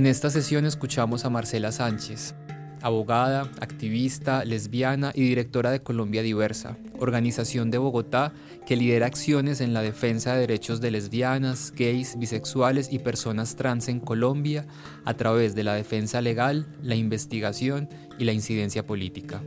En 0.00 0.06
esta 0.06 0.30
sesión 0.30 0.64
escuchamos 0.64 1.26
a 1.26 1.28
Marcela 1.28 1.72
Sánchez, 1.72 2.34
abogada, 2.80 3.42
activista, 3.60 4.46
lesbiana 4.46 5.12
y 5.14 5.20
directora 5.20 5.70
de 5.70 5.82
Colombia 5.82 6.22
Diversa, 6.22 6.78
organización 6.98 7.70
de 7.70 7.76
Bogotá 7.76 8.32
que 8.64 8.76
lidera 8.76 9.04
acciones 9.04 9.60
en 9.60 9.74
la 9.74 9.82
defensa 9.82 10.32
de 10.32 10.40
derechos 10.40 10.80
de 10.80 10.90
lesbianas, 10.90 11.74
gays, 11.76 12.18
bisexuales 12.18 12.90
y 12.90 13.00
personas 13.00 13.56
trans 13.56 13.88
en 13.88 14.00
Colombia 14.00 14.64
a 15.04 15.12
través 15.18 15.54
de 15.54 15.64
la 15.64 15.74
defensa 15.74 16.22
legal, 16.22 16.66
la 16.82 16.94
investigación 16.94 17.86
y 18.18 18.24
la 18.24 18.32
incidencia 18.32 18.86
política. 18.86 19.42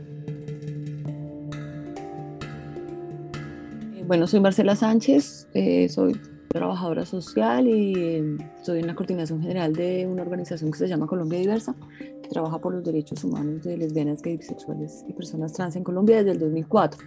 Bueno, 4.06 4.28
soy 4.28 4.38
Marcela 4.38 4.76
Sánchez, 4.76 5.48
eh, 5.52 5.88
soy 5.88 6.16
trabajadora 6.54 7.04
social 7.04 7.66
y 7.66 7.94
eh, 7.96 8.36
soy 8.62 8.78
en 8.78 8.86
la 8.86 8.94
coordinación 8.94 9.42
general 9.42 9.72
de 9.72 10.06
una 10.06 10.22
organización 10.22 10.70
que 10.70 10.78
se 10.78 10.86
llama 10.86 11.08
Colombia 11.08 11.40
Diversa, 11.40 11.74
que 11.98 12.28
trabaja 12.28 12.60
por 12.60 12.72
los 12.72 12.84
derechos 12.84 13.24
humanos 13.24 13.64
de 13.64 13.76
lesbianas, 13.76 14.22
gays, 14.22 14.38
bisexuales 14.38 15.04
y 15.08 15.12
personas 15.14 15.52
trans 15.52 15.74
en 15.74 15.82
Colombia 15.82 16.18
desde 16.18 16.30
el 16.30 16.38
2004. 16.38 17.00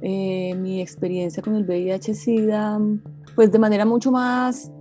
Eh, 0.00 0.54
mi 0.54 0.80
experiencia 0.80 1.42
con 1.42 1.54
el 1.54 1.66
VIH-Sida, 1.66 2.80
pues 3.34 3.52
de 3.52 3.58
manera 3.58 3.84
mucho 3.84 4.10
más 4.10 4.72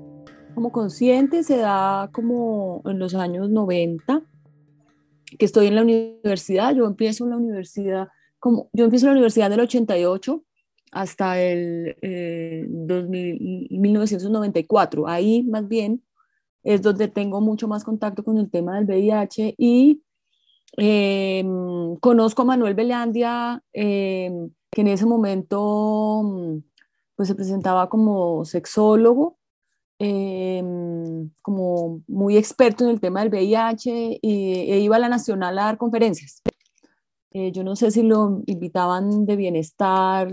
como 0.55 0.72
consciente, 0.72 1.44
se 1.44 1.57
da 1.57 2.09
como 2.13 2.81
en 2.85 2.97
los 2.97 3.13
años 3.13 3.50
90, 3.50 4.22
que 5.38 5.45
estoy 5.45 5.67
en 5.67 5.75
la 5.75 5.81
universidad, 5.81 6.73
yo 6.73 6.85
empiezo 6.85 7.25
en 7.25 7.31
la 7.31 7.38
universidad, 7.38 8.07
como, 8.39 8.69
yo 8.72 8.85
empiezo 8.85 9.07
en 9.07 9.09
la 9.09 9.13
universidad 9.16 9.50
del 9.50 9.59
88, 9.59 10.41
hasta 10.94 11.41
el 11.41 11.95
1994. 13.69 15.08
Eh, 15.08 15.11
Ahí 15.11 15.44
más 15.44 15.67
bien 15.67 16.03
es 16.63 16.81
donde 16.81 17.08
tengo 17.08 17.41
mucho 17.41 17.67
más 17.67 17.83
contacto 17.83 18.23
con 18.23 18.38
el 18.38 18.50
tema 18.50 18.75
del 18.75 18.85
VIH 18.85 19.55
y 19.58 20.02
em, 20.77 21.95
conozco 21.97 22.41
a 22.41 22.45
Manuel 22.45 22.73
Belandia, 22.73 23.61
em, 23.73 24.50
que 24.72 24.81
en 24.81 24.88
ese 24.88 25.05
momento 25.05 26.61
pues 27.16 27.28
se 27.28 27.35
presentaba 27.35 27.89
como 27.89 28.44
sexólogo, 28.45 29.38
em, 30.00 31.30
como 31.41 32.02
muy 32.07 32.38
experto 32.38 32.83
en 32.85 32.91
el 32.91 33.00
tema 33.00 33.19
del 33.22 33.30
VIH 33.30 34.19
e 34.22 34.80
iba 34.80 34.95
a 34.95 35.00
la 35.00 35.09
Nacional 35.09 35.59
a 35.59 35.66
dar 35.66 35.78
conferencias. 35.78 36.41
Eh, 37.31 37.52
yo 37.52 37.63
no 37.63 37.75
sé 37.75 37.91
si 37.91 38.03
lo 38.03 38.41
invitaban 38.45 39.25
de 39.25 39.35
bienestar, 39.35 40.31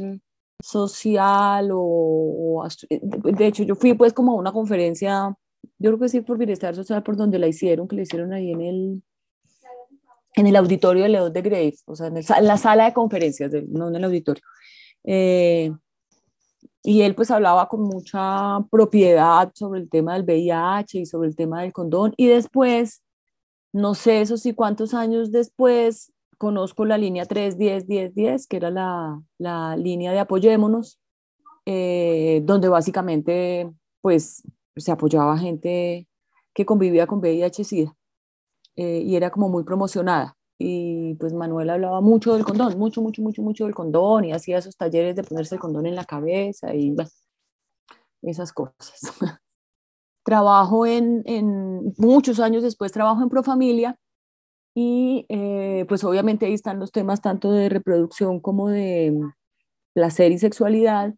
social 0.62 1.70
o, 1.72 2.66
eh, 2.88 3.00
de 3.02 3.46
hecho 3.46 3.62
yo 3.62 3.74
fui 3.74 3.94
pues 3.94 4.12
como 4.12 4.32
a 4.32 4.34
una 4.36 4.52
conferencia, 4.52 5.34
yo 5.78 5.90
creo 5.90 5.98
que 5.98 6.08
sí 6.08 6.20
por 6.20 6.38
bienestar 6.38 6.74
social 6.74 7.02
por 7.02 7.16
donde 7.16 7.38
la 7.38 7.48
hicieron, 7.48 7.88
que 7.88 7.96
la 7.96 8.02
hicieron 8.02 8.32
ahí 8.32 8.52
en 8.52 8.60
el 8.60 9.02
en 10.36 10.46
el 10.46 10.56
auditorio 10.56 11.02
de 11.02 11.08
León 11.08 11.32
de 11.32 11.42
Grave, 11.42 11.74
o 11.86 11.96
sea, 11.96 12.06
en, 12.06 12.46
la 12.46 12.56
sala 12.56 12.84
de 12.86 12.94
conferencias, 12.94 13.50
no 13.68 13.88
en 13.88 13.96
el 13.96 14.04
auditorio. 14.04 14.42
Eh, 15.04 15.72
y 16.82 17.02
él 17.02 17.14
pues 17.14 17.30
hablaba 17.30 17.68
con 17.68 17.82
mucha 17.82 18.60
propiedad 18.70 19.50
sobre 19.54 19.80
el 19.80 19.90
tema 19.90 20.14
del 20.14 20.24
VIH 20.24 21.00
y 21.00 21.06
sobre 21.06 21.28
el 21.28 21.36
tema 21.36 21.62
del 21.62 21.72
condón. 21.72 22.14
Y 22.16 22.26
después, 22.26 23.02
no 23.72 23.94
sé 23.94 24.22
eso 24.22 24.36
sí 24.36 24.54
cuántos 24.54 24.94
años 24.94 25.30
después, 25.30 26.12
conozco 26.40 26.86
la 26.86 26.96
línea 26.96 27.26
310-1010, 27.26 28.46
que 28.48 28.56
era 28.56 28.70
la, 28.70 29.22
la, 29.36 29.76
línea 29.76 30.10
de 30.10 30.20
Apoyémonos, 30.20 30.98
eh, 31.66 32.40
donde 32.44 32.70
básicamente 32.70 33.70
pues 34.00 34.42
se 34.74 34.90
apoyaba 34.90 35.36
gente 35.36 36.08
que 36.54 36.64
convivía 36.64 37.06
con 37.06 37.20
VIH-Sida 37.20 37.94
eh, 38.74 39.02
y 39.04 39.16
era 39.16 39.28
como 39.30 39.50
muy 39.50 39.64
promocionada. 39.64 40.34
Y 40.58 41.14
pues 41.16 41.34
Manuel 41.34 41.68
hablaba 41.68 42.00
mucho 42.00 42.32
del 42.32 42.46
condón, 42.46 42.78
mucho, 42.78 43.02
mucho, 43.02 43.20
mucho, 43.20 43.42
mucho 43.42 43.64
del 43.66 43.74
condón 43.74 44.24
y 44.24 44.32
hacía 44.32 44.56
esos 44.56 44.78
talleres 44.78 45.16
de 45.16 45.24
ponerse 45.24 45.56
el 45.56 45.60
condón 45.60 45.84
en 45.84 45.94
la 45.94 46.06
cabeza 46.06 46.74
y 46.74 46.96
esas 48.22 48.50
cosas. 48.54 48.98
trabajo 50.24 50.86
en, 50.86 51.22
en, 51.26 51.92
muchos 51.98 52.40
años 52.40 52.62
después, 52.62 52.92
trabajo 52.92 53.22
en 53.22 53.28
Profamilia 53.28 53.98
y 54.74 55.26
eh, 55.28 55.84
pues 55.88 56.04
obviamente 56.04 56.46
ahí 56.46 56.54
están 56.54 56.78
los 56.78 56.92
temas 56.92 57.20
tanto 57.20 57.52
de 57.52 57.68
reproducción 57.68 58.40
como 58.40 58.68
de 58.68 59.18
placer 59.92 60.32
y 60.32 60.38
sexualidad. 60.38 61.14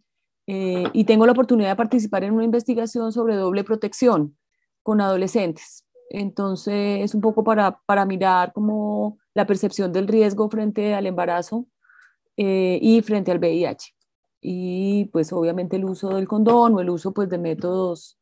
Eh, 0.47 0.85
y 0.93 1.05
tengo 1.05 1.27
la 1.27 1.33
oportunidad 1.33 1.71
de 1.71 1.77
participar 1.77 2.25
en 2.25 2.33
una 2.33 2.45
investigación 2.45 3.13
sobre 3.13 3.37
doble 3.37 3.65
protección 3.65 4.37
con 4.83 5.01
adolescentes. 5.01 5.85
Entonces, 6.11 7.03
es 7.03 7.15
un 7.15 7.21
poco 7.21 7.45
para, 7.45 7.81
para 7.87 8.05
mirar 8.05 8.53
como 8.53 9.19
la 9.35 9.47
percepción 9.47 9.93
del 9.93 10.09
riesgo 10.09 10.51
frente 10.51 10.95
al 10.95 11.07
embarazo 11.07 11.67
eh, 12.37 12.79
y 12.83 13.03
frente 13.03 13.31
al 13.31 13.39
VIH. 13.39 13.95
Y 14.41 15.05
pues 15.13 15.33
obviamente 15.33 15.77
el 15.77 15.85
uso 15.85 16.17
del 16.17 16.27
condón 16.27 16.75
o 16.75 16.81
el 16.81 16.91
uso 16.91 17.13
pues 17.13 17.29
de 17.29 17.39
métodos 17.39 18.19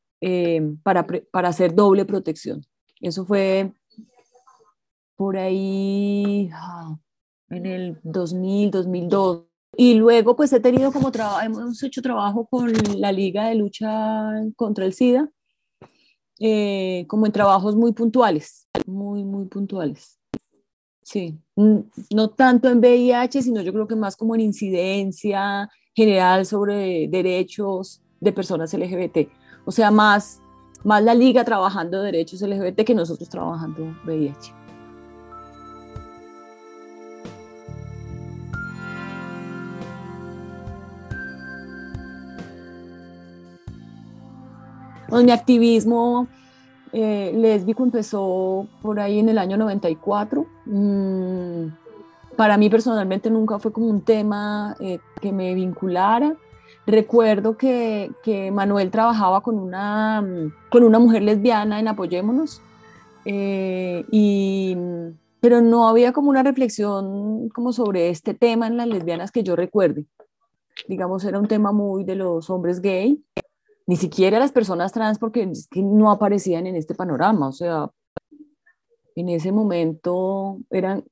para, 0.83 1.07
para 1.07 1.49
hacer 1.49 1.75
doble 1.75 2.05
protección. 2.05 2.61
Eso 3.01 3.25
fue 3.25 3.73
por 5.21 5.37
ahí 5.37 6.49
ah, 6.55 6.97
en 7.51 7.67
el 7.67 8.01
2000, 8.05 8.71
2002. 8.71 9.43
Y 9.77 9.93
luego 9.93 10.35
pues 10.35 10.51
he 10.55 10.61
tenido 10.61 10.93
como 10.93 11.13
trabajo, 11.13 11.43
hemos 11.43 11.83
hecho 11.83 12.01
trabajo 12.01 12.47
con 12.47 12.73
la 12.97 13.13
Liga 13.13 13.49
de 13.49 13.55
Lucha 13.55 14.33
contra 14.57 14.87
el 14.87 14.95
SIDA, 14.95 15.29
eh, 16.39 17.05
como 17.07 17.27
en 17.27 17.33
trabajos 17.33 17.77
muy 17.77 17.93
puntuales, 17.93 18.67
muy, 18.87 19.23
muy 19.23 19.45
puntuales. 19.45 20.19
Sí, 21.03 21.39
no 21.55 22.31
tanto 22.31 22.71
en 22.71 22.79
VIH, 22.79 23.43
sino 23.43 23.61
yo 23.61 23.75
creo 23.75 23.87
que 23.87 23.97
más 23.97 24.17
como 24.17 24.35
en 24.35 24.41
incidencia 24.41 25.69
general 25.95 26.47
sobre 26.47 27.09
derechos 27.09 28.01
de 28.21 28.33
personas 28.33 28.73
LGBT. 28.73 29.29
O 29.67 29.71
sea, 29.71 29.91
más, 29.91 30.41
más 30.83 31.05
la 31.05 31.15
liga 31.15 31.45
trabajando 31.45 32.01
derechos 32.01 32.41
LGBT 32.41 32.87
que 32.87 32.95
nosotros 32.95 33.29
trabajando 33.29 33.95
VIH. 34.07 34.60
Mi 45.11 45.31
activismo 45.33 46.29
eh, 46.93 47.33
lésbico 47.35 47.85
empezó 47.85 48.67
por 48.83 48.99
ahí 49.01 49.19
en 49.19 49.29
el 49.29 49.39
año 49.39 49.57
94. 49.57 50.47
Mm, 50.67 51.67
para 52.37 52.57
mí 52.57 52.71
personalmente 52.71 53.31
nunca 53.31 53.59
fue 53.59 53.73
como 53.73 53.87
un 53.87 54.03
tema 54.03 54.77
eh, 54.81 54.99
que 55.21 55.33
me 55.33 55.55
vinculara. 55.55 56.35
Recuerdo 56.87 57.57
que, 57.57 58.11
que, 58.23 58.51
Manuel 58.51 58.91
trabajaba 58.91 59.43
con 59.43 59.59
una, 59.59 60.25
con 60.71 60.83
una 60.83 60.99
mujer 60.99 61.23
lesbiana 61.23 61.79
en 61.79 61.89
Apoyémonos, 61.89 62.63
eh, 63.27 64.05
y, 64.11 64.77
pero 65.41 65.61
no 65.61 65.89
había 65.89 66.13
como 66.13 66.31
una 66.31 66.43
reflexión 66.43 67.49
como 67.51 67.73
sobre 67.73 68.09
este 68.09 68.35
tema 68.35 68.67
en 68.67 68.77
las 68.77 68.89
lesbianas 68.89 69.31
que 69.31 69.43
yo 69.43 69.55
recuerde. 69.55 70.07
Digamos, 70.89 71.25
era 71.25 71.39
un 71.39 71.47
tema 71.47 71.71
muy 71.71 72.05
de 72.05 72.17
los 72.17 72.49
hombres 72.49 72.81
gay, 72.81 73.23
ni 73.87 73.97
siquiera 73.97 74.39
las 74.39 74.53
personas 74.53 74.93
trans 74.93 75.19
porque 75.19 75.51
no 75.77 76.11
aparecían 76.11 76.67
en 76.67 76.77
este 76.77 76.95
panorama, 76.95 77.49
o 77.49 77.53
sea, 77.53 77.91
en 79.17 79.29
ese 79.29 79.53
momento 79.53 80.59
eran 80.71 81.05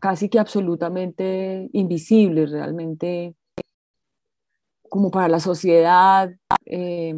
casi 0.00 0.28
que 0.28 0.38
absolutamente 0.38 1.68
invisibles 1.72 2.50
realmente 2.50 3.34
como 4.88 5.10
para 5.10 5.28
la 5.28 5.40
sociedad, 5.40 6.30
eh, 6.66 7.14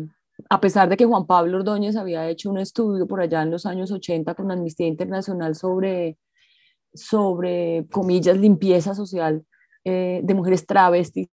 a 0.48 0.60
pesar 0.60 0.88
de 0.88 0.96
que 0.96 1.04
Juan 1.04 1.26
Pablo 1.26 1.58
Ordóñez 1.58 1.96
había 1.96 2.28
hecho 2.28 2.50
un 2.50 2.58
estudio 2.58 3.06
por 3.06 3.20
allá 3.20 3.42
en 3.42 3.50
los 3.50 3.66
años 3.66 3.90
80 3.90 4.34
con 4.34 4.50
Amnistía 4.50 4.86
Internacional 4.86 5.54
sobre, 5.54 6.18
sobre 6.94 7.86
comillas, 7.90 8.38
limpieza 8.38 8.94
social 8.94 9.44
eh, 9.84 10.20
de 10.22 10.34
mujeres 10.34 10.66
travestis, 10.66 11.28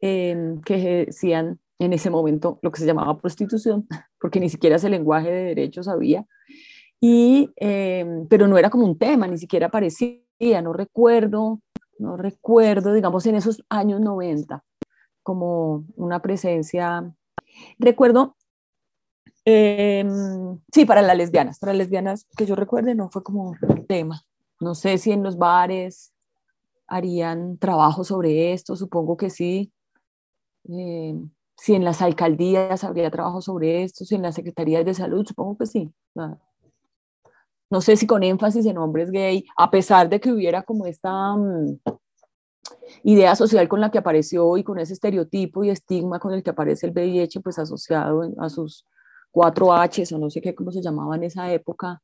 Em, 0.00 0.60
que 0.60 1.06
decían 1.06 1.58
en 1.78 1.92
ese 1.94 2.10
momento 2.10 2.58
lo 2.60 2.70
que 2.70 2.80
se 2.80 2.86
laba 2.86 3.16
prostitución, 3.18 3.86
porque 4.20 4.40
ni 4.40 4.50
siquiera 4.50 4.76
ese 4.76 4.90
lenguaje 4.90 5.30
de 5.30 5.44
derechos 5.44 5.88
había. 5.88 6.26
Y, 7.00 7.52
em, 7.56 8.26
pero 8.28 8.46
no 8.48 8.58
era 8.58 8.70
como 8.70 8.84
un 8.84 8.98
tema, 8.98 9.26
ni 9.26 9.38
siquiera 9.38 9.66
aparecía, 9.68 10.62
no 10.62 10.72
recuerdo, 10.72 11.60
no 11.98 12.16
recuerdo, 12.16 12.92
digamos, 12.92 13.26
en 13.26 13.36
esos 13.36 13.64
años 13.70 14.00
90, 14.00 14.64
como 15.22 15.84
una 15.96 16.20
presencia. 16.20 17.14
Recuerdo, 17.78 18.36
em, 19.44 20.58
sí, 20.72 20.84
para 20.84 21.02
las 21.02 21.16
lesbianas, 21.16 21.58
para 21.58 21.72
lesbianas 21.72 22.26
que 22.36 22.46
yo 22.46 22.54
recuerde, 22.54 22.94
no 22.94 23.10
fue 23.10 23.22
como 23.22 23.54
un 23.62 23.86
tema. 23.86 24.22
No 24.60 24.74
sé 24.74 24.98
si 24.98 25.12
en 25.12 25.22
los 25.22 25.38
bares 25.38 26.12
harían 26.86 27.58
trabajo 27.58 28.04
sobre 28.04 28.52
esto, 28.52 28.76
supongo 28.76 29.16
que 29.16 29.30
sí. 29.30 29.72
Em, 30.68 31.30
si 31.56 31.74
en 31.74 31.84
las 31.84 32.02
alcaldías 32.02 32.84
habría 32.84 33.10
trabajo 33.10 33.40
sobre 33.40 33.82
esto, 33.82 34.04
si 34.04 34.14
en 34.14 34.22
las 34.22 34.34
secretarías 34.34 34.84
de 34.84 34.94
salud, 34.94 35.26
supongo 35.26 35.56
que 35.58 35.66
sí. 35.66 35.92
No 37.70 37.80
sé 37.80 37.96
si 37.96 38.06
con 38.06 38.22
énfasis 38.22 38.66
en 38.66 38.78
hombres 38.78 39.10
gay, 39.10 39.44
a 39.56 39.70
pesar 39.70 40.08
de 40.08 40.20
que 40.20 40.32
hubiera 40.32 40.62
como 40.62 40.86
esta 40.86 41.34
mm, 41.34 41.78
idea 43.04 43.34
social 43.34 43.68
con 43.68 43.80
la 43.80 43.90
que 43.90 43.98
apareció 43.98 44.56
y 44.56 44.64
con 44.64 44.78
ese 44.78 44.92
estereotipo 44.92 45.64
y 45.64 45.70
estigma 45.70 46.18
con 46.18 46.32
el 46.32 46.42
que 46.42 46.50
aparece 46.50 46.86
el 46.86 46.92
VIH, 46.92 47.40
pues 47.40 47.58
asociado 47.58 48.22
a 48.38 48.48
sus 48.48 48.84
cuatro 49.30 49.68
Hs 49.72 50.12
o 50.12 50.18
no 50.18 50.30
sé 50.30 50.40
qué, 50.40 50.54
cómo 50.54 50.70
se 50.72 50.82
llamaba 50.82 51.16
en 51.16 51.24
esa 51.24 51.52
época. 51.52 52.02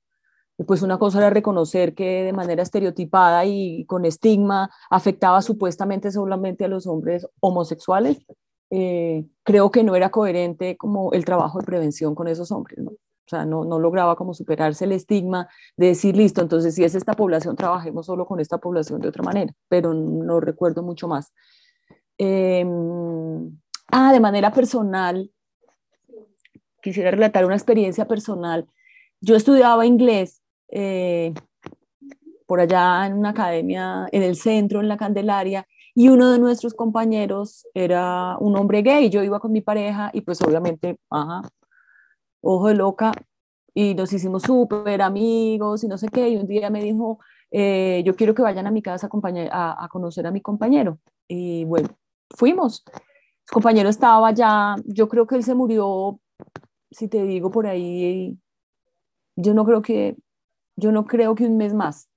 pues 0.67 0.83
una 0.83 0.99
cosa 0.99 1.19
era 1.19 1.31
reconocer 1.31 1.95
que 1.95 2.25
de 2.25 2.33
manera 2.33 2.63
estereotipada 2.63 3.45
y 3.47 3.85
con 3.87 4.05
estigma 4.05 4.71
afectaba 4.91 5.43
supuestamente 5.43 6.13
solamente 6.13 6.65
a 6.65 6.69
los 6.69 6.87
hombres 6.87 7.27
homosexuales, 7.41 8.19
eh, 8.75 9.27
creo 9.43 9.71
que 9.71 9.85
no 9.85 9.95
era 9.95 10.09
coherente 10.11 10.79
como 10.79 11.13
el 11.13 11.27
trabajo 11.27 11.59
de 11.59 11.67
prevención 11.67 12.15
con 12.15 12.27
esos 12.27 12.51
hombres, 12.51 12.79
¿no? 12.79 12.93
O 12.93 13.29
sea, 13.29 13.45
no, 13.45 13.67
no, 13.67 13.79
lograba 13.79 14.17
como 14.17 14.33
superarse 14.33 14.87
el 14.87 14.93
estigma 14.93 15.47
de 15.77 15.89
decir, 15.89 16.17
listo, 16.17 16.41
entonces 16.41 16.75
si 16.75 16.83
es 16.83 16.95
esta 16.95 17.13
población, 17.13 17.55
trabajemos 17.55 18.07
solo 18.07 18.25
con 18.25 18.41
esta 18.41 18.57
población 18.57 19.01
de 19.03 19.09
otra 19.09 19.23
manera, 19.23 19.53
pero 19.69 19.93
no 19.93 20.41
recuerdo 20.41 20.83
mucho 20.83 21.07
más. 21.07 21.33
Em, 22.17 23.59
ah, 23.89 24.11
de 24.11 24.21
manera 24.21 24.51
personal, 24.51 25.31
quisiera 26.83 27.11
relatar 27.11 27.45
una 27.45 27.55
experiencia 27.55 28.07
personal. 28.09 28.67
Yo 29.21 29.37
estudiaba 29.37 29.85
inglés 29.85 30.43
eh, 30.69 31.35
por 32.47 32.61
allá 32.61 33.07
en 33.07 33.19
una 33.19 33.31
academia 33.31 34.09
en 34.13 34.23
el 34.23 34.37
centro, 34.37 34.81
en 34.81 34.89
la 34.89 34.97
Candelaria, 34.97 35.67
y 35.95 36.09
uno 36.09 36.31
de 36.31 36.39
nuestros 36.39 36.75
compañeros 36.75 37.67
era 37.75 38.37
un 38.39 38.57
hombre 38.57 38.83
gay, 38.83 39.11
yo 39.11 39.23
iba 39.23 39.41
con 39.41 39.53
mi 39.53 39.61
pareja 39.61 40.11
y 40.13 40.23
pues 40.23 40.41
obviamente, 40.43 40.99
ajá, 41.11 41.43
ojo 42.41 42.69
de 42.69 42.75
loca, 42.75 43.13
y 43.75 43.95
nos 43.95 44.13
hicimos 44.13 44.43
súper 44.43 45.03
amigos 45.03 45.85
y 45.85 45.89
no 45.89 45.99
sé 45.99 46.09
qué, 46.09 46.29
y 46.29 46.37
un 46.37 46.47
día 46.47 46.71
me 46.71 46.83
dijo, 46.83 47.19
eh, 47.51 48.03
yo 48.05 48.17
quiero 48.17 48.35
que 48.35 48.43
vayan 48.43 48.67
a 48.67 48.71
mi 48.71 48.83
casa 48.83 49.09
a, 49.11 49.85
a, 49.85 49.89
conocer 49.89 50.27
a 50.27 50.31
mi 50.31 50.41
compañero. 50.41 50.99
Y 51.29 51.65
bueno, 51.65 51.89
fuimos. 52.31 52.85
Su 53.45 53.55
compañero 53.55 53.89
estaba 53.89 54.31
ya, 54.33 54.77
yo 54.85 55.09
creo 55.09 55.27
que 55.27 55.37
él 55.37 55.45
se 55.45 55.55
murió, 55.55 56.21
si 56.91 57.09
te 57.09 57.25
digo 57.25 57.51
por 57.51 57.67
ahí, 57.67 58.39
yo 59.37 59.55
no 59.55 59.65
creo 59.65 59.83
que, 59.83 60.17
yo 60.77 60.93
no 60.93 61.07
creo 61.07 61.35
que 61.35 61.47
un 61.47 61.57
mes 61.57 61.75
más. 61.75 62.09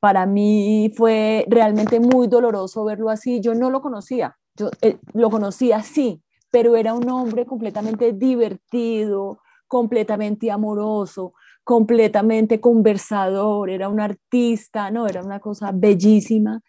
Para 0.00 0.26
mí 0.26 0.92
fue 0.96 1.44
realmente 1.48 1.98
muy 1.98 2.28
doloroso 2.28 2.84
verlo 2.84 3.10
así. 3.10 3.40
Yo 3.40 3.54
no 3.54 3.70
lo 3.70 3.80
conocía, 3.80 4.38
yo 4.54 4.70
eh, 4.80 4.98
lo 5.14 5.30
conocía 5.30 5.82
sí, 5.82 6.22
pero 6.50 6.76
era 6.76 6.94
un 6.94 7.08
hombre 7.10 7.46
completamente 7.46 8.12
divertido, 8.12 9.40
completamente 9.66 10.50
amoroso, 10.50 11.34
completamente 11.68 12.62
conversador, 12.62 13.68
era 13.68 13.90
un 13.90 14.00
artista, 14.00 14.90
no, 14.90 15.06
era 15.06 15.22
una 15.22 15.38
cosa 15.38 15.70
bellísima. 15.70 16.62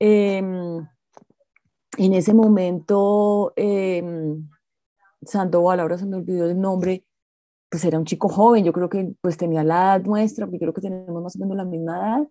Em, 0.00 0.78
en 1.98 2.14
ese 2.14 2.34
momento, 2.34 3.52
eh, 3.54 4.02
Sandoval, 5.22 5.78
ahora 5.78 5.98
se 5.98 6.06
me 6.06 6.16
olvidó 6.16 6.50
el 6.50 6.60
nombre, 6.60 7.04
pues 7.70 7.84
era 7.84 7.96
un 7.96 8.06
chico 8.06 8.28
joven, 8.28 8.64
yo 8.64 8.72
creo 8.72 8.88
que 8.88 9.14
pues 9.20 9.36
tenía 9.36 9.62
la 9.62 9.94
edad 9.94 10.02
nuestra, 10.04 10.46
porque 10.46 10.58
creo 10.58 10.74
que 10.74 10.80
tenemos 10.80 11.22
más 11.22 11.36
o 11.36 11.38
menos 11.38 11.56
la 11.56 11.64
misma 11.64 11.96
edad. 11.96 12.28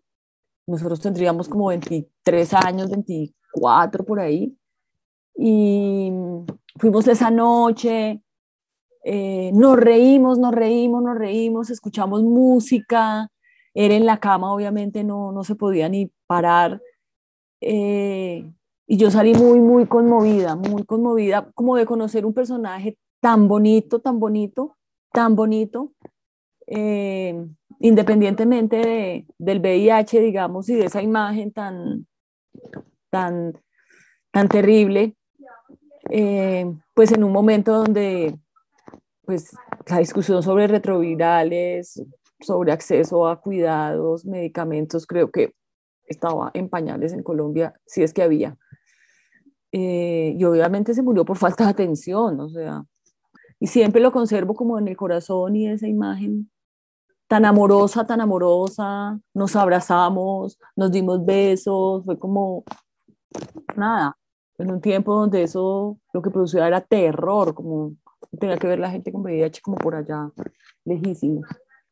Nosotros 0.67 0.99
tendríamos 0.99 1.47
como 1.47 1.67
23 1.67 2.53
años, 2.53 2.89
24 2.89 4.03
por 4.03 4.19
ahí. 4.19 4.57
Y 5.37 6.11
fuimos 6.77 7.07
esa 7.07 7.31
noche, 7.31 8.21
eh, 9.03 9.51
nos 9.53 9.77
reímos, 9.77 10.39
nos 10.39 10.53
reímos, 10.53 11.03
nos 11.03 11.17
reímos, 11.17 11.69
escuchamos 11.69 12.23
música, 12.23 13.29
era 13.73 13.95
en 13.95 14.05
la 14.05 14.19
cama, 14.19 14.53
obviamente 14.53 15.03
no, 15.03 15.31
no 15.31 15.43
se 15.43 15.55
podía 15.55 15.89
ni 15.89 16.09
parar. 16.25 16.81
Eh, 17.59 18.49
y 18.87 18.97
yo 18.97 19.11
salí 19.11 19.33
muy, 19.33 19.59
muy 19.59 19.87
conmovida, 19.87 20.55
muy 20.55 20.83
conmovida, 20.85 21.51
como 21.53 21.75
de 21.75 21.85
conocer 21.85 22.25
un 22.25 22.33
personaje 22.33 22.97
tan 23.19 23.47
bonito, 23.47 23.99
tan 23.99 24.19
bonito, 24.19 24.77
tan 25.11 25.35
bonito, 25.35 25.91
eh, 26.67 27.45
independientemente 27.79 28.77
de, 28.77 29.25
del 29.37 29.59
VIH, 29.59 30.21
digamos, 30.21 30.69
y 30.69 30.75
de 30.75 30.85
esa 30.85 31.01
imagen 31.01 31.51
tan, 31.51 32.07
tan, 33.09 33.53
tan 34.31 34.47
terrible, 34.47 35.15
pues 36.93 37.11
en 37.11 37.23
un 37.23 37.31
momento 37.31 37.73
donde 37.73 38.37
pues 39.25 39.55
la 39.87 39.99
discusión 39.99 40.43
sobre 40.43 40.67
retrovirales, 40.67 42.01
sobre 42.39 42.71
acceso 42.71 43.27
a 43.27 43.39
cuidados, 43.39 44.25
medicamentos, 44.25 45.07
creo 45.07 45.31
que 45.31 45.53
estaba 46.05 46.51
en 46.53 46.69
pañales 46.69 47.13
en 47.13 47.23
Colombia, 47.23 47.73
si 47.85 48.03
es 48.03 48.13
que 48.13 48.23
había. 48.23 48.57
Eh, 49.71 50.35
y 50.37 50.43
obviamente 50.43 50.93
se 50.93 51.01
murió 51.01 51.25
por 51.25 51.37
falta 51.39 51.65
de 51.65 51.71
atención, 51.71 52.39
o 52.39 52.49
sea, 52.49 52.83
y 53.59 53.67
siempre 53.67 54.01
lo 54.01 54.11
conservo 54.11 54.53
como 54.53 54.77
en 54.77 54.87
el 54.87 54.97
corazón 54.97 55.55
y 55.55 55.67
esa 55.67 55.87
imagen 55.87 56.51
tan 57.27 57.45
amorosa, 57.45 58.05
tan 58.05 58.21
amorosa, 58.21 59.19
nos 59.33 59.55
abrazamos, 59.55 60.59
nos 60.75 60.91
dimos 60.91 61.25
besos, 61.25 62.03
fue 62.05 62.19
como 62.19 62.63
nada, 63.75 64.17
en 64.57 64.71
un 64.71 64.81
tiempo 64.81 65.15
donde 65.15 65.43
eso 65.43 65.97
lo 66.11 66.21
que 66.21 66.29
producía 66.29 66.67
era 66.67 66.81
terror, 66.81 67.55
como 67.55 67.95
tenía 68.39 68.57
que 68.57 68.67
ver 68.67 68.79
la 68.79 68.91
gente 68.91 69.11
con 69.11 69.21
VIH 69.21 69.61
como 69.61 69.77
por 69.77 69.95
allá, 69.95 70.31
lejísimo. 70.85 71.41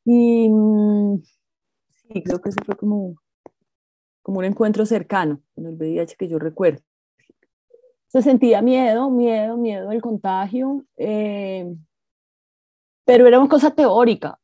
Y 0.05 0.49
mm, 0.49 1.21
sí, 1.89 2.23
creo 2.23 2.41
que 2.41 2.49
ese 2.49 2.63
fue 2.65 2.75
como, 2.75 3.15
como 4.21 4.39
un 4.39 4.45
encuentro 4.45 4.85
cercano 4.85 5.41
con 5.53 5.67
el 5.67 5.75
VIH 5.75 6.15
que 6.17 6.27
yo 6.27 6.39
recuerdo. 6.39 6.81
Se 8.07 8.21
sentía 8.21 8.61
miedo, 8.61 9.09
miedo, 9.09 9.57
miedo 9.57 9.89
del 9.89 10.01
contagio, 10.01 10.85
eh, 10.97 11.73
pero 13.05 13.27
era 13.27 13.39
una 13.39 13.49
cosa 13.49 13.71
teórica. 13.71 14.37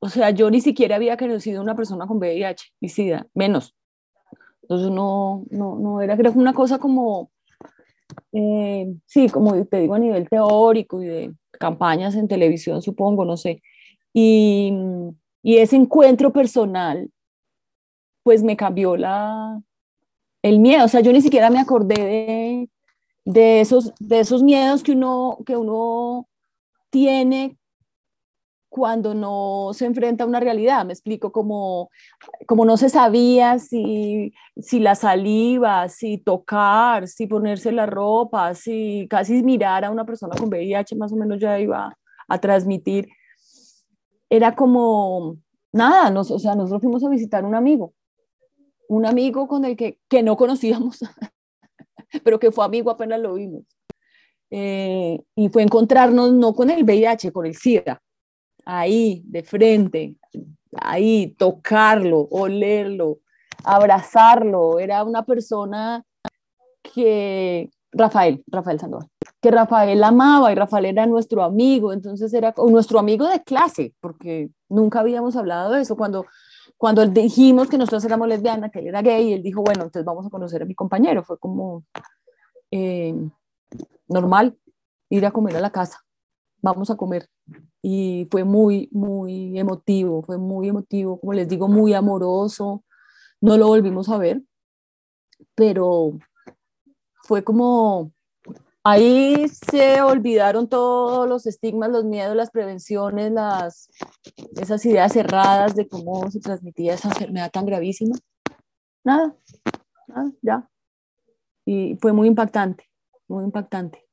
O 0.00 0.08
sea, 0.08 0.30
yo 0.30 0.50
ni 0.50 0.60
siquiera 0.60 0.96
había 0.96 1.16
conocido 1.16 1.62
una 1.62 1.76
persona 1.76 2.06
con 2.06 2.18
VIH 2.18 2.72
y 2.80 2.88
SIDA, 2.88 3.28
menos. 3.34 3.76
Entonces 4.62 4.90
no, 4.90 5.44
no, 5.50 5.78
no 5.78 6.00
era, 6.00 6.16
que 6.16 6.28
una 6.30 6.52
cosa 6.52 6.78
como, 6.78 7.30
eh, 8.32 8.92
sí, 9.06 9.28
como 9.28 9.64
te 9.66 9.80
digo, 9.80 9.94
a 9.94 9.98
nivel 9.98 10.28
teórico 10.28 11.02
y 11.02 11.06
de 11.06 11.34
campañas 11.62 12.16
en 12.16 12.26
televisión, 12.26 12.82
supongo, 12.82 13.24
no 13.24 13.36
sé. 13.36 13.62
Y, 14.12 14.72
y 15.42 15.58
ese 15.58 15.76
encuentro 15.76 16.32
personal, 16.32 17.08
pues 18.24 18.42
me 18.42 18.56
cambió 18.56 18.96
la, 18.96 19.62
el 20.42 20.58
miedo. 20.58 20.84
O 20.84 20.88
sea, 20.88 21.00
yo 21.00 21.12
ni 21.12 21.22
siquiera 21.22 21.50
me 21.50 21.60
acordé 21.60 21.94
de, 21.94 22.68
de, 23.24 23.60
esos, 23.60 23.92
de 24.00 24.18
esos 24.18 24.42
miedos 24.42 24.82
que 24.82 24.92
uno, 24.92 25.38
que 25.46 25.56
uno 25.56 26.28
tiene 26.90 27.56
cuando 28.72 29.14
no 29.14 29.72
se 29.74 29.84
enfrenta 29.84 30.24
a 30.24 30.26
una 30.26 30.40
realidad, 30.40 30.86
me 30.86 30.94
explico, 30.94 31.30
como, 31.30 31.90
como 32.46 32.64
no 32.64 32.78
se 32.78 32.88
sabía 32.88 33.58
si, 33.58 34.32
si 34.56 34.80
la 34.80 34.94
saliva, 34.94 35.90
si 35.90 36.16
tocar, 36.16 37.06
si 37.06 37.26
ponerse 37.26 37.70
la 37.70 37.84
ropa, 37.84 38.54
si 38.54 39.06
casi 39.10 39.42
mirar 39.42 39.84
a 39.84 39.90
una 39.90 40.06
persona 40.06 40.34
con 40.38 40.48
VIH 40.48 40.96
más 40.96 41.12
o 41.12 41.16
menos 41.16 41.38
ya 41.38 41.60
iba 41.60 41.94
a 42.26 42.38
transmitir. 42.38 43.08
Era 44.30 44.56
como, 44.56 45.36
nada, 45.70 46.08
nos, 46.08 46.30
o 46.30 46.38
sea, 46.38 46.54
nosotros 46.54 46.80
fuimos 46.80 47.04
a 47.04 47.10
visitar 47.10 47.44
un 47.44 47.54
amigo, 47.54 47.92
un 48.88 49.04
amigo 49.04 49.48
con 49.48 49.66
el 49.66 49.76
que, 49.76 49.98
que 50.08 50.22
no 50.22 50.38
conocíamos, 50.38 51.00
pero 52.24 52.38
que 52.38 52.50
fue 52.50 52.64
amigo 52.64 52.90
apenas 52.90 53.20
lo 53.20 53.34
vimos. 53.34 53.64
eh, 54.50 55.20
y 55.36 55.50
fue 55.50 55.62
encontrarnos 55.62 56.32
no 56.32 56.54
con 56.54 56.70
el 56.70 56.84
VIH, 56.84 57.32
con 57.32 57.44
el 57.44 57.54
SIDA, 57.54 58.00
ahí, 58.64 59.22
de 59.26 59.42
frente, 59.42 60.16
ahí, 60.76 61.34
tocarlo, 61.38 62.28
olerlo, 62.30 63.18
abrazarlo. 63.64 64.78
Era 64.78 65.04
una 65.04 65.24
persona 65.24 66.04
que, 66.82 67.70
Rafael, 67.92 68.42
Rafael 68.46 68.80
Sandoval, 68.80 69.08
que 69.40 69.50
Rafael 69.50 70.02
amaba 70.02 70.52
y 70.52 70.54
Rafael 70.54 70.86
era 70.86 71.06
nuestro 71.06 71.42
amigo, 71.42 71.92
entonces 71.92 72.32
era 72.32 72.54
nuestro 72.56 72.98
amigo 72.98 73.28
de 73.28 73.42
clase, 73.42 73.94
porque 74.00 74.50
nunca 74.68 75.00
habíamos 75.00 75.36
hablado 75.36 75.72
de 75.72 75.82
eso. 75.82 75.96
Cuando, 75.96 76.26
cuando 76.76 77.06
dijimos 77.06 77.68
que 77.68 77.78
nosotros 77.78 78.04
éramos 78.04 78.28
lesbianas, 78.28 78.70
que 78.70 78.78
él 78.78 78.88
era 78.88 79.02
gay, 79.02 79.32
él 79.32 79.42
dijo, 79.42 79.62
bueno, 79.62 79.84
entonces 79.84 80.04
vamos 80.04 80.26
a 80.26 80.30
conocer 80.30 80.62
a 80.62 80.66
mi 80.66 80.74
compañero. 80.74 81.22
Fue 81.22 81.38
como 81.38 81.84
eh, 82.70 83.14
normal 84.08 84.56
ir 85.10 85.26
a 85.26 85.30
comer 85.30 85.56
a 85.56 85.60
la 85.60 85.70
casa, 85.70 85.98
vamos 86.62 86.90
a 86.90 86.96
comer. 86.96 87.28
Y 87.82 88.28
fue 88.30 88.44
muy, 88.44 88.88
muy 88.92 89.58
emotivo, 89.58 90.22
fue 90.22 90.38
muy 90.38 90.68
emotivo, 90.68 91.20
como 91.20 91.32
les 91.34 91.48
digo, 91.48 91.68
muy 91.68 91.94
amoroso. 91.94 92.84
No 93.40 93.56
lo 93.58 93.68
volvimos 93.68 94.08
a 94.08 94.18
ver, 94.18 94.42
pero 95.54 96.18
fue 97.24 97.44
como 97.44 98.12
Ahí 98.84 99.46
se 99.48 100.02
olvidaron 100.02 100.68
todos 100.68 101.28
los 101.28 101.46
estigmas, 101.46 101.90
los 101.90 102.04
miedos, 102.04 102.34
las 102.34 102.50
prevenciones, 102.50 103.30
las, 103.30 103.88
esas 104.60 104.84
ideas 104.84 105.12
cerradas 105.12 105.76
de 105.76 105.86
cómo 105.86 106.28
se 106.32 106.40
transmitía 106.40 106.94
esa 106.94 107.08
enfermedad 107.08 107.52
tan 107.52 107.64
gravísima. 107.64 108.16
Nada, 109.04 109.36
nada, 110.08 110.32
ya. 110.42 110.68
Y 111.64 111.96
fue 112.00 112.12
muy 112.12 112.26
impactante, 112.26 112.90
muy 113.28 113.44
impactante. 113.44 114.04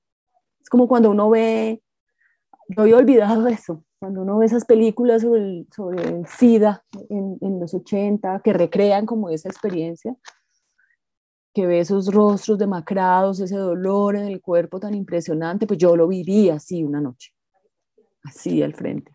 Es 0.62 0.70
como 0.70 0.88
cuando 0.88 1.10
uno 1.10 1.32
ve, 1.32 1.82
no 2.70 2.84
había 2.84 2.98
olvidado 2.98 3.48
eso, 3.48 3.84
cuando 4.00 4.22
uno 4.22 4.38
ve 4.38 4.46
esas 4.46 4.66
películas 4.66 5.24
sobre 5.24 5.42
el, 5.42 5.68
sobre 5.76 6.04
el 6.04 6.26
SIDA 6.28 6.84
en, 7.10 7.38
en 7.42 7.60
los 7.60 7.74
80, 7.74 8.42
que 8.44 8.54
recrean 8.54 9.06
como 9.06 9.30
esa 9.30 9.50
experiencia 9.50 10.16
que 11.54 11.66
ve 11.66 11.80
esos 11.80 12.14
rostros 12.14 12.58
demacrados, 12.58 13.40
ese 13.40 13.58
dolor 13.58 14.16
en 14.16 14.26
el 14.26 14.42
cuerpo 14.42 14.80
tan 14.80 14.94
impresionante, 14.94 15.66
pues 15.66 15.80
yo 15.80 15.96
lo 15.96 16.08
viví 16.08 16.50
así 16.50 16.84
una 16.84 17.02
noche, 17.02 17.32
así 18.24 18.62
al 18.62 18.74
frente. 18.74 19.12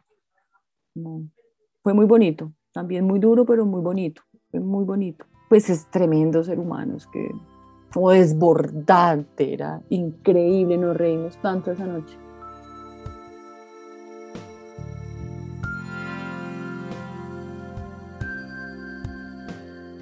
Fue 1.83 1.95
muy 1.95 2.07
bonito, 2.07 2.53
también 2.73 3.07
muy 3.07 3.21
duro, 3.21 3.47
pero 3.47 3.65
muy 3.65 3.81
bonito, 3.81 4.23
fue 4.51 4.61
muy 4.61 4.85
bonito. 4.85 5.25
Pues 5.49 5.71
es 5.71 5.89
tremendo 5.91 6.43
ser 6.43 6.59
humano, 6.59 6.97
es 6.97 7.07
que 7.07 7.31
como 7.93 8.11
desbordante, 8.11 9.53
era 9.53 9.81
increíble, 9.89 10.77
nos 10.77 10.97
reímos 10.97 11.41
tanto 11.41 11.71
esa 11.71 11.87
noche. 11.87 12.19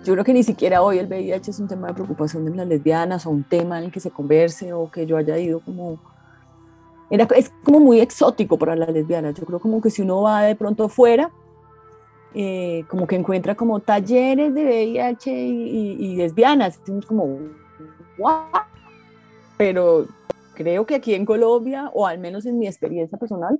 Yo 0.04 0.14
creo 0.14 0.24
que 0.24 0.32
ni 0.32 0.42
siquiera 0.42 0.82
hoy 0.82 0.98
el 0.98 1.06
VIH 1.06 1.52
es 1.52 1.60
un 1.60 1.68
tema 1.68 1.86
de 1.86 1.94
preocupación 1.94 2.44
de 2.44 2.56
las 2.56 2.66
lesbianas 2.66 3.24
o 3.24 3.30
un 3.30 3.44
tema 3.44 3.78
en 3.78 3.84
el 3.84 3.92
que 3.92 4.00
se 4.00 4.10
converse 4.10 4.72
o 4.72 4.90
que 4.90 5.06
yo 5.06 5.16
haya 5.16 5.38
ido 5.38 5.60
como... 5.60 6.00
Era, 7.08 7.28
es 7.36 7.52
como 7.62 7.78
muy 7.78 8.00
exótico 8.00 8.58
para 8.58 8.74
las 8.74 8.88
lesbianas. 8.88 9.34
Yo 9.34 9.44
creo 9.44 9.60
como 9.60 9.80
que 9.80 9.90
si 9.90 10.02
uno 10.02 10.22
va 10.22 10.42
de 10.42 10.56
pronto 10.56 10.88
fuera, 10.88 11.30
eh, 12.34 12.84
como 12.88 13.06
que 13.06 13.14
encuentra 13.14 13.54
como 13.54 13.78
talleres 13.80 14.52
de 14.54 14.64
VIH 14.64 15.30
y, 15.30 16.16
lesbianas. 16.16 16.80
Es 16.84 17.06
como, 17.06 17.38
¡wow! 18.18 18.62
Pero 19.56 20.06
creo 20.54 20.84
que 20.84 20.96
aquí 20.96 21.14
en 21.14 21.26
Colombia, 21.26 21.90
o 21.94 22.06
al 22.06 22.18
menos 22.18 22.44
en 22.46 22.58
mi 22.58 22.66
experiencia 22.66 23.18
personal, 23.18 23.56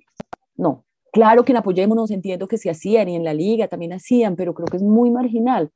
no. 0.56 0.84
Claro 1.12 1.44
que 1.44 1.52
en 1.52 1.58
Apoyémonos 1.58 2.11
entiendo 2.11 2.49
que 2.49 2.56
se 2.56 2.70
hacían 2.70 3.08
y 3.11 3.16
en 3.16 3.22
la 3.22 3.34
liga 3.34 3.68
también 3.68 3.92
hacían, 3.92 4.34
pero 4.34 4.54
creo 4.54 4.66
que 4.66 4.78
es 4.78 4.82
muy 4.82 5.11
marginal. 5.11 5.70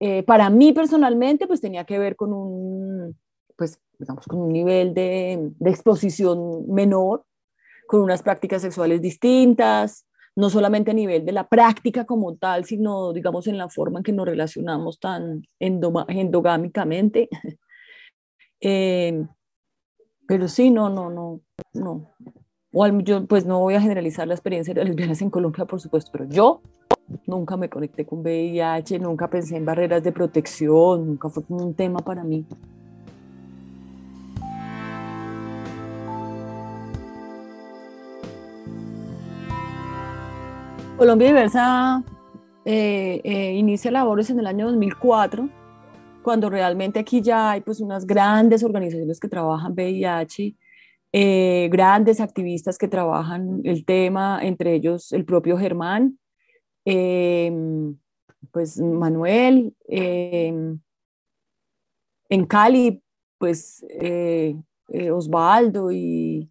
Eh, 0.00 0.22
para 0.22 0.48
mí 0.50 0.72
personalmente, 0.72 1.46
pues 1.46 1.60
tenía 1.60 1.84
que 1.84 1.98
ver 1.98 2.16
con 2.16 2.32
un, 2.32 3.18
pues, 3.56 3.80
digamos, 3.98 4.26
con 4.26 4.40
un 4.40 4.52
nivel 4.52 4.94
de, 4.94 5.50
de, 5.58 5.70
exposición 5.70 6.66
menor, 6.72 7.24
con 7.88 8.02
unas 8.02 8.22
prácticas 8.22 8.62
sexuales 8.62 9.02
distintas, 9.02 10.06
no 10.36 10.50
solamente 10.50 10.92
a 10.92 10.94
nivel 10.94 11.24
de 11.24 11.32
la 11.32 11.48
práctica 11.48 12.04
como 12.04 12.36
tal, 12.36 12.64
sino, 12.64 13.12
digamos, 13.12 13.48
en 13.48 13.58
la 13.58 13.68
forma 13.68 13.98
en 13.98 14.04
que 14.04 14.12
nos 14.12 14.24
relacionamos 14.24 15.00
tan 15.00 15.42
endogámicamente. 15.58 17.28
eh, 18.60 19.26
pero 20.28 20.46
sí, 20.46 20.70
no, 20.70 20.90
no, 20.90 21.10
no, 21.10 21.40
no. 21.72 22.14
O 22.80 22.86
yo, 23.00 23.26
pues 23.26 23.44
no 23.44 23.58
voy 23.58 23.74
a 23.74 23.80
generalizar 23.80 24.28
la 24.28 24.34
experiencia 24.34 24.72
de 24.72 24.78
las 24.78 24.88
lesbianas 24.88 25.20
en 25.20 25.30
Colombia, 25.30 25.64
por 25.64 25.80
supuesto, 25.80 26.12
pero 26.12 26.26
yo 26.26 26.60
nunca 27.26 27.56
me 27.56 27.68
conecté 27.68 28.06
con 28.06 28.20
VIH, 28.20 29.00
nunca 29.00 29.28
pensé 29.28 29.56
en 29.56 29.64
barreras 29.64 30.04
de 30.04 30.12
protección, 30.12 31.04
nunca 31.04 31.28
fue 31.28 31.42
un 31.48 31.74
tema 31.74 31.98
para 31.98 32.22
mí. 32.22 32.46
Colombia 40.96 41.26
Diversa 41.26 42.04
eh, 42.64 43.20
eh, 43.24 43.54
inicia 43.54 43.90
labores 43.90 44.30
en 44.30 44.38
el 44.38 44.46
año 44.46 44.66
2004, 44.66 45.48
cuando 46.22 46.48
realmente 46.48 47.00
aquí 47.00 47.22
ya 47.22 47.50
hay 47.50 47.60
pues 47.60 47.80
unas 47.80 48.06
grandes 48.06 48.62
organizaciones 48.62 49.18
que 49.18 49.28
trabajan 49.28 49.72
VIH, 49.72 50.54
eh, 51.12 51.68
grandes 51.70 52.20
activistas 52.20 52.78
que 52.78 52.88
trabajan 52.88 53.60
el 53.64 53.84
tema, 53.84 54.40
entre 54.42 54.74
ellos 54.74 55.12
el 55.12 55.24
propio 55.24 55.58
Germán, 55.58 56.18
Em, 56.90 57.98
pues 58.50 58.80
Manuel, 58.80 59.74
em, 59.88 60.80
en 62.30 62.46
Cali, 62.46 63.02
pues 63.36 63.84
eh, 63.90 64.56
eh, 64.88 65.10
Osvaldo 65.10 65.92
y, 65.92 66.50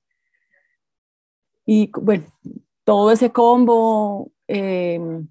y 1.65 1.89
bueno, 1.99 2.25
todo 2.83 3.09
ese 3.09 3.31
combo 3.31 4.31
em, 4.47 5.27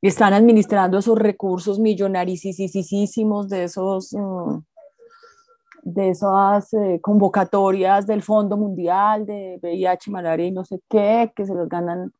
están 0.00 0.32
administrando 0.32 0.96
esos 0.96 1.18
recursos 1.18 1.78
millonaricisísimos 1.78 3.50
de 3.50 3.64
esos 3.64 4.14
mm, 4.14 4.58
de 5.84 6.10
esas 6.10 6.72
eh, 6.72 6.98
convocatorias 7.02 8.06
del 8.06 8.22
Fondo 8.22 8.56
Mundial 8.56 9.26
de 9.26 9.58
VIH, 9.62 10.10
malaria 10.10 10.46
y 10.46 10.52
no 10.52 10.64
sé 10.64 10.80
qué, 10.88 11.32
que 11.36 11.44
se 11.44 11.54
los 11.54 11.68
ganan 11.68 12.12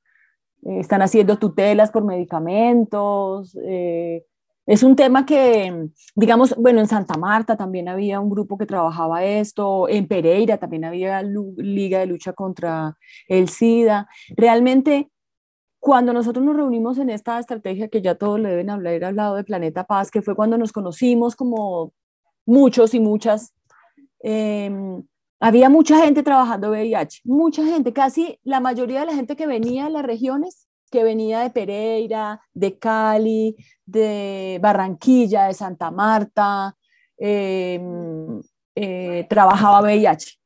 eh, 0.64 0.80
están 0.80 1.02
haciendo 1.02 1.38
tutelas 1.38 1.90
por 1.90 2.04
medicamentos. 2.04 3.56
Eh, 3.64 4.24
es 4.66 4.82
un 4.82 4.96
tema 4.96 5.26
que, 5.26 5.88
digamos, 6.14 6.54
bueno, 6.56 6.80
en 6.80 6.88
Santa 6.88 7.18
Marta 7.18 7.56
también 7.56 7.88
había 7.88 8.20
un 8.20 8.30
grupo 8.30 8.56
que 8.56 8.66
trabajaba 8.66 9.24
esto, 9.24 9.88
en 9.88 10.08
Pereira 10.08 10.56
también 10.56 10.86
había 10.86 11.22
Liga 11.22 11.98
de 11.98 12.06
Lucha 12.06 12.32
contra 12.32 12.96
el 13.28 13.48
SIDA. 13.48 14.08
Realmente, 14.36 15.10
cuando 15.80 16.14
nosotros 16.14 16.44
nos 16.44 16.56
reunimos 16.56 16.98
en 16.98 17.10
esta 17.10 17.38
estrategia 17.38 17.88
que 17.88 18.00
ya 18.00 18.14
todos 18.14 18.40
le 18.40 18.48
deben 18.50 18.70
hablar, 18.70 19.04
al 19.04 19.16
lado 19.16 19.36
de 19.36 19.44
Planeta 19.44 19.84
Paz, 19.84 20.10
que 20.10 20.22
fue 20.22 20.34
cuando 20.34 20.56
nos 20.56 20.72
conocimos 20.72 21.36
como 21.36 21.92
muchos 22.46 22.94
y 22.94 23.00
muchas, 23.00 23.54
eh, 24.22 24.70
había 25.40 25.68
mucha 25.68 25.98
gente 26.02 26.22
trabajando 26.22 26.70
VIH, 26.70 27.20
mucha 27.24 27.64
gente, 27.64 27.92
casi 27.92 28.38
la 28.44 28.60
mayoría 28.60 29.00
de 29.00 29.06
la 29.06 29.14
gente 29.14 29.36
que 29.36 29.46
venía 29.46 29.84
de 29.84 29.90
las 29.90 30.04
regiones, 30.04 30.68
que 30.90 31.02
venía 31.02 31.40
de 31.40 31.50
Pereira, 31.50 32.40
de 32.54 32.78
Cali, 32.78 33.56
de 33.84 34.58
Barranquilla, 34.62 35.44
de 35.44 35.54
Santa 35.54 35.90
Marta, 35.90 36.74
em, 37.18 38.40
eh, 38.74 39.26
trabajaba 39.28 39.82
VIH. 39.82 40.38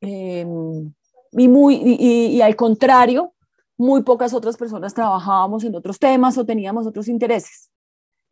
Em, 0.00 0.92
y, 1.32 1.48
muy, 1.48 1.74
y, 1.74 2.40
al 2.40 2.54
contrario, 2.56 3.34
muy 3.76 4.02
pocas 4.02 4.34
otras 4.34 4.56
personas 4.56 4.94
trabajábamos 4.94 5.64
en 5.64 5.74
otros 5.74 5.98
temas 5.98 6.38
o 6.38 6.44
teníamos 6.44 6.86
otros 6.86 7.08
intereses. 7.08 7.70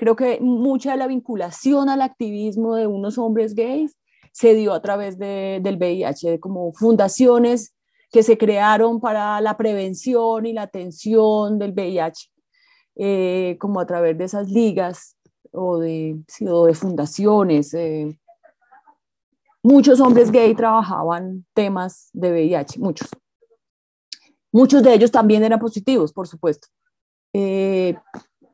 Creo 0.03 0.17
que 0.17 0.41
mucha 0.41 0.91
de 0.91 0.97
la 0.97 1.07
vinculación 1.07 1.89
al 1.89 2.03
activismo 2.03 2.75
de 2.75 2.89
unos 2.89 3.19
hombres 3.19 3.55
gays 3.55 3.97
se 4.33 4.53
dio 4.53 4.73
a 4.73 4.83
través 4.83 5.17
del 5.17 5.77
VIH, 5.77 6.41
como 6.41 6.73
fundaciones 6.73 7.73
que 8.11 8.25
se 8.25 8.37
crearon 8.37 9.01
para 9.01 9.41
la 9.41 9.57
prevención 9.57 10.45
y 10.45 10.55
la 10.55 10.63
atención 10.63 11.57
del 11.57 11.71
VIH, 11.71 12.33
eh, 12.97 13.57
como 13.61 13.79
a 13.79 13.87
través 13.87 14.19
de 14.19 14.25
esas 14.25 14.51
ligas 14.51 15.17
o 15.53 15.79
de, 15.79 16.21
de 16.41 16.75
fundaciones. 16.75 17.73
Eh. 17.73 18.19
Muchos 19.63 20.01
hombres 20.01 20.33
gay 20.33 20.53
trabajaban 20.57 21.47
temas 21.55 22.11
de 22.13 22.33
VIH, 22.33 22.81
muchos. 22.81 23.09
Muchos 24.51 24.83
de 24.83 24.95
ellos 24.95 25.13
también 25.13 25.45
eran 25.45 25.61
positivos, 25.61 26.13
por 26.13 26.27
supuesto. 26.27 26.67
Eh, 27.33 27.95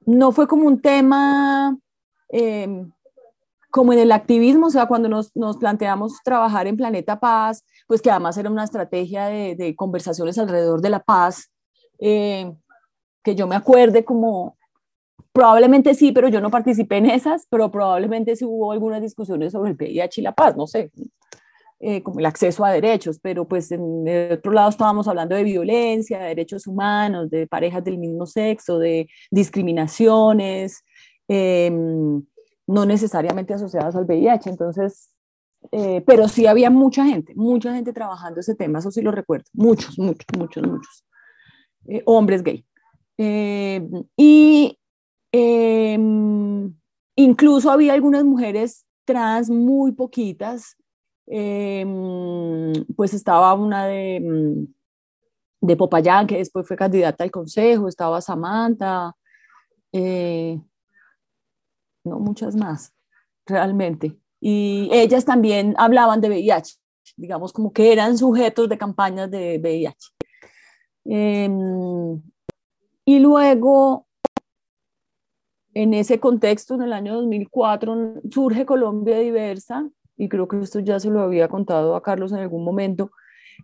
no 0.09 0.33
fue 0.33 0.49
como 0.49 0.67
un 0.67 0.81
tema 0.81 1.77
como 3.71 3.93
en 3.93 3.99
el 3.99 4.13
activismo, 4.13 4.69
o 4.69 4.71
sea, 4.71 4.87
cuando 4.87 5.09
nos, 5.09 5.37
nos, 5.37 5.59
planteamos 5.59 6.15
trabajar 6.25 6.67
en 6.67 6.77
Planeta 6.77 7.21
Paz, 7.21 7.65
pues 7.87 8.01
que 8.01 8.11
además 8.11 8.39
era 8.39 8.51
una 8.51 8.65
estrategia 8.65 9.27
de, 9.27 9.75
conversaciones 9.77 10.39
alrededor 10.39 10.81
de 10.81 10.91
la 10.91 11.01
paz, 11.01 11.51
eh, 11.99 12.51
que 13.23 13.35
yo 13.35 13.47
me 13.47 13.57
acuerde 13.57 14.05
como, 14.05 14.57
probablemente 15.33 15.95
sí, 15.95 16.13
pero 16.13 16.29
yo 16.29 16.41
no 16.41 16.51
participé 16.51 16.97
en 16.97 17.07
esas, 17.07 17.47
pero 17.51 17.71
probablemente 17.71 18.35
sí 18.35 18.47
hubo 18.47 18.73
algunas 18.73 19.03
discusiones 19.03 19.53
sobre 19.53 19.73
el 19.73 19.77
VIH 19.77 20.23
y 20.23 20.25
la 20.25 20.33
paz, 20.33 20.57
no 20.57 20.67
sé, 20.67 20.91
eh, 21.81 22.03
como 22.03 22.19
el 22.19 22.27
acceso 22.27 22.65
a 22.65 22.73
derechos, 22.73 23.21
pero 23.23 23.47
pues 23.47 23.71
en 23.71 24.09
el 24.09 24.33
otro 24.33 24.51
lado 24.51 24.69
estábamos 24.69 25.07
hablando 25.07 25.37
de 25.37 25.45
violencia, 25.45 26.19
de 26.19 26.27
derechos 26.27 26.67
humanos, 26.67 27.31
de 27.31 27.47
parejas 27.47 27.85
del 27.85 27.99
mismo 27.99 28.27
sexo, 28.27 28.81
de 28.81 29.09
discriminaciones, 29.31 30.83
em, 31.29 32.21
no 32.67 32.85
necesariamente 32.85 33.55
asociadas 33.55 33.95
al 33.95 34.07
VIH, 34.07 34.51
entonces, 34.51 35.11
eh, 35.71 36.03
pero 36.05 36.27
sí 36.27 36.49
había 36.49 36.69
mucha 36.69 37.05
gente, 37.05 37.33
mucha 37.37 37.73
gente 37.73 37.93
trabajando 37.93 38.41
ese 38.41 38.57
tema, 38.57 38.81
eso 38.81 38.91
sí 38.91 39.01
lo 39.01 39.13
recuerdo, 39.13 39.45
muchos, 39.53 39.97
muchos, 40.01 40.27
muchos, 40.37 40.63
muchos, 40.65 41.05
eh, 41.87 42.03
hombres 42.07 42.43
gay. 42.43 42.67
Em, 43.17 43.89
y 44.17 44.77
em, 45.31 46.75
incluso 47.15 47.71
había 47.71 47.93
algunas 47.93 48.25
mujeres 48.25 48.85
trans 49.05 49.49
muy 49.49 49.93
poquitas 49.93 50.78
Em, 51.31 52.73
pues 52.97 53.13
estaba 53.13 53.53
una 53.55 53.87
de, 53.87 54.21
mm, 54.21 54.75
de 55.61 55.77
Popayán, 55.77 56.27
que 56.27 56.39
después 56.39 56.67
fue 56.67 56.77
candidata 56.77 57.25
al 57.25 57.31
consejo, 57.31 57.89
estaba 57.89 58.21
Samantha, 58.21 59.15
eh, 59.93 60.59
no 62.05 62.19
muchas 62.21 62.57
más, 62.57 62.95
realmente. 63.47 64.19
Y 64.41 64.89
ellas 64.93 65.25
también 65.25 65.75
hablaban 65.79 66.21
de 66.21 66.29
VIH, 66.29 66.77
digamos 67.17 67.53
como 67.53 67.73
que 67.73 67.93
eran 67.93 68.17
sujetos 68.17 68.69
de 68.69 68.79
campañas 68.79 69.31
de 69.31 69.59
VIH. 69.59 70.09
Em, 71.05 72.23
y 73.05 73.19
luego, 73.19 74.07
en 75.75 75.95
ese 75.95 76.21
contexto, 76.21 76.75
en 76.75 76.83
el 76.83 76.93
año 76.93 77.15
2004, 77.17 78.23
surge 78.31 78.67
Colombia 78.67 79.19
Diversa, 79.19 79.89
y 80.19 80.29
creo 80.29 80.49
que 80.49 80.59
esto 80.59 80.81
ya 80.81 81.01
se 81.01 81.09
lo 81.09 81.21
había 81.21 81.49
contado 81.49 81.97
a 81.97 82.03
Carlos 82.03 82.33
en 82.33 82.39
algún 82.39 82.65
momento, 82.65 83.13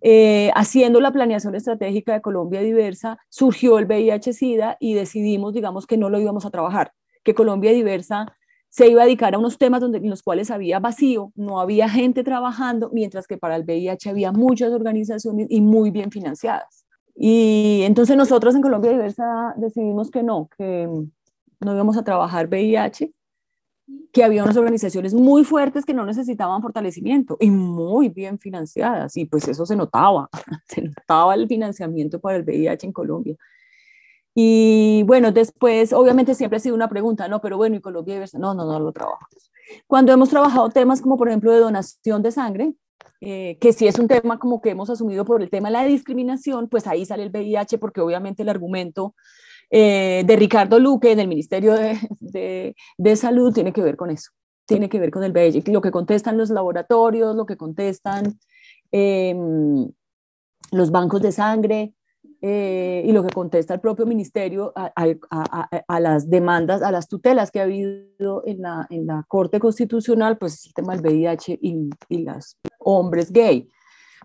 eh, 0.00 0.50
haciendo 0.54 1.00
la 1.00 1.12
planeación 1.12 1.54
estratégica 1.54 2.14
de 2.14 2.22
Colombia 2.22 2.60
Diversa, 2.60 3.18
surgió 3.28 3.78
el 3.78 3.86
VIH-Sida 3.86 4.76
y 4.80 4.94
decidimos, 4.94 5.52
digamos, 5.52 5.86
que 5.86 5.96
no 5.96 6.10
lo 6.10 6.18
íbamos 6.18 6.46
a 6.46 6.50
trabajar, 6.50 6.92
que 7.22 7.34
Colombia 7.34 7.72
Diversa 7.72 8.34
se 8.68 8.88
iba 8.88 9.02
a 9.02 9.04
dedicar 9.04 9.34
a 9.34 9.38
unos 9.38 9.56
temas 9.58 9.80
donde, 9.80 9.98
en 9.98 10.10
los 10.10 10.22
cuales 10.22 10.50
había 10.50 10.80
vacío, 10.80 11.32
no 11.36 11.60
había 11.60 11.88
gente 11.88 12.24
trabajando, 12.24 12.90
mientras 12.92 13.26
que 13.26 13.36
para 13.36 13.56
el 13.56 13.62
VIH 13.62 14.10
había 14.10 14.32
muchas 14.32 14.72
organizaciones 14.72 15.46
y 15.48 15.60
muy 15.60 15.90
bien 15.90 16.10
financiadas. 16.10 16.84
Y 17.14 17.82
entonces 17.84 18.16
nosotros 18.16 18.54
en 18.54 18.62
Colombia 18.62 18.90
Diversa 18.90 19.54
decidimos 19.56 20.10
que 20.10 20.24
no, 20.24 20.48
que 20.56 20.88
no 21.60 21.72
íbamos 21.72 21.96
a 21.96 22.02
trabajar 22.02 22.48
VIH, 22.48 23.12
que 24.12 24.24
había 24.24 24.44
unas 24.44 24.56
organizaciones 24.56 25.12
muy 25.12 25.44
fuertes 25.44 25.84
que 25.84 25.94
no 25.94 26.06
necesitaban 26.06 26.62
fortalecimiento 26.62 27.36
y 27.40 27.50
muy 27.50 28.08
bien 28.08 28.38
financiadas, 28.38 29.16
y 29.16 29.26
pues 29.26 29.46
eso 29.48 29.66
se 29.66 29.76
notaba, 29.76 30.28
se 30.68 30.82
notaba 30.82 31.34
el 31.34 31.46
financiamiento 31.48 32.20
para 32.20 32.36
el 32.36 32.44
VIH 32.44 32.86
en 32.86 32.92
Colombia. 32.92 33.36
Y 34.34 35.04
bueno, 35.06 35.30
después, 35.30 35.92
obviamente 35.92 36.34
siempre 36.34 36.56
ha 36.56 36.60
sido 36.60 36.74
una 36.74 36.88
pregunta, 36.88 37.28
¿no? 37.28 37.40
Pero 37.40 37.56
bueno, 37.56 37.76
¿y 37.76 37.80
Colombia? 37.80 38.24
No, 38.34 38.52
no, 38.54 38.64
no 38.64 38.80
lo 38.80 38.92
trabajamos. 38.92 39.52
Cuando 39.86 40.12
hemos 40.12 40.28
trabajado 40.28 40.70
temas 40.70 41.00
como, 41.00 41.16
por 41.16 41.28
ejemplo, 41.28 41.52
de 41.52 41.60
donación 41.60 42.20
de 42.22 42.32
sangre, 42.32 42.74
eh, 43.20 43.58
que 43.60 43.72
sí 43.72 43.86
es 43.86 43.98
un 43.98 44.08
tema 44.08 44.38
como 44.38 44.60
que 44.60 44.70
hemos 44.70 44.90
asumido 44.90 45.24
por 45.24 45.40
el 45.40 45.50
tema 45.50 45.68
de 45.68 45.72
la 45.72 45.84
discriminación, 45.84 46.68
pues 46.68 46.86
ahí 46.86 47.06
sale 47.06 47.22
el 47.22 47.30
VIH 47.30 47.78
porque 47.78 48.00
obviamente 48.00 48.42
el 48.42 48.48
argumento 48.48 49.14
eh, 49.70 50.24
de 50.26 50.36
Ricardo 50.36 50.78
Luque 50.78 51.12
en 51.12 51.20
el 51.20 51.28
Ministerio 51.28 51.74
de, 51.74 52.74
de, 52.98 53.16
Salud 53.16 53.52
tiene 53.52 53.72
que 53.72 53.82
ver 53.82 53.96
con 53.96 54.10
eso, 54.10 54.30
tiene 54.66 54.88
que 54.88 54.98
ver 54.98 55.10
con 55.10 55.24
el 55.24 55.32
VIH, 55.32 55.72
lo 55.72 55.80
que 55.80 55.90
contestan 55.90 56.38
los 56.38 56.50
laboratorios, 56.50 57.34
lo 57.34 57.46
que 57.46 57.56
contestan 57.56 58.38
em, 58.92 59.88
los 60.72 60.90
bancos 60.90 61.22
de 61.22 61.32
sangre, 61.32 61.94
eh, 62.46 63.02
y 63.06 63.12
lo 63.12 63.22
que 63.22 63.32
contesta 63.32 63.72
el 63.72 63.80
propio 63.80 64.04
ministerio 64.04 64.70
a, 64.76 64.92
a, 64.94 65.80
a, 65.88 66.00
las 66.00 66.28
demandas, 66.28 66.82
a 66.82 66.90
las 66.90 67.08
tutelas 67.08 67.50
que 67.50 67.60
ha 67.60 67.62
habido 67.62 68.42
en 68.44 68.60
la, 68.60 68.86
en 68.90 69.06
la 69.06 69.24
Corte 69.28 69.58
Constitucional, 69.58 70.36
pues 70.36 70.52
es 70.52 70.66
el 70.66 70.74
tema 70.74 70.94
del 70.94 71.00
VIH 71.00 71.58
y, 71.62 71.88
y 72.10 72.18
los 72.18 72.58
hombres 72.80 73.32
gay. 73.32 73.66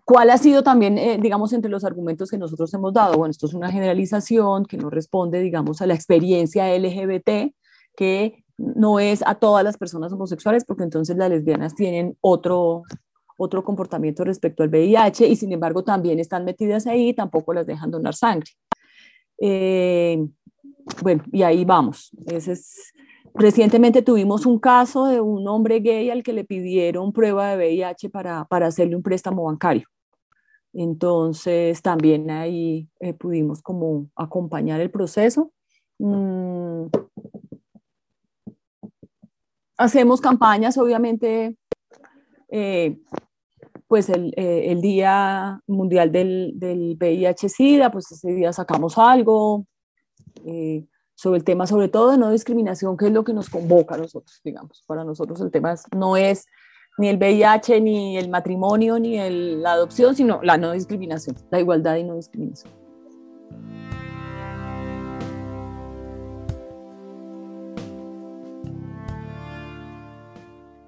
¿Cuál 0.06 0.30
ha 0.30 0.38
sido 0.38 0.64
también, 0.64 0.98
eh, 0.98 1.18
digamos, 1.22 1.54
entre 1.54 1.70
los 1.70 1.84
argumentos 1.84 2.30
que 2.30 2.38
nosotros 2.38 2.74
hemos 2.74 2.94
dado? 2.94 3.18
Bueno, 3.18 3.32
esto 3.32 3.46
es 3.46 3.54
una 3.54 3.72
generalización 3.72 4.66
que 4.66 4.78
no 4.78 4.90
responde, 4.90 5.40
digamos, 5.40 5.82
a 5.82 5.88
la 5.88 5.94
experiencia 5.94 6.76
LGBT, 6.76 7.54
que 7.96 8.44
no 8.58 9.00
es 9.00 9.24
a 9.26 9.36
todas 9.36 9.64
las 9.64 9.78
personas 9.78 10.12
homosexuales, 10.12 10.66
porque 10.66 10.84
entonces 10.84 11.16
las 11.18 11.30
lesbianas 11.30 11.76
tienen 11.76 12.18
otro, 12.22 12.84
otro 13.38 13.64
comportamiento 13.64 14.24
respecto 14.24 14.64
al 14.64 14.70
VIH 14.70 15.28
y 15.28 15.36
sin 15.36 15.54
embargo 15.54 15.84
también 15.84 16.20
están 16.20 16.44
metidas 16.44 16.88
ahí, 16.88 17.14
tampoco 17.14 17.54
las 17.54 17.66
dejan 17.66 17.92
donar 17.92 18.16
sangre. 18.16 18.52
Eh, 19.40 20.28
bueno, 21.02 21.24
y 21.32 21.44
ahí 21.44 21.64
vamos. 21.64 22.12
Ese 22.28 22.54
es, 22.54 22.94
recientemente 23.34 24.02
tuvimos 24.02 24.46
un 24.46 24.60
caso 24.60 25.06
de 25.06 25.22
un 25.22 25.48
hombre 25.48 25.80
gay 25.80 26.10
al 26.10 26.24
que 26.24 26.34
le 26.34 26.44
pidieron 26.44 27.14
prueba 27.14 27.56
de 27.56 27.58
VIH 27.58 28.10
para, 28.10 28.46
para 28.46 28.68
hacerle 28.68 28.96
un 28.96 29.04
préstamo 29.04 29.44
bancario. 29.44 29.88
Entonces 30.74 31.82
también 31.82 32.30
ahí 32.30 32.88
eh, 33.00 33.14
pudimos 33.14 33.62
como 33.62 34.10
acompañar 34.16 34.82
el 34.82 34.92
proceso. 34.92 35.52
Mm. 35.98 36.86
Hacemos 39.78 40.20
campañas, 40.20 40.78
obviamente, 40.78 41.56
eh, 42.50 42.98
pues 43.88 44.10
el, 44.10 44.34
eh, 44.36 44.72
el, 44.72 44.82
Día 44.82 45.62
Mundial 45.68 46.12
del, 46.12 46.52
del 46.56 46.98
VIH-Sida, 47.00 47.90
pues 47.90 48.12
ese 48.12 48.34
día 48.34 48.52
sacamos 48.52 48.98
algo 48.98 49.66
sobre 51.20 51.40
el 51.40 51.44
tema, 51.44 51.68
sobre 51.68 51.90
todo 51.90 52.12
de 52.12 52.18
no 52.18 52.32
discriminación, 52.32 52.96
que 52.96 53.08
es 53.08 53.12
lo 53.12 53.26
que 53.26 53.34
nos 53.34 53.50
convoca 53.50 53.96
a 53.96 53.98
nosotros, 53.98 54.40
digamos. 54.42 54.86
Para 54.88 55.04
nosotros 55.04 55.42
el 55.42 55.52
tema 55.52 55.76
no 55.94 56.16
es 56.16 56.46
ni 56.98 57.10
el 57.10 57.18
VIH, 57.18 57.82
ni 57.82 58.18
el 58.18 58.30
matrimonio, 58.30 58.98
ni 59.00 59.18
la 59.58 59.74
adopción, 59.74 60.16
sino 60.16 60.42
la 60.44 60.58
no 60.58 60.72
discriminación, 60.72 61.36
la 61.52 61.60
igualdad 61.60 61.98
y 61.98 62.06
no 62.06 62.16
discriminación. 62.16 62.74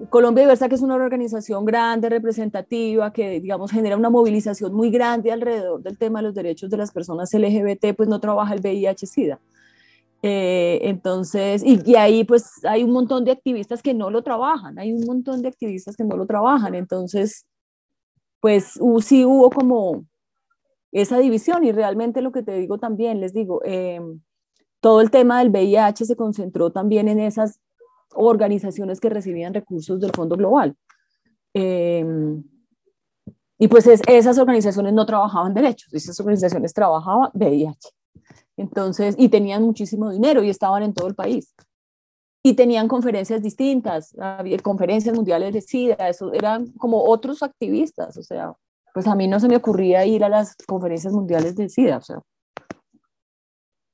Colombia 0.09 0.43
Diversa, 0.43 0.69
que 0.69 0.75
es 0.75 0.81
una 0.81 0.95
organización 0.95 1.65
grande, 1.65 2.07
representativa, 2.07 3.11
que, 3.11 3.41
digamos, 3.41 3.69
genera 3.69 3.97
una 3.97 4.09
movilización 4.09 4.73
muy 4.73 4.91
grande 4.91 5.33
alrededor 5.33 5.83
del 5.83 5.97
tema 5.97 6.19
de 6.19 6.23
los 6.23 6.35
derechos 6.35 6.69
de 6.69 6.77
las 6.77 6.91
personas 6.91 7.33
LGBT, 7.33 7.93
pues 7.97 8.07
no 8.07 8.21
trabaja 8.21 8.53
el 8.53 8.61
VIH-Sida. 8.61 9.41
Eh, 10.23 10.79
entonces, 10.83 11.63
y, 11.65 11.95
ahí 11.95 12.23
pues 12.23 12.63
hay 12.63 12.83
un 12.83 12.91
montón 12.91 13.25
de 13.25 13.31
activistas 13.31 13.81
que 13.81 13.93
no 13.93 14.11
lo 14.11 14.21
trabajan, 14.23 14.77
hay 14.77 14.93
un 14.93 15.03
montón 15.05 15.41
de 15.41 15.47
activistas 15.47 15.95
que 15.97 16.03
no 16.03 16.15
lo 16.15 16.27
trabajan, 16.27 16.75
entonces, 16.75 17.47
pues 18.39 18.79
sí 19.01 19.25
hubo 19.25 19.49
como 19.49 20.05
esa 20.91 21.17
división 21.17 21.63
y 21.63 21.71
realmente 21.71 22.21
lo 22.21 22.31
que 22.31 22.43
te 22.43 22.53
digo 22.53 22.77
también, 22.77 23.19
les 23.19 23.33
digo, 23.33 23.61
em, 23.63 24.21
todo 24.79 25.01
el 25.01 25.09
tema 25.11 25.39
del 25.39 25.49
VIH 25.49 26.05
se 26.05 26.15
concentró 26.15 26.71
también 26.71 27.07
en 27.07 27.19
esas 27.19 27.59
organizaciones 28.13 28.99
que 28.99 29.09
recibían 29.09 29.53
recursos 29.53 29.99
del 29.99 30.11
Fondo 30.11 30.35
Global. 30.35 30.75
Em, 31.53 32.43
y 33.57 33.67
pues 33.67 33.87
esas 33.87 34.37
organizaciones 34.37 34.93
no 34.93 35.05
trabajaban 35.05 35.53
derechos, 35.53 35.93
esas 35.93 36.19
organizaciones 36.19 36.73
trabajaban 36.73 37.29
VIH. 37.33 37.89
Entonces, 38.61 39.15
y 39.17 39.29
tenían 39.29 39.63
muchísimo 39.63 40.11
dinero 40.11 40.43
y 40.43 40.49
estaban 40.49 40.83
en 40.83 40.93
todo 40.93 41.07
el 41.07 41.15
país. 41.15 41.55
Y 42.43 42.53
tenían 42.53 42.87
conferencias 42.87 43.41
distintas, 43.41 44.15
había 44.19 44.57
conferencias 44.59 45.15
mundiales 45.15 45.53
de 45.53 45.61
SIDA, 45.61 46.09
eso 46.09 46.31
eran 46.31 46.71
como 46.73 47.03
otros 47.03 47.41
activistas, 47.41 48.17
o 48.17 48.23
sea, 48.23 48.53
pues 48.93 49.07
a 49.07 49.15
mí 49.15 49.27
no 49.27 49.39
se 49.39 49.47
me 49.47 49.55
ocurría 49.55 50.05
ir 50.05 50.23
a 50.23 50.29
las 50.29 50.55
conferencias 50.67 51.11
mundiales 51.11 51.55
de 51.55 51.69
SIDA, 51.69 51.97
o 51.97 52.01
sea. 52.01 52.21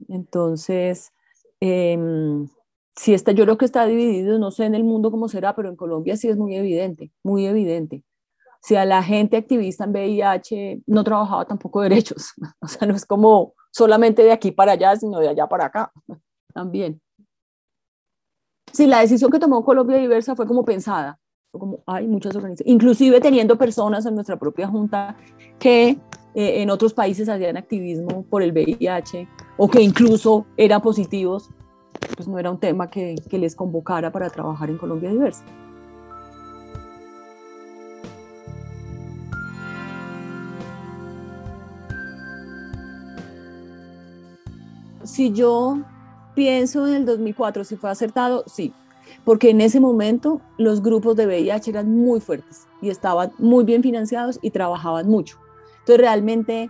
Entonces, 0.10 1.12
eh, 1.62 1.98
si 2.96 3.14
está, 3.14 3.32
yo 3.32 3.46
creo 3.46 3.58
que 3.58 3.66
está 3.66 3.86
dividido, 3.86 4.38
no 4.38 4.52
sé 4.52 4.66
en 4.66 4.76
el 4.76 4.84
mundo 4.84 5.12
cómo 5.12 5.30
será, 5.30 5.56
pero 5.56 5.70
en 5.70 5.78
Colombia 5.78 6.18
sí 6.18 6.28
es 6.28 6.36
muy 6.36 6.56
evidente, 6.56 7.12
muy 7.24 7.46
evidente. 7.46 8.04
Si 8.62 8.76
a 8.76 8.86
la 8.86 9.02
gente 9.04 9.38
activista 9.38 9.86
en 9.86 9.92
VIH 9.92 10.82
no 10.88 11.04
trabajaba 11.06 11.46
tampoco 11.46 11.82
derechos, 11.82 12.34
o 12.62 12.68
sea, 12.68 12.88
no 12.88 12.96
es 12.96 13.06
como 13.06 13.54
solamente 13.72 14.24
de 14.24 14.32
aquí 14.32 14.52
para 14.52 14.74
allá, 14.74 14.96
sino 14.96 15.20
de 15.20 15.30
allá 15.30 15.48
para 15.48 15.66
acá 15.66 15.92
también. 16.54 17.00
sí, 18.72 18.88
la 18.88 19.02
decisión 19.02 19.32
que 19.32 19.40
tomó 19.40 19.64
Colombia 19.64 19.98
Diversa 19.98 20.36
fue 20.36 20.48
como 20.48 20.64
pensada, 20.66 21.20
como 21.52 21.84
hay 21.86 22.08
muchas 22.08 22.36
organizaciones, 22.36 22.74
inclusive 22.74 23.22
teniendo 23.22 23.58
personas 23.58 24.06
en 24.06 24.16
nuestra 24.16 24.38
propia 24.38 24.68
junta 24.68 25.16
que 25.60 26.00
eh, 26.36 26.62
en 26.62 26.70
otros 26.70 26.94
países 26.94 27.30
hacían 27.30 27.58
activismo 27.58 28.24
por 28.30 28.44
el 28.44 28.52
VIH 28.52 29.28
o 29.58 29.68
que 29.70 29.82
incluso 29.82 30.46
eran 30.58 30.82
positivos, 30.82 31.50
pues 32.16 32.28
no 32.28 32.38
era 32.38 32.52
un 32.52 32.60
tema 32.60 32.90
que, 32.90 33.16
que 33.30 33.40
les 33.40 33.56
convocara 33.56 34.12
para 34.12 34.30
trabajar 34.30 34.70
en 34.70 34.78
Colombia 34.78 35.10
Diversa. 35.10 35.44
Si 45.18 45.32
yo 45.32 45.80
pienso 46.36 46.86
en 46.86 46.94
el 46.94 47.06
2004, 47.08 47.64
si 47.64 47.76
fue 47.76 47.90
acertado, 47.90 48.44
sí, 48.46 48.72
porque 49.26 49.50
en 49.50 49.62
ese 49.62 49.80
momento 49.80 50.42
los 50.60 50.84
grupos 50.84 51.16
de 51.16 51.26
VIH 51.26 51.72
eran 51.72 51.92
muy 51.92 52.20
fuertes 52.20 52.68
y 52.84 52.92
estaban 52.92 53.32
muy 53.40 53.64
bien 53.64 53.82
financiados 53.82 54.38
y 54.44 54.52
trabajaban 54.52 55.08
mucho. 55.10 55.40
Entonces 55.80 55.98
realmente, 55.98 56.70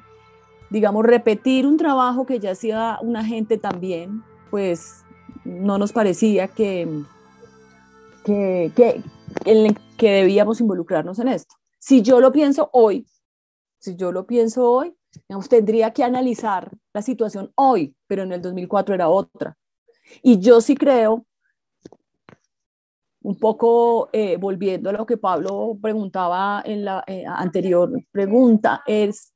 digamos, 0.69 1.05
repetir 1.05 1.67
un 1.67 1.75
trabajo 1.75 2.25
que 2.25 2.39
ya 2.39 2.51
hacía 2.51 2.99
una 3.01 3.25
gente 3.25 3.57
también, 3.57 4.23
pues 4.49 5.03
no 5.43 5.77
nos 5.77 5.91
parecía 5.91 6.47
que, 6.47 6.87
que, 8.23 8.71
que, 8.77 9.03
que 9.97 10.09
debíamos 10.09 10.61
involucrarnos 10.61 11.19
en 11.19 11.27
esto. 11.27 11.53
Si 11.79 12.01
yo 12.01 12.21
lo 12.21 12.31
pienso 12.31 12.69
hoy, 12.71 13.05
si 13.77 13.97
yo 13.97 14.13
lo 14.13 14.25
pienso 14.25 14.71
hoy, 14.71 14.95
digamos, 15.27 15.49
tendría 15.49 15.91
que 15.91 16.03
analizar 16.03 16.71
la 16.93 17.01
situación 17.01 17.51
hoy, 17.55 17.95
pero 18.07 18.23
en 18.23 18.31
el 18.31 18.41
2004 18.41 18.95
era 18.95 19.09
otra. 19.09 19.57
Y 20.21 20.39
yo 20.39 20.61
sí 20.61 20.75
creo 20.75 21.25
un 23.21 23.37
poco 23.37 24.09
eh, 24.13 24.37
volviendo 24.37 24.89
a 24.89 24.93
lo 24.93 25.05
que 25.05 25.17
Pablo 25.17 25.77
preguntaba 25.81 26.61
en 26.65 26.85
la 26.85 27.03
eh, 27.07 27.25
anterior 27.27 27.91
pregunta, 28.09 28.83
es, 28.85 29.33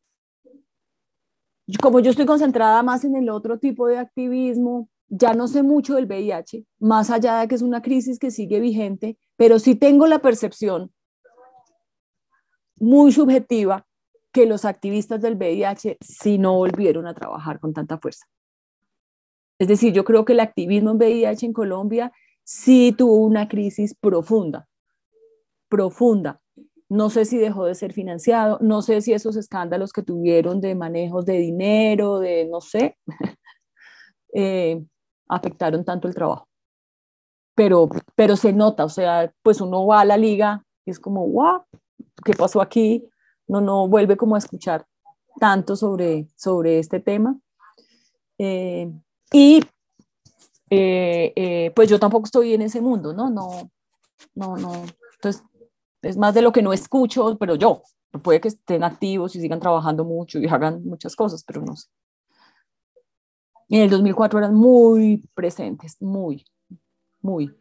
como 1.82 2.00
yo 2.00 2.12
estoy 2.12 2.26
concentrada 2.26 2.84
más 2.84 3.04
en 3.04 3.18
el 3.18 3.30
otro 3.30 3.60
tipo 3.60 3.88
de 3.88 3.98
activismo, 3.98 4.88
ya 5.10 5.34
no 5.34 5.50
sé 5.50 5.62
mucho 5.62 5.96
del 5.96 6.06
VIH, 6.06 6.66
más 6.80 7.10
allá 7.10 7.40
de 7.40 7.50
que 7.50 7.56
es 7.56 7.62
una 7.62 7.82
crisis 7.82 8.18
que 8.18 8.32
sigue 8.32 8.62
vigente, 8.62 9.18
pero 9.36 9.60
sí 9.60 9.76
tengo 9.76 10.08
la 10.08 10.20
percepción 10.20 10.90
muy 12.78 13.12
subjetiva 13.12 13.86
que 14.32 14.46
los 14.46 14.66
activistas 14.66 15.22
del 15.22 15.36
VIH 15.36 15.98
sí 16.02 16.38
no 16.38 16.56
volvieron 16.56 17.08
a 17.08 17.14
trabajar 17.14 17.60
con 17.60 17.74
tanta 17.74 17.98
fuerza. 17.98 18.26
Es 19.60 19.68
decir, 19.68 19.94
yo 19.94 20.04
creo 20.04 20.26
que 20.26 20.34
el 20.34 20.40
activismo 20.40 20.92
en 20.92 20.98
VIH 20.98 21.46
en 21.46 21.54
Colombia 21.54 22.12
sí 22.44 22.94
tuvo 22.98 23.18
una 23.18 23.48
crisis 23.48 23.94
profunda, 23.94 24.68
profunda. 25.70 26.42
No 26.90 27.10
sé 27.10 27.26
si 27.26 27.38
dejó 27.38 27.66
de 27.66 27.76
ser 27.76 27.94
financiado, 27.94 28.58
no 28.62 28.82
sé 28.82 29.02
si 29.02 29.14
esos 29.14 29.38
escándalos 29.38 29.94
que 29.94 30.04
tuvieron 30.04 30.60
de 30.60 30.76
manejos 30.76 31.26
de 31.26 31.38
dinero, 31.38 32.20
de 32.20 32.48
no 32.52 32.60
sé, 32.60 32.98
eh, 34.34 34.84
afectaron 35.30 35.86
tanto 35.86 36.08
el 36.08 36.16
trabajo. 36.16 36.48
Pero, 37.56 37.88
pero 38.16 38.36
se 38.36 38.54
nota, 38.54 38.84
o 38.86 38.90
sea, 38.90 39.32
pues 39.44 39.62
uno 39.62 39.86
va 39.86 40.02
a 40.02 40.06
la 40.06 40.18
liga 40.18 40.64
y 40.86 40.92
es 40.92 41.00
como, 41.00 41.28
wow, 41.28 41.64
¿qué 42.26 42.34
pasó 42.34 42.62
aquí? 42.62 43.08
No, 43.52 43.60
no 43.60 43.86
vuelve 43.86 44.16
como 44.16 44.36
a 44.36 44.38
escuchar 44.38 44.88
tanto 45.38 45.76
sobre, 45.76 46.30
sobre 46.38 46.80
este 46.80 47.02
tema. 47.02 47.38
Eh, 48.38 48.90
y 49.34 49.62
eh, 50.70 51.34
eh, 51.36 51.72
pues 51.76 51.90
yo 51.90 52.00
tampoco 52.00 52.26
estoy 52.28 52.54
en 52.54 52.62
ese 52.62 52.80
mundo, 52.80 53.12
¿no? 53.12 53.30
No, 53.30 53.70
no, 54.36 54.56
no. 54.56 54.86
Entonces, 55.16 55.44
es 56.02 56.16
más 56.16 56.34
de 56.34 56.42
lo 56.42 56.54
que 56.54 56.62
no 56.62 56.72
escucho, 56.72 57.38
pero 57.38 57.56
yo. 57.56 57.84
Puede 58.24 58.40
que 58.40 58.48
estén 58.48 58.86
activos 58.86 59.36
y 59.36 59.42
sigan 59.42 59.60
trabajando 59.60 60.06
mucho 60.06 60.40
y 60.40 60.48
hagan 60.48 60.86
muchas 60.86 61.14
cosas, 61.14 61.44
pero 61.44 61.62
no 61.62 61.76
sé. 61.76 61.90
En 63.68 63.82
el 63.82 63.90
2004 63.90 64.40
eran 64.40 64.56
muy 64.56 65.30
presentes, 65.34 66.02
muy, 66.02 66.46
muy. 67.22 67.54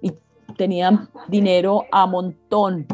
Y 0.00 0.12
tenían 0.56 1.10
dinero 1.28 1.84
a 1.92 2.06
montón. 2.06 2.86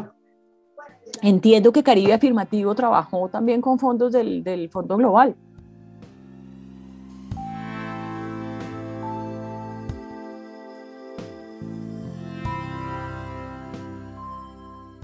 Entiendo 1.21 1.71
que 1.71 1.83
Caribe 1.83 2.13
Afirmativo 2.13 2.73
trabajó 2.75 3.29
también 3.29 3.61
con 3.61 3.79
fondos 3.79 4.11
del, 4.11 4.43
del 4.43 4.69
Fondo 4.69 4.97
Global. 4.97 5.35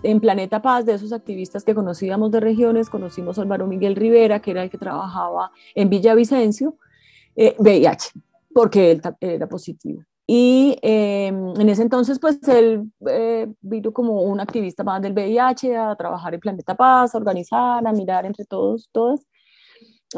en 0.03 0.21
Planeta 0.21 0.61
Paz, 0.61 0.85
de 0.85 0.93
esos 0.93 1.11
activistas 1.11 1.65
que 1.65 1.75
conocíamos 1.75 2.31
de 2.31 2.39
regiones, 2.39 2.89
conocimos 2.89 3.37
a 3.37 3.41
Álvaro 3.41 3.67
Miguel 3.67 3.95
Rivera, 3.95 4.39
que 4.41 4.51
era 4.51 4.63
el 4.63 4.69
que 4.69 4.77
trabajaba 4.77 5.51
en 5.75 5.89
Villavicencio, 5.89 6.77
eh, 7.35 7.55
VIH, 7.57 8.11
porque 8.53 8.91
él 8.91 9.01
era 9.19 9.47
positivo. 9.47 10.03
Y 10.29 10.77
em, 10.81 11.53
en 11.59 11.69
ese 11.69 11.83
entonces, 11.83 12.19
pues 12.19 12.37
él 12.49 12.91
eh, 13.09 13.47
vino 13.61 13.93
como 13.93 14.21
un 14.23 14.41
activista 14.41 14.83
más 14.83 15.01
del 15.01 15.13
VIH 15.13 15.77
a 15.77 15.95
trabajar 15.95 16.33
en 16.33 16.41
Planeta 16.41 16.75
Paz, 16.75 17.15
a 17.15 17.17
organizar, 17.17 17.87
a 17.87 17.93
mirar 17.93 18.25
entre 18.25 18.43
todos, 18.45 18.89
todas. 18.91 19.25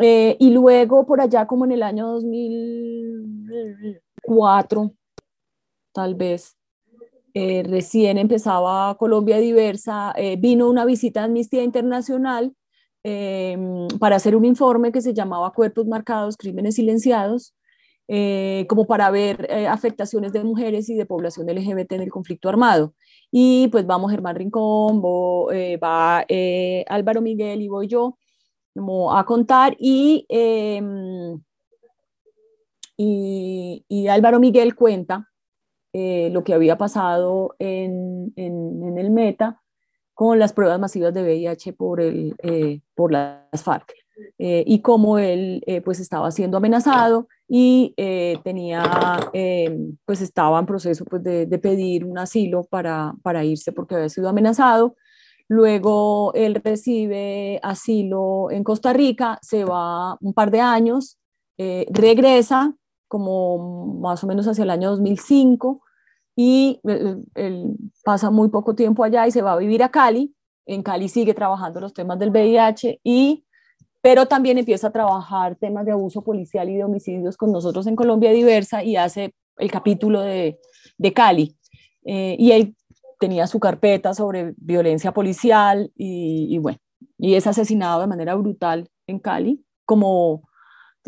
Eh, 0.02 0.38
y 0.40 0.52
luego, 0.52 1.06
por 1.06 1.22
allá, 1.22 1.46
como 1.48 1.66
en 1.66 1.72
el 1.74 1.84
año 1.84 2.08
2004, 2.08 4.94
tal 5.94 6.16
vez, 6.16 6.58
eh, 7.34 7.64
recién 7.64 8.18
empezaba 8.18 8.96
Colombia 8.98 9.38
Diversa, 9.38 10.14
eh, 10.16 10.36
vino 10.38 10.70
una 10.70 10.86
visita 10.86 11.22
a 11.22 11.26
Amnistía 11.26 11.64
Internacional 11.64 12.54
em, 13.04 13.88
para 14.00 14.16
hacer 14.18 14.36
un 14.36 14.46
informe 14.46 14.92
que 14.92 15.02
se 15.02 15.14
llamaba 15.14 15.54
Cuerpos 15.54 15.88
Marcados, 15.88 16.38
Crímenes 16.38 16.76
Silenciados, 16.76 17.54
eh, 18.10 18.66
como 18.68 18.86
para 18.86 19.10
ver 19.12 19.48
afectaciones 19.70 20.34
de 20.34 20.44
mujeres 20.44 20.90
y 20.90 20.96
de 20.96 21.06
población 21.06 21.48
LGBT 21.48 21.94
en 21.94 22.02
el 22.02 22.12
conflicto 22.12 22.50
armado. 22.50 22.94
Y 23.32 23.70
pues 23.70 23.86
vamos 23.86 24.12
Germán 24.12 24.36
Rincón, 24.36 25.02
va 25.02 26.26
Álvaro 26.88 27.22
Miguel 27.22 27.62
y 27.62 27.70
voy 27.70 27.88
yo 27.88 28.18
como 28.74 29.16
a 29.16 29.26
contar 29.26 29.76
y, 29.80 30.26
em, 30.30 31.40
y, 32.98 33.86
y 33.88 34.08
Álvaro 34.08 34.40
Miguel 34.40 34.76
cuenta 34.76 35.30
eh, 35.92 36.30
lo 36.32 36.44
que 36.44 36.54
había 36.54 36.78
pasado 36.78 37.56
en, 37.58 38.32
en, 38.36 38.98
el 38.98 39.10
Meta 39.10 39.62
con 40.14 40.38
las 40.38 40.54
pruebas 40.54 40.80
masivas 40.80 41.14
de 41.14 41.24
VIH 41.24 41.74
por, 41.74 42.00
el, 42.00 42.36
eh, 42.44 42.82
por 42.94 43.12
las 43.12 43.64
FARC 43.64 43.92
eh, 44.38 44.64
y 44.68 44.82
cómo 44.82 45.18
él 45.18 45.64
pues 45.84 46.00
estaba 46.00 46.30
siendo 46.32 46.58
amenazado 46.58 47.28
y 47.50 47.96
tenía, 48.44 48.84
pues 50.06 50.22
estaba 50.22 50.60
en 50.60 50.66
proceso 50.68 51.04
pues 51.06 51.24
de, 51.24 51.60
pedir 51.62 52.06
un 52.06 52.20
asilo 52.20 52.64
para, 52.66 53.16
para 53.24 53.44
irse 53.44 53.72
porque 53.72 53.96
había 53.96 54.10
sido 54.10 54.30
amenazado. 54.30 54.96
Luego 55.48 56.32
él 56.36 56.62
recibe 56.64 57.60
asilo 57.64 58.52
en 58.52 58.64
Costa 58.64 58.94
Rica, 58.94 59.40
se 59.42 59.64
va 59.66 60.16
un 60.22 60.34
par 60.34 60.52
de 60.52 60.62
años, 60.62 61.18
regresa 61.58 62.76
como 63.10 63.98
más 64.00 64.24
o 64.24 64.28
menos 64.28 64.48
hacia 64.48 64.64
el 64.64 64.70
año 64.70 64.92
2005 64.92 65.82
y 66.42 66.80
eh, 66.88 67.18
él, 67.36 67.76
pasa 68.06 68.32
muy 68.32 68.48
poco 68.48 68.74
tiempo 68.74 69.04
allá 69.04 69.28
y 69.28 69.32
se 69.32 69.42
va 69.42 69.52
a 69.52 69.58
vivir 69.58 69.84
a 69.84 69.90
Cali. 69.90 70.34
En 70.66 70.84
Cali 70.84 71.10
sigue 71.10 71.34
trabajando 71.34 71.82
los 71.82 71.94
temas 71.94 72.18
del 72.18 72.30
VIH 72.30 73.02
y 73.04 73.44
pero 74.02 74.26
también 74.26 74.58
empieza 74.58 74.88
a 74.88 74.92
trabajar 74.92 75.56
temas 75.56 75.86
de 75.86 75.92
abuso 75.92 76.24
policial 76.24 76.70
y 76.70 76.76
de 76.76 76.84
homicidios 76.84 77.38
con 77.38 77.52
nosotros 77.52 77.88
en 77.88 77.96
Colombia 77.96 78.32
Diversa 78.32 78.84
y 78.84 78.96
hace 78.96 79.34
el 79.58 79.72
capítulo 79.72 80.22
de, 80.22 80.60
de 80.98 81.14
Cali. 81.14 81.56
Eh, 82.06 82.36
y 82.40 82.52
él 82.52 82.76
tenía 83.20 83.46
su 83.48 83.60
carpeta 83.60 84.14
sobre 84.14 84.54
violencia 84.58 85.12
policial 85.12 85.92
y, 85.96 86.58
bueno, 86.60 86.80
y 87.18 87.36
es 87.36 87.46
asesinado 87.46 88.02
de 88.02 88.08
manera 88.08 88.36
brutal 88.36 88.90
en 89.08 89.20
Cali, 89.20 89.64
como 89.86 90.48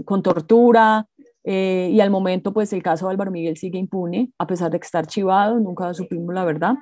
con 0.06 0.22
tortura, 0.22 1.08
eh, 1.44 1.90
y 1.92 2.00
al 2.02 2.12
momento, 2.12 2.54
pues 2.54 2.72
el 2.74 2.84
caso 2.84 3.08
de 3.08 3.12
Álvaro 3.12 3.32
Miguel 3.32 3.58
sigue 3.58 3.80
impune, 3.80 4.32
a 4.38 4.46
pesar 4.46 4.70
de 4.70 4.80
que 4.80 4.86
está 4.86 5.00
archivado, 5.00 5.60
nunca 5.60 5.94
supimos 5.94 6.34
la 6.36 6.44
verdad. 6.44 6.76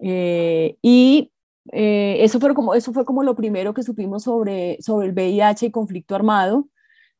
Eh, 0.00 0.76
y 0.82 1.30
eh, 1.72 2.18
eso, 2.20 2.40
fue 2.40 2.54
como, 2.54 2.74
eso 2.74 2.92
fue 2.92 3.04
como 3.04 3.22
lo 3.22 3.34
primero 3.34 3.74
que 3.74 3.82
supimos 3.82 4.24
sobre, 4.24 4.78
sobre 4.80 5.08
el 5.08 5.12
VIH 5.14 5.66
y 5.66 5.70
conflicto 5.70 6.14
armado. 6.14 6.68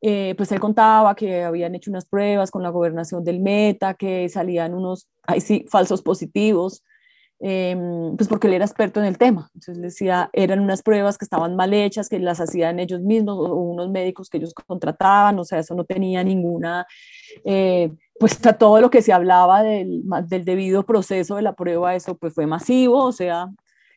pues 0.01 0.53
él 0.53 0.61
contaba 0.61 1.15
que 1.15 1.45
habían 1.45 1.75
hecho 1.75 1.91
unas 1.91 2.07
pruebas 2.07 2.51
con 2.51 2.63
la 2.63 2.71
gobernación 2.71 3.25
del 3.25 3.41
Meta, 3.41 3.95
que 3.95 4.29
salían 4.29 4.75
unos, 4.75 5.09
ay 5.27 5.41
sí, 5.41 5.65
falsos 5.69 6.03
positivos, 6.03 6.83
Em, 7.41 8.17
pues 8.17 8.27
porque 8.29 8.47
él 8.47 8.55
era 8.55 8.65
experto 8.65 9.01
en 9.01 9.07
el 9.07 9.19
tema. 9.19 9.51
Entonces 9.55 9.83
decía, 9.83 10.31
eran 10.33 10.61
unas 10.61 10.83
pruebas 10.83 11.19
que 11.19 11.25
estaban 11.25 11.57
mal 11.57 11.75
hechas, 11.75 12.09
que 12.09 12.19
las 12.19 12.41
hacían 12.41 12.79
ellos 12.79 13.03
mismos 13.03 13.37
o 13.37 13.55
unos 13.55 13.91
médicos 13.91 14.31
que 14.31 14.39
ellos 14.39 14.55
contrataban, 14.55 15.39
o 15.39 15.45
sea, 15.45 15.59
eso 15.59 15.75
no 15.75 15.85
tenía 15.85 16.25
ninguna, 16.25 16.87
eh, 17.45 17.93
pues 18.19 18.39
todo 18.59 18.81
lo 18.81 18.91
que 18.91 19.03
se 19.03 19.13
hablaba 19.13 19.63
del, 19.63 20.03
del, 20.27 20.45
debido 20.45 20.87
proceso 20.87 21.37
de 21.37 21.43
la 21.43 21.55
prueba, 21.55 21.95
eso 21.95 22.17
pues 22.17 22.33
fue 22.33 22.47
masivo, 22.47 23.05
o 23.05 23.13
sea, 23.13 23.49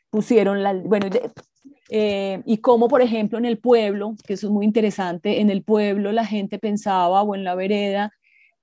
pusieron 0.10 0.64
la, 0.64 0.74
bueno, 0.74 1.08
eh, 1.90 2.42
y 2.46 2.58
como 2.58 2.88
por 2.88 3.02
ejemplo 3.02 3.38
en 3.38 3.46
el 3.46 3.60
pueblo, 3.60 4.16
que 4.26 4.34
eso 4.34 4.48
es 4.48 4.54
muy 4.54 4.66
interesante, 4.66 5.40
en 5.42 5.50
el 5.50 5.64
pueblo 5.64 6.12
la 6.12 6.26
gente 6.26 6.60
pensaba 6.60 7.22
o 7.24 7.36
en 7.36 7.44
la 7.44 7.56
vereda 7.56 8.12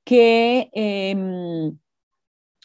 que 0.04 0.70
em, 0.72 1.78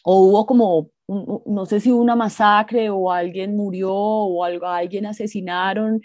o 0.03 0.21
hubo 0.23 0.45
como, 0.45 0.91
no 1.07 1.65
sé 1.65 1.79
si 1.79 1.91
una 1.91 2.15
masacre 2.15 2.89
o 2.89 3.11
alguien 3.11 3.55
murió 3.55 3.93
o 3.93 4.43
algo, 4.43 4.67
alguien 4.67 5.05
asesinaron 5.05 6.01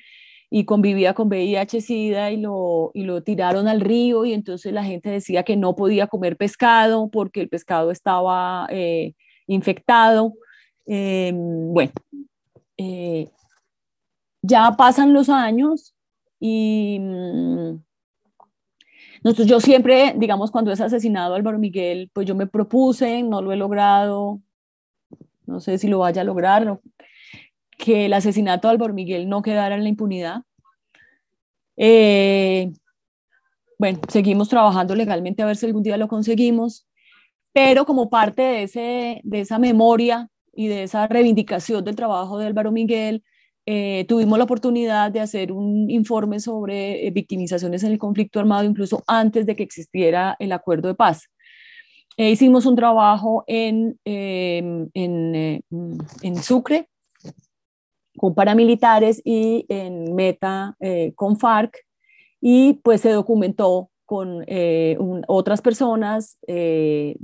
y 0.51 0.65
convivía 0.67 1.15
con 1.15 1.29
VIH-Sida 1.29 2.31
y 2.31 2.37
lo, 2.39 2.93
y 2.95 3.05
lo 3.05 3.23
tiraron 3.23 3.67
al 3.69 3.81
río 3.81 4.25
y 4.25 4.33
entonces 4.35 4.73
la 4.73 4.85
gente 4.85 5.11
decía 5.11 5.43
que 5.43 5.57
no 5.57 5.75
podía 5.75 6.07
comer 6.07 6.37
pescado 6.37 7.11
porque 7.11 7.41
el 7.41 7.49
pescado 7.49 7.91
estaba 7.91 8.69
eh, 8.71 9.15
infectado. 9.47 10.35
Em, 10.87 11.73
bueno, 11.73 11.93
eh, 12.77 13.31
ya 14.43 14.75
pasan 14.77 15.13
los 15.13 15.29
años 15.29 15.95
y 16.41 16.99
mm, 17.01 17.79
nosotros, 19.25 19.49
yo 19.49 19.59
siempre, 19.59 20.15
digamos, 20.19 20.51
cuando 20.51 20.71
es 20.71 20.83
asesinado 20.83 21.35
Álvaro 21.35 21.59
Miguel, 21.59 22.11
pues 22.13 22.27
yo 22.27 22.35
me 22.35 22.47
propuse, 22.47 23.23
no 23.23 23.41
lo 23.41 23.53
he 23.53 23.57
logrado, 23.57 24.43
no 25.47 25.61
sé 25.61 25.79
si 25.79 25.89
lo 25.89 26.01
vaya 26.01 26.21
a 26.21 26.25
lograr, 26.25 26.79
que 27.79 28.05
el 28.05 28.13
asesinato 28.13 28.69
de 28.69 28.73
Álvaro 28.73 28.93
Miguel 28.93 29.29
no 29.29 29.41
quedara 29.41 29.77
en 29.77 29.83
la 29.83 29.89
impunidad. 29.89 30.43
Eh, 31.79 32.71
bueno, 33.79 34.01
seguimos 34.09 34.51
trabajando 34.51 34.95
legalmente 34.95 35.43
a 35.43 35.47
ver 35.47 35.57
si 35.57 35.65
algún 35.65 35.83
día 35.83 35.97
lo 35.97 36.07
conseguimos, 36.07 36.87
pero 37.55 37.87
como 37.87 38.11
parte 38.11 38.43
de, 38.43 38.63
ese, 38.65 39.21
de 39.25 39.41
esa 39.41 39.59
memoria 39.59 40.31
y 40.57 40.69
de 40.69 40.85
esa 40.85 41.07
reivindicación 41.07 41.85
del 41.85 41.97
trabajo 41.97 42.39
de 42.39 42.47
Álvaro 42.47 42.73
Miguel, 42.73 43.23
eh, 43.67 44.05
tuvimos 44.09 44.37
la 44.37 44.45
oportunidad 44.45 45.11
de 45.11 45.21
hacer 45.21 45.51
un 45.51 45.91
informe 45.91 46.39
sobre 46.39 47.07
eh, 47.07 47.11
victimizaciones 47.11 47.83
en 47.83 47.93
el 47.93 47.99
conflicto 47.99 48.39
armado, 48.39 48.65
incluso 48.65 49.03
antes 49.07 49.47
de 49.47 49.57
que 49.57 49.63
existiera 49.63 50.37
el 50.39 50.53
acuerdo 50.53 50.89
de 50.89 50.95
paz. 50.95 51.31
Eh, 52.19 52.31
hicimos 52.31 52.67
un 52.67 52.77
trabajo 52.77 53.43
en, 53.47 53.99
em, 54.05 54.89
en, 54.93 55.63
en, 56.23 56.37
Sucre 56.43 56.89
con 58.19 58.35
paramilitares 58.35 59.23
y 59.25 59.65
en 59.69 60.15
Meta 60.15 60.77
con 61.17 61.37
FARC 61.37 61.77
y 62.41 62.75
pues 62.85 63.01
se 63.01 63.11
documentó 63.11 63.91
con 64.05 64.45
otras 65.27 65.61
personas 65.61 66.39
de, 66.47 67.17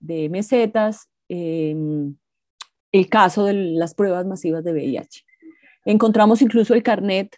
de 0.00 0.28
mesetas 0.30 1.10
em, 1.28 2.14
el 2.92 3.08
caso 3.08 3.46
de 3.46 3.54
las 3.54 3.94
pruebas 3.94 4.26
masivas 4.26 4.62
de 4.62 4.72
VIH. 4.72 5.24
Encontramos 5.84 6.42
incluso 6.42 6.74
el 6.74 6.82
carnet, 6.82 7.36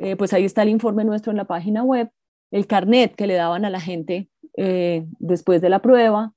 eh, 0.00 0.16
pues 0.16 0.32
ahí 0.32 0.44
está 0.44 0.62
el 0.62 0.68
informe 0.70 1.04
nuestro 1.04 1.32
en 1.32 1.36
la 1.36 1.44
página 1.44 1.82
web, 1.82 2.10
el 2.50 2.66
carnet 2.66 3.14
que 3.14 3.26
le 3.26 3.34
daban 3.34 3.64
a 3.64 3.70
la 3.70 3.80
gente 3.80 4.30
eh, 4.56 5.04
después 5.18 5.60
de 5.60 5.68
la 5.68 5.82
prueba. 5.82 6.32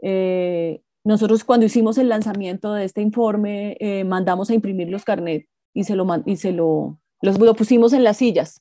Eh, 0.00 0.80
nosotros 1.04 1.44
cuando 1.44 1.66
hicimos 1.66 1.98
el 1.98 2.08
lanzamiento 2.08 2.72
de 2.72 2.84
este 2.84 3.00
informe 3.00 3.76
mandamos 4.06 4.50
a 4.50 4.54
imprimir 4.54 4.88
los 4.88 5.04
carnets 5.04 5.48
y 5.72 5.84
se 5.84 5.94
lo, 5.94 6.06
y 6.24 6.36
se 6.36 6.52
lo, 6.52 6.98
los, 7.22 7.38
lo 7.38 7.54
pusimos 7.54 7.92
en 7.92 8.02
las 8.02 8.16
sillas, 8.16 8.60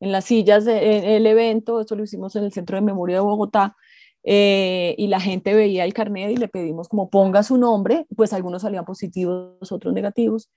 en 0.00 0.10
las 0.10 0.24
sillas 0.24 0.64
del 0.64 1.26
evento, 1.26 1.80
esto 1.80 1.94
lo 1.94 2.04
hicimos 2.04 2.34
en 2.36 2.44
el 2.44 2.52
Centro 2.52 2.76
de 2.76 2.82
Memoria 2.82 3.16
de 3.16 3.22
Bogotá, 3.22 3.76
y 4.28 5.06
la 5.06 5.20
gente 5.20 5.54
veía 5.54 5.84
el 5.84 5.94
carnet 5.94 6.32
y 6.32 6.36
le 6.36 6.48
pedimos 6.48 6.88
como 6.88 7.10
ponga 7.10 7.42
su 7.44 7.58
nombre, 7.58 8.06
pues 8.16 8.32
algunos 8.32 8.62
salían 8.62 8.84
positivos, 8.84 9.70
otros 9.70 9.94
negativos, 9.94 10.50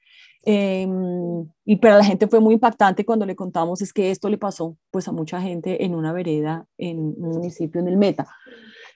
Em, 0.44 1.50
y 1.66 1.76
para 1.78 1.98
la 1.98 2.04
gente 2.04 2.28
fue 2.28 2.40
muy 2.40 2.54
impactante 2.54 3.04
cuando 3.06 3.26
le 3.26 3.36
contamos 3.36 3.82
es 3.82 3.92
que 3.92 4.10
esto 4.10 4.30
le 4.30 4.38
pasó 4.38 4.78
pues 4.90 5.08
a 5.08 5.12
mucha 5.12 5.42
gente 5.42 5.84
en 5.84 5.96
una 5.96 6.14
vereda 6.14 6.66
en 6.78 7.00
un 7.00 7.34
municipio 7.34 7.82
en 7.82 7.88
el 7.90 7.98
Meta. 7.98 8.28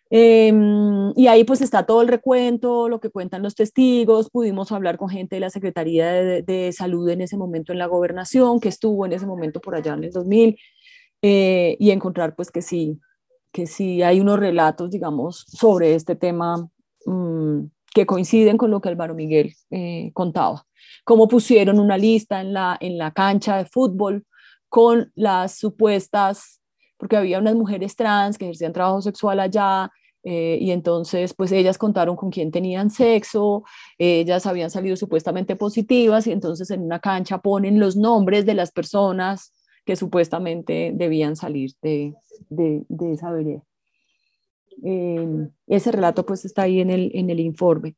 Em, 0.10 1.12
y 1.16 1.28
ahí 1.28 1.44
pues 1.44 1.62
está 1.62 1.86
todo 1.86 2.02
el 2.02 2.08
recuento, 2.08 2.88
lo 2.88 3.00
que 3.00 3.10
cuentan 3.10 3.42
los 3.42 3.56
testigos, 3.56 4.30
pudimos 4.30 4.72
hablar 4.72 4.98
con 4.98 5.10
gente 5.10 5.36
de 5.38 5.40
la 5.42 5.50
Secretaría 5.50 6.12
de, 6.12 6.44
de 6.44 6.72
Salud 6.72 7.10
en 7.10 7.22
ese 7.22 7.36
momento 7.36 7.74
en 7.74 7.80
la 7.80 7.88
gobernación, 7.88 8.60
que 8.60 8.70
estuvo 8.70 9.06
en 9.06 9.14
ese 9.14 9.26
momento 9.26 9.60
por 9.60 9.76
allá 9.76 9.94
en 9.94 10.04
el 10.04 10.12
2000, 10.12 10.58
eh, 11.24 11.78
y 11.80 11.92
encontrar 11.92 12.36
pues 12.36 12.52
que 12.52 12.62
sí, 12.62 13.00
que 13.54 13.68
sí 13.68 14.02
hay 14.02 14.20
unos 14.20 14.40
relatos, 14.40 14.90
digamos, 14.90 15.46
sobre 15.48 15.94
este 15.94 16.16
tema 16.16 16.68
mm, 17.06 17.60
que 17.94 18.06
coinciden 18.06 18.58
con 18.58 18.72
lo 18.72 18.82
que 18.82 18.90
Álvaro 18.90 19.14
Miguel 19.14 19.54
eh, 19.70 20.12
contaba. 20.14 20.66
Cómo 21.06 21.28
pusieron 21.28 21.80
una 21.80 21.98
lista 21.98 22.42
en 22.42 22.52
la, 22.52 22.76
en 22.82 22.98
la 22.98 23.12
cancha 23.12 23.58
de 23.58 23.66
fútbol 23.66 24.26
con 24.68 25.12
las 25.14 25.60
supuestas, 25.60 26.62
porque 26.98 27.16
había 27.16 27.38
unas 27.38 27.56
mujeres 27.56 27.96
trans 27.96 28.38
que 28.38 28.46
ejercían 28.46 28.74
trabajo 28.74 29.02
sexual 29.02 29.40
allá, 29.40 29.92
eh, 30.24 30.58
y 30.60 30.72
entonces, 30.72 31.34
pues 31.34 31.52
ellas 31.52 31.78
contaron 31.78 32.16
con 32.16 32.32
quién 32.32 32.50
tenían 32.50 32.90
sexo, 32.90 33.64
ellas 34.00 34.48
habían 34.48 34.72
salido 34.72 34.96
supuestamente 34.96 35.56
positivas 35.56 36.26
y 36.26 36.32
entonces 36.32 36.72
en 36.72 36.82
una 36.82 37.00
cancha 37.00 37.40
ponen 37.40 37.80
los 37.80 37.98
nombres 37.98 38.46
de 38.46 38.54
las 38.56 38.72
personas 38.72 39.53
que 39.86 39.96
supuestamente 39.96 40.92
debían 40.94 41.36
salir 41.36 41.72
de, 41.82 42.16
de, 42.50 42.86
esa 43.12 43.32
vereda. 43.32 43.62
Eh, 44.84 45.50
ese 45.68 45.92
relato 45.92 46.26
pues 46.26 46.46
está 46.46 46.64
ahí 46.64 46.80
en 46.80 46.90
el, 46.90 47.12
en 47.14 47.30
el 47.30 47.40
informe. 47.40 47.96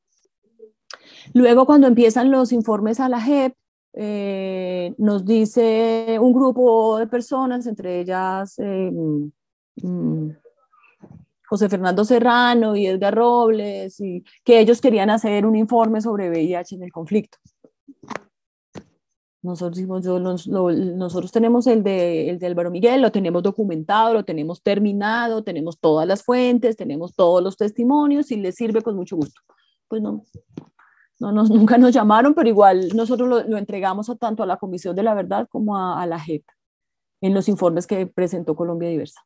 Luego, 1.33 1.65
cuando 1.65 1.87
empiezan 1.87 2.31
los 2.31 2.51
informes 2.51 2.99
a 2.99 3.09
la 3.09 3.21
JEP, 3.21 3.55
eh, 3.97 4.93
nos 4.97 5.25
dice 5.25 6.17
un 6.19 6.33
grupo 6.33 6.97
de 6.97 7.07
personas, 7.07 7.65
entre 7.65 8.01
ellas 8.01 8.55
eh, 8.57 8.91
mm, 9.81 10.29
José 11.47 11.69
Fernando 11.69 12.03
Serrano 12.03 12.75
y 12.75 12.87
Edgar 12.87 13.15
Robles, 13.15 13.99
y 14.01 14.23
que 14.43 14.59
ellos 14.59 14.81
querían 14.81 15.09
hacer 15.09 15.45
un 15.45 15.55
informe 15.55 16.01
sobre 16.01 16.29
VIH 16.29 16.75
en 16.75 16.83
el 16.83 16.91
conflicto. 16.91 17.37
Nosotros, 19.45 20.47
nosotros 20.47 21.31
tenemos 21.31 21.67
el 21.67 21.83
de, 21.83 22.31
el 22.31 22.39
de 22.39 22.47
Álvaro 22.47 22.71
Miguel, 22.71 23.03
lo 23.03 23.11
tenemos 23.11 23.43
documentado, 23.43 24.11
lo 24.11 24.25
tenemos 24.25 24.63
terminado, 24.63 25.43
tenemos 25.43 25.79
todas 25.79 26.07
las 26.07 26.23
fuentes, 26.23 26.75
tenemos 26.75 27.13
todos 27.13 27.43
los 27.43 27.55
testimonios, 27.55 28.31
y 28.31 28.37
les 28.37 28.55
sirve 28.55 28.81
con 28.81 28.95
mucho 28.95 29.15
gusto. 29.15 29.39
Pues 29.87 30.01
no, 30.01 30.23
no 31.19 31.31
nos, 31.31 31.49
nunca 31.51 31.77
nos 31.77 31.93
llamaron, 31.93 32.33
pero 32.33 32.49
igual 32.49 32.89
nosotros 32.95 33.29
lo, 33.47 33.57
entregamos 33.57 34.09
a, 34.09 34.15
tanto 34.15 34.41
a 34.41 34.47
la 34.47 34.57
Comisión 34.57 34.95
de 34.95 35.03
la 35.03 35.13
Verdad 35.13 35.47
como 35.47 35.77
a, 35.77 36.03
la 36.07 36.19
JEP 36.19 36.43
en 37.21 37.35
los 37.35 37.47
informes 37.47 37.85
que 37.85 38.07
presentó 38.07 38.55
Colombia 38.55 38.89
Diversa. 38.89 39.21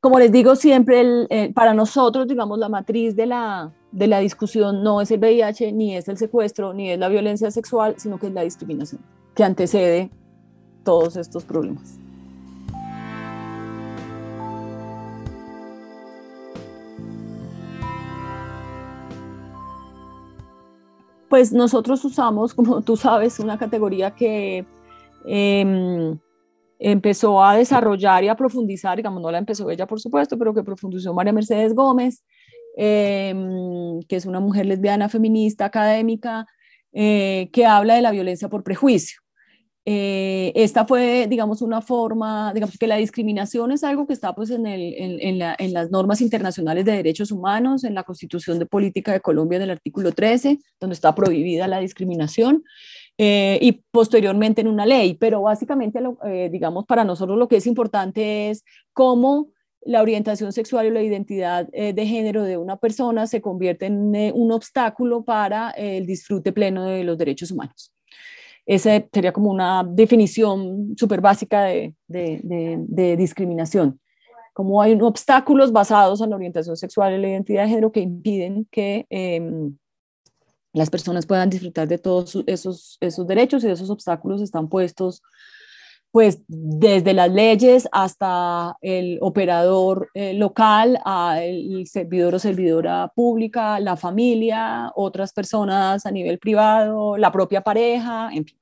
Como 0.00 0.18
les 0.18 0.32
digo 0.32 0.56
siempre, 0.56 1.26
eh, 1.28 1.52
para 1.52 1.74
nosotros, 1.74 2.26
digamos, 2.26 2.58
la 2.58 2.70
matriz 2.70 3.14
de 3.14 3.26
la, 3.26 3.70
de 3.92 4.06
la 4.06 4.20
discusión 4.20 4.82
no 4.82 5.02
es 5.02 5.10
el 5.10 5.20
VIH, 5.20 5.72
ni 5.72 5.94
es 5.94 6.08
el 6.08 6.16
secuestro, 6.16 6.72
ni 6.72 6.90
es 6.90 6.98
la 6.98 7.10
violencia 7.10 7.50
sexual, 7.50 7.96
sino 7.98 8.18
que 8.18 8.28
es 8.28 8.32
la 8.32 8.42
discriminación, 8.42 9.02
que 9.34 9.44
antecede 9.44 10.10
todos 10.84 11.16
estos 11.16 11.44
problemas. 11.44 12.00
pues 21.28 21.52
nosotros 21.52 22.04
usamos, 22.04 22.54
como 22.54 22.82
tú 22.82 22.96
sabes, 22.96 23.38
una 23.38 23.56
categoría 23.56 24.10
que 24.10 24.66
em, 25.24 26.18
empezó 26.80 27.44
a 27.44 27.56
desarrollar 27.56 28.24
y 28.24 28.28
a 28.28 28.34
profundizar, 28.34 28.96
digamos, 28.96 29.22
no 29.22 29.30
la 29.30 29.38
empezó 29.38 29.70
ella, 29.70 29.86
por 29.86 30.00
supuesto, 30.00 30.38
pero 30.38 30.54
que 30.54 30.62
profundizó 30.62 31.12
María 31.12 31.32
Mercedes 31.32 31.74
Gómez, 31.74 32.24
em, 32.76 34.00
que 34.08 34.16
es 34.16 34.24
una 34.26 34.40
mujer 34.40 34.66
lesbiana, 34.66 35.08
feminista, 35.08 35.66
académica, 35.66 36.46
eh, 36.92 37.50
que 37.52 37.66
habla 37.66 37.94
de 37.94 38.02
la 38.02 38.10
violencia 38.10 38.48
por 38.48 38.64
prejuicio. 38.64 39.20
Eh, 39.84 40.52
esta 40.54 40.86
fue, 40.86 41.26
digamos, 41.28 41.62
una 41.62 41.80
forma, 41.82 42.52
digamos 42.54 42.76
que 42.78 42.86
la 42.86 42.96
discriminación 42.96 43.72
es 43.72 43.82
algo 43.82 44.06
que 44.06 44.12
está 44.12 44.34
pues 44.34 44.50
en, 44.50 44.66
el, 44.66 44.94
en, 44.96 45.42
en, 45.58 45.72
las 45.72 45.90
normas 45.90 46.20
internacionales 46.20 46.84
de 46.84 46.92
derechos 46.92 47.32
humanos, 47.32 47.84
en 47.84 47.94
la 47.94 48.04
Constitución 48.04 48.58
de 48.58 48.66
Política 48.66 49.12
de 49.12 49.20
Colombia 49.20 49.56
en 49.56 49.62
el 49.62 49.70
artículo 49.70 50.12
13, 50.12 50.58
donde 50.78 50.94
está 50.94 51.14
prohibida 51.14 51.66
la 51.66 51.80
discriminación, 51.80 52.62
eh, 53.18 53.58
y 53.60 53.72
posteriormente 53.90 54.60
en 54.60 54.68
una 54.68 54.86
ley, 54.86 55.14
pero 55.14 55.42
básicamente, 55.42 56.00
eh, 56.24 56.48
digamos, 56.50 56.86
para 56.86 57.04
nosotros 57.04 57.38
lo 57.38 57.48
que 57.48 57.56
es 57.56 57.66
importante 57.66 58.50
es 58.50 58.64
cómo 58.92 59.48
la 59.82 60.02
orientación 60.02 60.52
sexual 60.52 60.86
y 60.86 60.90
la 60.90 61.02
identidad 61.02 61.66
de 61.68 62.06
género 62.06 62.44
de 62.44 62.58
una 62.58 62.76
persona 62.76 63.26
se 63.26 63.40
convierte 63.40 63.86
en 63.86 64.14
un 64.34 64.52
obstáculo 64.52 65.24
para 65.24 65.70
el 65.70 66.04
disfrute 66.04 66.52
pleno 66.52 66.84
de 66.84 67.02
los 67.02 67.16
derechos 67.16 67.50
humanos. 67.50 67.90
Esa 68.70 69.02
sería 69.12 69.32
como 69.32 69.50
una 69.50 69.82
definición 69.84 70.94
súper 70.96 71.20
básica 71.20 71.64
de, 71.64 71.94
de, 72.06 72.40
de, 72.86 73.16
discriminación. 73.16 73.98
como 74.52 74.80
hay 74.80 74.92
obstáculos 75.00 75.72
basados 75.72 76.20
en 76.20 76.30
la 76.30 76.36
orientación 76.36 76.76
sexual 76.76 77.14
y 77.14 77.18
la 77.18 77.30
identidad 77.30 77.64
de 77.64 77.68
género 77.70 77.90
que 77.90 78.00
impiden 78.00 78.68
que 78.70 79.06
em, 79.10 79.76
las 80.72 80.90
personas 80.90 81.26
puedan 81.26 81.50
disfrutar 81.50 81.88
de 81.88 81.98
todos 81.98 82.38
esos, 82.46 82.96
esos 83.00 83.26
derechos 83.26 83.64
y 83.64 83.68
esos 83.68 83.90
obstáculos 83.90 84.40
están 84.40 84.68
puestos 84.68 85.22
pues 86.12 86.40
desde 86.48 87.14
las 87.14 87.30
leyes 87.30 87.88
hasta 87.92 88.76
el 88.80 89.18
operador 89.20 90.10
eh, 90.14 90.34
local, 90.34 90.98
el 91.40 91.86
servidor 91.86 92.34
o 92.34 92.38
servidora 92.38 93.12
pública, 93.14 93.78
la 93.78 93.96
familia, 93.96 94.90
otras 94.96 95.32
personas 95.32 96.04
a 96.06 96.10
nivel 96.10 96.38
privado, 96.40 97.16
la 97.16 97.30
propia 97.30 97.60
pareja, 97.60 98.30
en 98.32 98.44
fin. 98.44 98.58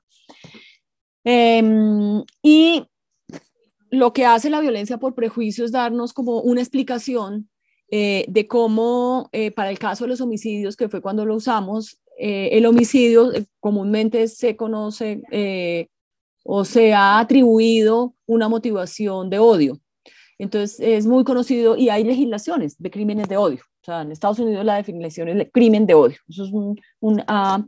Em, 1.25 2.23
y 2.43 2.87
lo 3.91 4.13
que 4.13 4.27
hace 4.27 4.51
la 4.51 4.61
violencia 4.61 4.99
por 4.99 5.15
prejuicio 5.15 5.65
es 5.65 5.73
darnos 5.73 6.13
como 6.13 6.41
una 6.41 6.61
explicación 6.61 7.49
eh, 7.91 8.25
de 8.29 8.47
cómo, 8.47 9.29
eh, 9.33 9.51
para 9.51 9.71
el 9.71 9.79
caso 9.79 10.05
de 10.05 10.11
los 10.11 10.21
homicidios, 10.21 10.77
que 10.77 10.89
fue 10.89 11.01
cuando 11.01 11.25
lo 11.25 11.35
usamos, 11.35 11.99
el 12.21 12.67
homicidio 12.67 13.31
comúnmente 13.61 14.27
se 14.27 14.57
conoce 14.57 15.23
o 16.45 16.65
se 16.65 16.93
ha 16.93 17.21
atribuido 17.21 18.15
una 18.27 18.49
motivación 18.49 19.31
de 19.31 19.39
odio. 19.39 19.79
Entonces 20.39 20.79
es 20.81 21.07
muy 21.07 21.25
conocido 21.25 21.77
y 21.77 21.91
hay 21.91 22.05
legislaciones 22.05 22.77
de 22.79 22.91
crímenes 22.91 23.29
de 23.29 23.37
odio. 23.37 23.61
O 23.83 23.85
sea, 23.85 24.03
en 24.03 24.13
Estados 24.13 24.39
Unidos 24.39 24.65
la 24.65 24.77
definición 24.77 25.29
es 25.29 25.37
de 25.37 25.51
crimen 25.51 25.87
de 25.87 25.95
odio. 25.95 26.17
Eso 26.29 26.45
es 26.45 26.51
un, 26.53 27.25
ah, 27.27 27.65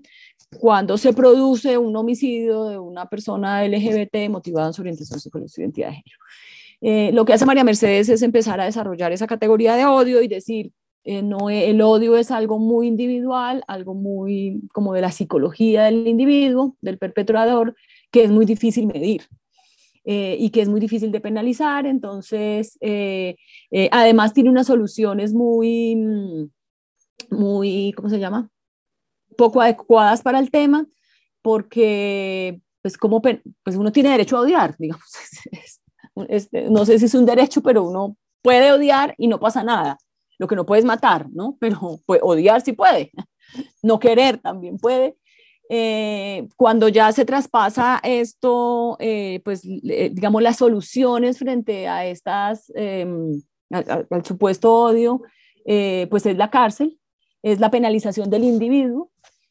cuando 0.59 0.97
se 0.97 1.13
produce 1.13 1.77
un 1.79 1.97
homicidio 1.97 2.65
de 2.65 2.79
una 2.79 3.09
persona 3.09 3.65
LGBT 3.65 4.29
motivada 4.29 4.69
en 4.69 4.73
su 4.73 4.83
orientación 4.83 5.21
sexual 5.21 5.45
y 5.45 5.49
su 5.49 5.61
identidad 5.61 5.89
de 5.89 5.95
género. 5.95 6.19
Eh, 6.81 7.11
lo 7.13 7.25
que 7.25 7.33
hace 7.33 7.47
María 7.47 7.65
Mercedes 7.65 8.09
es 8.09 8.23
empezar 8.23 8.61
a 8.61 8.65
desarrollar 8.65 9.13
esa 9.13 9.27
categoría 9.27 9.77
de 9.77 9.87
odio 9.87 10.23
y 10.23 10.29
decir, 10.29 10.73
eh, 11.05 11.23
no, 11.23 11.51
el 11.51 11.81
odio 11.83 12.17
es 12.17 12.31
algo 12.31 12.59
muy 12.59 12.87
individual, 12.87 13.65
algo 13.69 13.95
muy 13.95 14.63
como 14.73 14.95
de 14.95 15.03
la 15.03 15.13
psicología 15.13 15.85
del 15.85 16.07
individuo, 16.07 16.77
del 16.81 16.99
perpetrador, 16.99 17.75
que 18.11 18.25
es 18.25 18.31
muy 18.31 18.47
difícil 18.47 18.87
medir. 18.87 19.23
Eh, 20.05 20.37
y 20.41 20.51
que 20.51 20.63
es 20.63 20.69
muy 20.69 20.81
difícil 20.81 21.13
de 21.13 21.21
penalizar, 21.21 21.85
entonces, 21.85 22.79
eh, 22.81 23.37
eh, 23.71 23.89
además 23.93 24.33
tiene 24.33 24.49
unas 24.49 24.67
soluciones 24.67 25.35
muy, 25.35 26.51
muy, 27.31 27.93
¿cómo 27.95 28.09
se 28.09 28.19
llama? 28.19 28.49
Poco 29.37 29.61
adecuadas 29.61 30.23
para 30.23 30.39
el 30.39 30.51
tema, 30.51 30.87
porque, 31.43 32.61
pues, 32.83 32.97
como, 32.97 33.21
pues 33.21 33.77
uno 33.77 33.93
tiene 33.93 34.11
derecho 34.11 34.39
a 34.39 34.41
odiar, 34.41 34.75
digamos, 34.79 35.05
no 36.71 36.85
sé 36.85 36.99
si 36.99 37.05
es 37.07 37.15
un 37.15 37.27
derecho, 37.27 37.63
pero 37.63 37.85
uno 37.85 38.17
puede 38.43 38.73
odiar 38.73 39.15
y 39.19 39.29
no 39.29 39.39
pasa 39.39 39.63
nada. 39.63 39.99
Lo 40.39 40.47
que 40.47 40.57
no 40.57 40.65
puede 40.65 40.81
es 40.81 40.87
matar, 40.87 41.29
¿no? 41.31 41.57
Pero 41.61 42.01
pues, 42.07 42.21
odiar 42.23 42.61
sí 42.63 42.73
puede. 42.73 43.11
No 43.83 43.99
querer 43.99 44.39
también 44.39 44.79
puede. 44.79 45.17
Eh, 45.69 46.47
cuando 46.57 46.87
ya 46.87 47.11
se 47.11 47.25
traspasa 47.25 48.01
esto, 48.05 48.97
eh, 49.01 49.41
pues 49.45 49.63
digamos 49.63 50.41
las 50.41 50.57
soluciones 50.57 51.39
frente 51.39 51.89
a 51.89 52.07
estas, 52.07 52.71
em, 52.77 53.43
al, 53.71 54.25
supuesto 54.25 54.73
odio, 54.73 55.23
eh, 55.65 56.07
pues 56.11 56.27
es 56.27 56.37
la 56.37 56.49
cárcel, 56.49 56.97
es 57.43 57.59
la 57.59 57.73
penalización 57.73 58.31
del 58.31 58.45
individuo, 58.45 59.10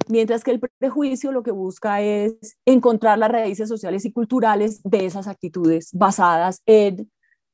mientras 0.09 0.43
que 0.43 0.51
el 0.51 0.59
prejuicio 0.59 1.31
lo 1.31 1.43
que 1.43 1.51
busca 1.51 2.01
es 2.01 2.57
encontrar 2.65 3.17
las 3.17 3.31
raíces 3.31 3.69
sociales 3.69 4.03
y 4.05 4.11
culturales 4.11 4.81
de 4.83 5.05
esas 5.05 5.27
actitudes 5.27 5.89
basadas 5.93 6.61
en 6.65 7.09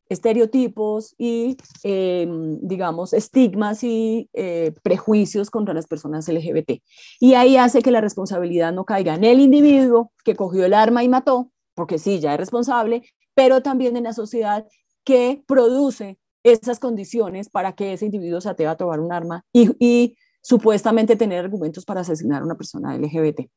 estereotipos 0.08 1.15
y, 1.18 1.58
em, 1.84 2.60
digamos, 2.62 3.13
estigmas 3.13 3.84
y 3.84 4.30
eh, 4.34 4.74
prejuicios 4.84 5.50
contra 5.50 5.74
las 5.74 5.88
personas 5.88 6.30
LGBT. 6.30 6.82
Y 7.20 7.34
ahí 7.34 7.58
hace 7.58 7.82
que 7.82 7.91
la 7.91 8.02
responsabilidad 8.02 8.72
no 8.72 8.86
caiga 8.86 9.15
en 9.15 9.24
el 9.24 9.39
individuo 9.39 10.12
que 10.24 10.36
cogió 10.36 10.65
el 10.65 10.74
arma 10.74 11.04
y 11.04 11.10
mató, 11.10 11.52
porque 11.74 11.98
sí, 11.98 12.20
ya 12.20 12.34
es 12.34 12.39
responsable, 12.39 13.02
pero 13.34 13.62
también 13.62 13.98
en 13.98 14.04
la 14.04 14.13
sociedad 14.13 14.65
que 15.04 15.44
produce 15.48 16.20
esas 16.44 16.80
condiciones 16.80 17.50
para 17.50 17.74
que 17.74 17.94
ese 17.94 18.06
individuo 18.06 18.39
se 18.39 18.50
atreva 18.50 18.72
a 18.72 18.78
tomar 18.78 19.00
un 19.00 19.12
arma 19.12 19.44
y, 19.52 19.72
y 19.80 20.15
supuestamente 20.46 21.16
tener 21.16 21.44
argumentos 21.44 21.86
para 21.86 22.02
asesinar 22.02 22.44
a 22.44 22.46
una 22.46 22.56
persona 22.56 22.96
LGBT. 22.96 23.50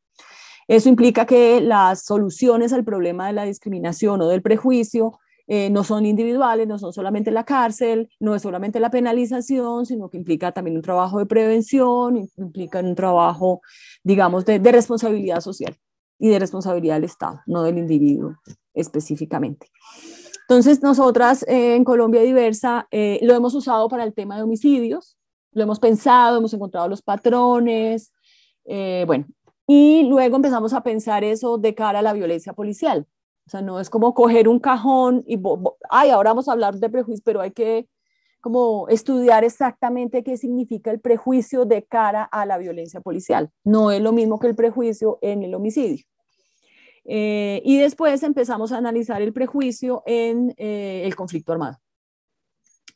Eso 0.66 0.88
implica 0.88 1.27
que 1.27 1.61
las 1.61 2.03
soluciones 2.03 2.72
al 2.72 2.83
problema 2.83 3.27
de 3.27 3.35
la 3.35 3.44
discriminación 3.44 4.22
o 4.22 4.29
del 4.29 4.40
prejuicio 4.40 5.18
eh, 5.46 5.68
no 5.68 5.85
son 5.85 6.07
individuales, 6.07 6.66
no 6.66 6.79
son 6.79 6.94
solamente 6.94 7.31
la 7.31 7.44
cárcel, 7.44 8.09
no 8.20 8.35
es 8.35 8.40
solamente 8.40 8.81
la 8.81 8.90
penalización, 8.90 9.85
sino 9.85 10.09
que 10.09 10.16
implica 10.16 10.53
también 10.53 10.77
un 10.77 10.83
trabajo 10.83 11.18
de 11.18 11.27
prevención, 11.27 12.27
implica 12.38 12.81
un 12.81 12.94
trabajo, 12.94 13.61
digamos, 14.03 14.46
de, 14.46 14.59
responsabilidad 14.59 15.40
social 15.40 15.77
y 16.18 16.29
de 16.29 16.38
responsabilidad 16.38 16.94
del 16.94 17.05
Estado, 17.05 17.40
no 17.46 17.64
del 17.64 17.77
individuo 17.77 18.37
específicamente. 18.72 19.66
Entonces, 20.48 20.83
nosotras 20.83 21.42
eh, 21.48 21.74
en 21.77 21.85
Colombia 21.85 22.22
Diversa 22.22 22.88
eh, 22.90 23.18
lo 23.20 23.35
hemos 23.35 23.55
usado 23.55 23.90
para 23.90 24.05
el 24.05 24.14
tema 24.14 24.37
de 24.37 24.44
homicidios, 24.44 25.17
lo 25.58 25.64
hemos 25.64 25.78
pensado, 25.78 26.38
hemos 26.38 26.54
encontrado 26.54 26.88
los 26.88 27.02
patrones, 27.02 28.12
bueno, 28.64 29.26
y 29.66 30.04
luego 30.04 30.36
empezamos 30.36 30.72
a 30.72 30.82
pensar 30.82 31.24
eso 31.24 31.58
de 31.58 31.74
cara 31.74 31.98
a 31.98 32.02
la 32.02 32.14
violencia 32.14 32.54
policial. 32.54 33.06
O 33.46 33.50
sea, 33.50 33.62
no 33.62 33.80
es 33.80 33.88
como 33.88 34.12
coger 34.12 34.46
un 34.46 34.58
cajón 34.58 35.24
y, 35.26 35.38
ay, 35.90 36.10
ahora 36.10 36.30
vamos 36.30 36.48
a 36.48 36.52
hablar 36.52 36.76
de 36.76 36.90
prejuicio, 36.90 37.22
pero 37.24 37.40
hay 37.40 37.50
que 37.50 37.88
como 38.40 38.88
estudiar 38.88 39.42
exactamente 39.42 40.22
qué 40.22 40.36
significa 40.36 40.90
el 40.90 41.00
prejuicio 41.00 41.64
de 41.64 41.82
cara 41.82 42.24
a 42.24 42.46
la 42.46 42.58
violencia 42.58 43.00
policial. 43.00 43.50
No 43.64 43.90
es 43.90 44.00
lo 44.00 44.12
mismo 44.12 44.38
que 44.38 44.46
el 44.48 44.54
prejuicio 44.54 45.18
en 45.22 45.42
el 45.42 45.54
homicidio. 45.54 46.04
Eh, 47.04 47.62
y 47.64 47.78
después 47.78 48.22
empezamos 48.22 48.70
a 48.70 48.76
analizar 48.76 49.22
el 49.22 49.32
prejuicio 49.32 50.02
en 50.04 50.54
eh, 50.58 51.02
el 51.04 51.16
conflicto 51.16 51.52
armado, 51.52 51.78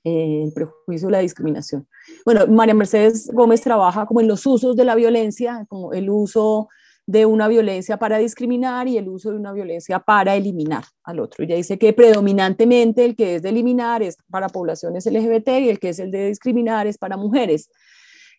eh, 0.05 0.45
el 0.45 0.53
prejuicio 0.53 1.11
la 1.11 1.21
discriminación. 1.21 1.87
Bueno, 2.25 2.47
María 2.49 2.75
Mercedes 2.75 3.31
Gómez 3.33 3.61
trabaja 3.61 4.07
como 4.07 4.21
en 4.21 4.29
los 4.29 4.45
usos 4.47 4.75
de 4.77 4.85
la 4.85 4.95
violencia, 4.95 5.65
como 5.69 5.93
el 5.93 6.11
uso 6.11 6.69
de 7.07 7.27
una 7.27 7.49
violencia 7.49 7.97
para 7.97 8.19
discriminar 8.19 8.87
y 8.87 8.97
el 8.97 9.09
uso 9.09 9.31
de 9.31 9.37
una 9.37 9.53
violencia 9.53 9.99
para 9.99 10.37
eliminar 10.37 10.85
al 11.05 11.21
otro. 11.21 11.45
Ella 11.45 11.57
dice 11.57 11.79
que 11.79 11.93
predominantemente 11.93 13.05
el 13.05 13.17
que 13.17 13.37
es 13.37 13.43
de 13.43 13.49
eliminar 13.49 14.03
es 14.03 14.17
para 14.31 14.49
poblaciones 14.49 15.07
LGBT 15.07 15.49
y 15.61 15.69
el 15.69 15.79
que 15.81 15.91
es 15.91 15.99
el 15.99 16.11
de 16.11 16.29
discriminar 16.29 16.87
es 16.87 16.99
para 16.99 17.17
mujeres. 17.17 17.71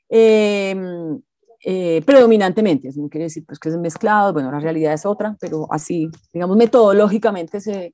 Em, 0.10 1.22
eh, 1.66 2.02
predominantemente, 2.06 2.90
eso 2.90 3.02
no 3.02 3.10
quiere 3.10 3.26
decir 3.26 3.46
pues, 3.46 3.60
que 3.60 3.70
es 3.70 3.78
mezclado, 3.78 4.34
bueno, 4.34 4.52
la 4.52 4.60
realidad 4.60 4.94
es 4.94 5.06
otra, 5.06 5.36
pero 5.40 5.68
así, 5.72 6.10
digamos, 6.34 6.58
metodológicamente 6.58 7.60
se, 7.60 7.94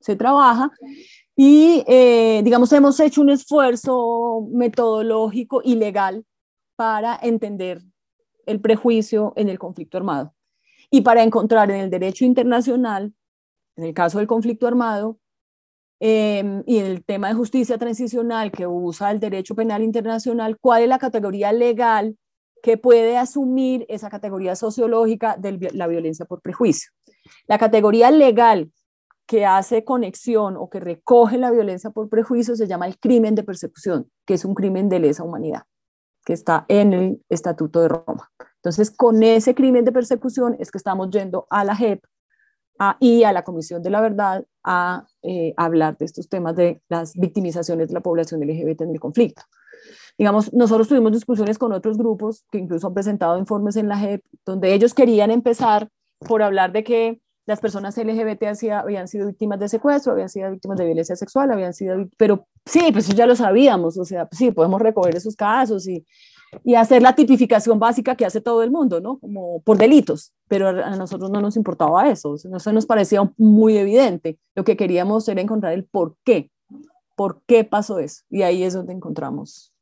se 0.00 0.16
trabaja. 0.16 0.70
Y, 1.34 1.84
eh, 1.86 2.42
digamos, 2.44 2.72
hemos 2.72 3.00
hecho 3.00 3.22
un 3.22 3.30
esfuerzo 3.30 4.46
metodológico 4.52 5.62
y 5.64 5.76
legal 5.76 6.24
para 6.76 7.18
entender 7.22 7.82
el 8.46 8.60
prejuicio 8.60 9.32
en 9.36 9.48
el 9.48 9.58
conflicto 9.58 9.96
armado. 9.96 10.34
Y 10.90 11.00
para 11.00 11.22
encontrar 11.22 11.70
en 11.70 11.80
el 11.80 11.90
derecho 11.90 12.24
internacional, 12.24 13.14
en 13.76 13.84
el 13.84 13.94
caso 13.94 14.18
del 14.18 14.26
conflicto 14.26 14.66
armado, 14.66 15.18
em, 16.00 16.62
y 16.66 16.78
en 16.78 16.86
el 16.86 17.04
tema 17.04 17.28
de 17.28 17.34
justicia 17.34 17.78
transicional 17.78 18.50
que 18.50 18.66
usa 18.66 19.10
el 19.10 19.20
derecho 19.20 19.54
penal 19.54 19.82
internacional, 19.82 20.58
cuál 20.60 20.82
es 20.82 20.88
la 20.88 20.98
categoría 20.98 21.52
legal 21.52 22.16
que 22.62 22.76
puede 22.76 23.16
asumir 23.16 23.86
esa 23.88 24.10
categoría 24.10 24.54
sociológica 24.54 25.36
de 25.36 25.70
la 25.72 25.86
violencia 25.86 26.26
por 26.26 26.42
prejuicio. 26.42 26.90
La 27.46 27.58
categoría 27.58 28.10
legal 28.10 28.70
que 29.26 29.46
hace 29.46 29.84
conexión 29.84 30.56
o 30.56 30.68
que 30.68 30.80
recoge 30.80 31.38
la 31.38 31.50
violencia 31.50 31.90
por 31.90 32.08
prejuicio 32.08 32.56
se 32.56 32.66
llama 32.66 32.86
el 32.86 32.98
crimen 32.98 33.34
de 33.34 33.42
persecución, 33.42 34.10
que 34.26 34.34
es 34.34 34.44
un 34.44 34.54
crimen 34.54 34.88
de 34.88 34.98
lesa 35.00 35.24
humanidad 35.24 35.62
que 36.24 36.32
está 36.32 36.64
en 36.68 36.92
el 36.92 37.22
Estatuto 37.28 37.80
de 37.80 37.88
Roma. 37.88 38.30
Entonces, 38.56 38.90
con 38.90 39.22
ese 39.22 39.54
crimen 39.54 39.84
de 39.84 39.92
persecución 39.92 40.56
es 40.58 40.70
que 40.70 40.78
estamos 40.78 41.10
yendo 41.10 41.46
a 41.50 41.64
la 41.64 41.74
JEP 41.74 42.04
y 43.00 43.22
a 43.24 43.32
la 43.32 43.44
Comisión 43.44 43.82
de 43.82 43.90
la 43.90 44.00
Verdad 44.00 44.44
a 44.64 45.06
eh, 45.22 45.54
hablar 45.56 45.96
de 45.98 46.04
estos 46.04 46.28
temas 46.28 46.56
de 46.56 46.80
las 46.88 47.14
victimizaciones 47.14 47.88
de 47.88 47.94
la 47.94 48.00
población 48.00 48.40
LGBT 48.40 48.82
en 48.82 48.90
el 48.90 49.00
conflicto. 49.00 49.42
Digamos, 50.18 50.52
nosotros 50.52 50.88
tuvimos 50.88 51.12
discusiones 51.12 51.58
con 51.58 51.72
otros 51.72 51.96
grupos 51.96 52.44
que 52.50 52.58
incluso 52.58 52.86
han 52.86 52.94
presentado 52.94 53.38
informes 53.38 53.76
en 53.76 53.88
la 53.88 53.98
JEP, 53.98 54.22
donde 54.44 54.74
ellos 54.74 54.94
querían 54.94 55.30
empezar 55.30 55.88
por 56.18 56.42
hablar 56.42 56.72
de 56.72 56.84
que 56.84 57.20
las 57.46 57.60
personas 57.60 57.96
LGBT 57.96 58.44
habían 58.72 59.08
sido 59.08 59.26
víctimas 59.26 59.58
de 59.58 59.68
secuestro, 59.68 60.12
habían 60.12 60.28
sido 60.28 60.50
víctimas 60.50 60.78
de 60.78 60.84
violencia 60.84 61.16
sexual, 61.16 61.50
habían 61.50 61.74
sido, 61.74 62.08
pero 62.16 62.46
sí, 62.64 62.90
pues 62.92 63.08
ya 63.08 63.26
lo 63.26 63.34
sabíamos, 63.34 63.98
o 63.98 64.04
sea, 64.04 64.28
sí, 64.30 64.52
podemos 64.52 64.80
recoger 64.80 65.16
esos 65.16 65.34
casos 65.34 65.88
y, 65.88 66.06
y 66.64 66.74
hacer 66.74 67.02
la 67.02 67.14
tipificación 67.14 67.78
básica 67.78 68.14
que 68.14 68.24
hace 68.24 68.40
todo 68.40 68.62
el 68.62 68.70
mundo, 68.70 69.00
¿no? 69.00 69.18
Como 69.18 69.60
por 69.62 69.78
delitos, 69.78 70.32
pero 70.48 70.68
a 70.68 70.96
nosotros 70.96 71.30
no 71.30 71.40
nos 71.40 71.56
importaba 71.56 72.08
eso, 72.08 72.34
eso 72.36 72.72
nos 72.72 72.86
parecía 72.86 73.28
muy 73.36 73.76
evidente. 73.76 74.38
Lo 74.54 74.64
que 74.64 74.76
queríamos 74.76 75.28
era 75.28 75.40
encontrar 75.40 75.72
el 75.72 75.84
por 75.84 76.16
qué 76.24 76.50
por 77.16 77.42
qué 77.46 77.64
pasó 77.64 77.98
eso. 77.98 78.22
Y 78.30 78.42
ahí 78.42 78.62
es 78.62 78.74
donde 78.74 78.92
encontramos 78.92 79.72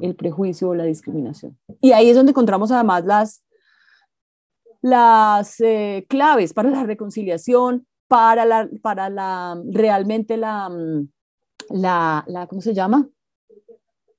el 0.00 0.14
prejuicio 0.14 0.68
o 0.68 0.74
la 0.74 0.84
discriminación. 0.84 1.58
Y 1.80 1.92
ahí 1.92 2.08
es 2.08 2.16
donde 2.16 2.30
encontramos 2.30 2.70
además 2.70 3.04
las, 3.04 3.42
las 4.82 5.60
eh, 5.60 6.06
claves 6.08 6.52
para 6.52 6.70
la 6.70 6.84
reconciliación, 6.84 7.86
para 8.08 8.44
la, 8.44 8.68
para 8.82 9.10
la 9.10 9.60
realmente 9.70 10.36
la, 10.36 10.68
mm, 10.68 11.08
la, 11.70 12.24
la, 12.26 12.46
¿cómo 12.46 12.60
se 12.60 12.74
llama? 12.74 13.08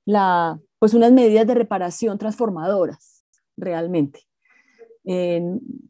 La, 0.04 0.58
pues 0.78 0.94
unas 0.94 1.12
medidas 1.12 1.46
de 1.46 1.54
reparación 1.54 2.18
transformadoras, 2.18 3.24
realmente, 3.56 4.26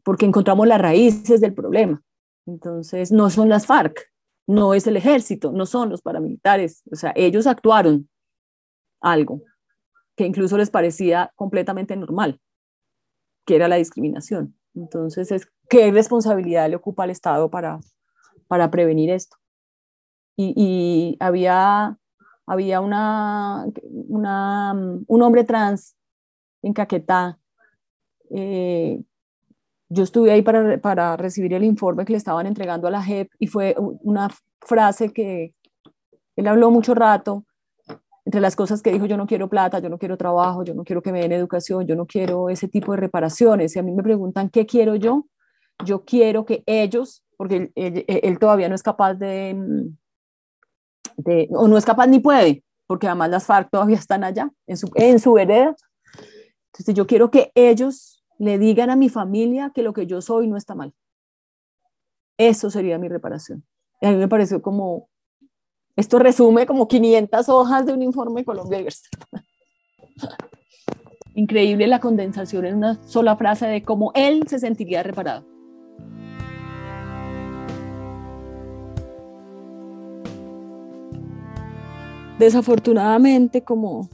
porque 0.03 0.25
encontramos 0.25 0.67
las 0.67 0.79
raíces 0.79 1.41
del 1.41 1.53
problema. 1.53 2.01
Entonces, 2.45 3.11
no 3.11 3.29
son 3.29 3.49
las 3.49 3.65
FARC, 3.65 4.11
no 4.47 4.73
es 4.73 4.85
el 4.85 4.97
ejército, 4.97 5.51
no 5.51 5.65
son 5.65 5.89
los 5.89 6.01
paramilitares, 6.01 6.83
o 6.91 6.95
sea, 6.95 7.13
ellos 7.15 7.47
actuaron 7.47 8.09
algo 9.01 9.41
que 10.15 10.25
incluso 10.25 10.57
les 10.57 10.69
parecía 10.69 11.31
completamente 11.35 11.95
normal, 11.95 12.39
que 13.45 13.55
era 13.55 13.67
la 13.67 13.77
discriminación. 13.77 14.55
Entonces, 14.75 15.31
es, 15.31 15.47
¿qué 15.69 15.91
responsabilidad 15.91 16.69
le 16.69 16.75
ocupa 16.75 17.03
al 17.03 17.09
Estado 17.09 17.49
para, 17.49 17.79
para 18.47 18.71
prevenir 18.71 19.09
esto? 19.11 19.37
Y, 20.35 21.15
había, 21.19 21.97
había 22.47 22.81
una, 22.81 23.65
un 23.85 25.21
hombre 25.21 25.43
trans 25.43 25.95
en 26.63 26.73
Caquetá 26.73 27.39
eh, 28.35 29.03
yo 29.89 30.03
estuve 30.03 30.31
ahí 30.31 30.41
para, 30.41 30.79
para 30.81 31.15
recibir 31.17 31.53
el 31.53 31.63
informe 31.63 32.03
que 32.03 32.13
le 32.13 32.17
estaban 32.17 32.47
entregando 32.47 32.87
a 32.87 32.91
la 32.91 33.03
JEP 33.03 33.29
y 33.37 33.47
fue 33.47 33.75
una 33.77 34.29
frase 34.61 35.13
que 35.13 35.53
él 36.35 36.47
habló 36.47 36.71
mucho 36.71 36.95
rato, 36.95 37.45
entre 38.25 38.41
las 38.41 38.55
cosas 38.55 38.81
que 38.81 38.91
dijo, 38.91 39.05
yo 39.05 39.17
no 39.17 39.27
quiero 39.27 39.49
plata, 39.49 39.79
yo 39.79 39.89
no 39.89 39.97
quiero 39.97 40.17
trabajo, 40.17 40.63
yo 40.63 40.73
no 40.73 40.83
quiero 40.83 41.01
que 41.01 41.11
me 41.11 41.21
den 41.21 41.33
educación, 41.33 41.85
yo 41.85 41.95
no 41.95 42.05
quiero 42.05 42.49
ese 42.49 42.67
tipo 42.67 42.93
de 42.93 42.99
reparaciones. 42.99 43.75
Y 43.75 43.79
a 43.79 43.83
mí 43.83 43.91
me 43.91 44.03
preguntan, 44.03 44.49
¿qué 44.49 44.65
quiero 44.65 44.95
yo? 44.95 45.27
Yo 45.83 46.05
quiero 46.05 46.45
que 46.45 46.63
ellos, 46.65 47.23
porque 47.35 47.71
él, 47.75 48.39
todavía 48.39 48.69
no 48.69 48.75
es 48.75 48.83
capaz 48.83 49.15
de, 49.15 49.55
de, 51.17 51.49
o 51.51 51.67
no 51.67 51.77
es 51.77 51.85
capaz 51.85 52.07
ni 52.07 52.19
puede, 52.19 52.63
porque 52.87 53.07
además 53.07 53.29
las 53.29 53.45
FARC 53.45 53.69
todavía 53.69 53.97
están 53.97 54.23
allá, 54.23 54.49
en 54.67 54.77
su, 54.77 54.89
en 54.95 55.19
su 55.19 55.33
vereda. 55.33 55.75
Entonces 56.71 56.95
yo 56.95 57.05
quiero 57.05 57.29
que 57.29 57.51
ellos 57.55 58.23
le 58.39 58.57
digan 58.57 58.89
a 58.89 58.95
mi 58.95 59.09
familia 59.09 59.71
que 59.75 59.83
lo 59.83 59.93
que 59.93 60.07
yo 60.07 60.21
soy 60.21 60.47
no 60.47 60.55
está 60.55 60.75
mal. 60.75 60.93
Eso 62.37 62.69
sería 62.69 62.97
mi 62.97 63.09
reparación. 63.09 63.65
a 64.01 64.09
mí 64.09 64.15
me 64.15 64.27
pareció 64.27 64.61
como, 64.61 65.09
esto 65.95 66.17
resume 66.17 66.65
como 66.65 66.87
500 66.87 67.49
hojas 67.49 67.85
de 67.85 67.93
un 67.93 68.01
informe 68.01 68.43
Colombia 68.43 68.79
Diversa. 68.79 69.07
Increíble 71.35 71.87
la 71.87 71.99
condensación 71.99 72.65
en 72.65 72.77
una 72.77 73.07
sola 73.07 73.35
frase 73.35 73.67
de 73.67 73.83
cómo 73.83 74.11
él 74.15 74.43
se 74.47 74.59
sentiría 74.59 75.03
reparado. 75.03 75.45
Desafortunadamente, 82.39 83.63
como, 83.63 84.09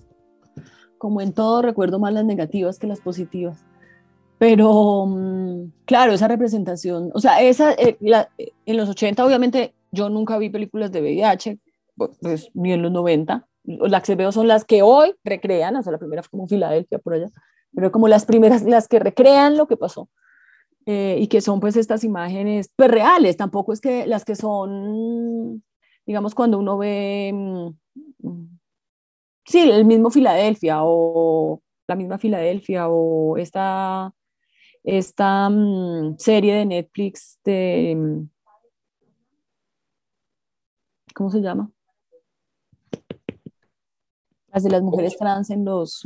como 0.98 1.22
en 1.22 1.34
todo, 1.34 1.62
recuerdo 1.62 2.00
más 2.00 2.14
las 2.14 2.26
negativas 2.26 2.78
que 2.78 2.88
las 2.88 3.00
positivas. 3.00 3.66
Pero, 4.38 5.06
mm, 5.06 5.72
claro, 5.86 6.14
esa 6.14 6.28
representación, 6.28 7.12
o 7.14 7.20
sea, 7.20 7.42
esa, 7.42 7.74
eh, 7.74 7.98
en 8.66 8.78
los 8.78 8.90
80 8.90 9.26
obviamente 9.26 9.74
yo 9.92 10.10
nunca 10.10 10.38
vi 10.38 10.50
películas 10.50 10.92
de 10.92 11.02
VIH, 11.02 11.58
pues 12.22 12.50
ni 12.54 12.74
en 12.74 12.82
los 12.82 12.92
90. 12.92 13.48
Las 13.64 14.04
que 14.04 14.16
veo 14.16 14.32
son 14.32 14.48
las 14.48 14.66
que 14.66 14.82
hoy 14.82 15.14
recrean, 15.24 15.76
o 15.76 15.84
sea, 15.84 15.92
la 15.92 16.00
primera 16.00 16.24
fue 16.24 16.32
como 16.32 16.48
Filadelfia 16.48 17.00
por 17.00 17.14
allá, 17.14 17.28
pero 17.74 17.92
como 17.92 18.08
las 18.08 18.26
primeras, 18.26 18.64
las 18.64 18.88
que 18.88 19.00
recrean 19.00 19.58
lo 19.58 19.68
que 19.68 19.78
pasó. 19.78 20.10
Eh, 20.86 21.18
y 21.20 21.28
que 21.28 21.42
son 21.42 21.60
pues 21.60 21.76
estas 21.76 22.04
imágenes 22.04 22.72
pues 22.76 22.90
reales, 22.90 23.38
tampoco 23.38 23.74
es 23.74 23.82
que 23.82 24.08
las 24.08 24.26
que 24.26 24.36
son, 24.36 25.64
digamos, 26.06 26.34
cuando 26.34 26.58
uno 26.58 26.78
ve, 26.78 27.32
mm, 27.34 27.70
sí, 29.46 29.70
el 29.70 29.86
mismo 29.86 30.10
Filadelfia 30.10 30.80
o 30.82 31.62
la 31.88 31.96
misma 31.96 32.18
Filadelfia 32.18 32.88
o 32.90 33.38
esta 33.38 34.14
esta 34.84 35.50
mm, 35.50 36.18
serie 36.18 36.56
de 36.56 36.66
Netflix 36.66 37.40
de... 37.44 37.96
Mm, 37.96 38.30
¿Cómo 41.14 41.30
se 41.32 41.42
llama? 41.42 41.72
Las 44.52 44.64
de 44.64 44.70
las 44.70 44.82
mujeres 44.82 45.18
trans 45.18 45.50
en 45.50 45.66
los... 45.66 46.04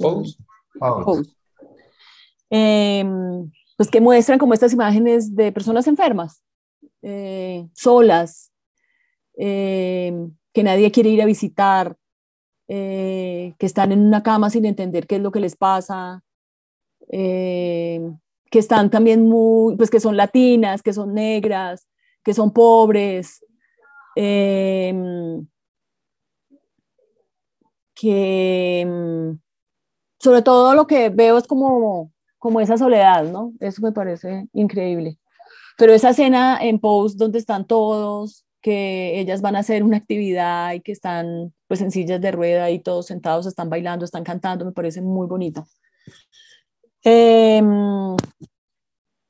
Em, 2.50 3.52
pues 3.78 3.90
que 3.90 4.02
muestran 4.02 4.38
como 4.38 4.54
estas 4.54 4.74
imágenes 4.74 5.36
de 5.36 5.52
personas 5.52 5.88
enfermas, 5.88 6.44
eh, 7.02 7.68
solas, 7.74 8.52
em, 9.36 10.32
que 10.54 10.64
nadie 10.64 10.92
quiere 10.92 11.10
ir 11.10 11.22
a 11.22 11.26
visitar, 11.26 11.98
eh, 12.68 13.56
que 13.58 13.66
están 13.66 13.92
en 13.92 14.02
una 14.02 14.22
cama 14.22 14.50
sin 14.50 14.66
entender 14.66 15.08
qué 15.08 15.16
es 15.16 15.22
lo 15.22 15.32
que 15.32 15.40
les 15.40 15.56
pasa, 15.56 16.24
em, 17.10 18.18
que 18.52 18.60
están 18.60 18.90
también 18.90 19.28
muy, 19.28 19.76
pues 19.76 19.90
que 19.90 20.00
son 20.00 20.16
latinas, 20.16 20.84
que 20.84 20.94
son 20.94 21.14
negras, 21.14 21.88
que 22.24 22.34
son 22.34 22.54
pobres, 22.54 23.44
que 28.04 28.82
em, 28.82 29.40
sobre 30.20 30.42
todo 30.42 30.76
lo 30.76 30.88
que 30.88 31.10
veo 31.10 31.38
es 31.38 31.48
como, 31.48 32.12
como 32.38 32.60
esa 32.60 32.78
soledad, 32.78 33.24
¿no? 33.24 33.54
Eso 33.62 33.82
me 33.82 33.94
parece 33.94 34.50
increíble. 34.52 35.20
Pero 35.78 35.94
esa 35.94 36.10
escena 36.10 36.58
en 36.62 36.80
post 36.80 37.18
donde 37.18 37.40
están 37.40 37.66
todos, 37.66 38.46
que 38.62 39.20
ellas 39.22 39.42
van 39.42 39.56
a 39.56 39.60
hacer 39.60 39.84
una 39.84 39.98
actividad 39.98 40.74
y 40.74 40.82
que 40.82 40.92
están 40.92 41.54
pues 41.68 41.80
en 41.82 41.92
sillas 41.92 42.20
de 42.20 42.32
rueda 42.32 42.70
y 42.72 42.80
todos 42.80 43.06
sentados 43.06 43.46
están 43.46 43.70
bailando, 43.70 44.04
están 44.04 44.26
cantando, 44.26 44.66
me 44.66 44.74
parece 44.74 45.02
muy 45.02 45.26
bonita. 45.28 45.66
Em, 47.04 48.18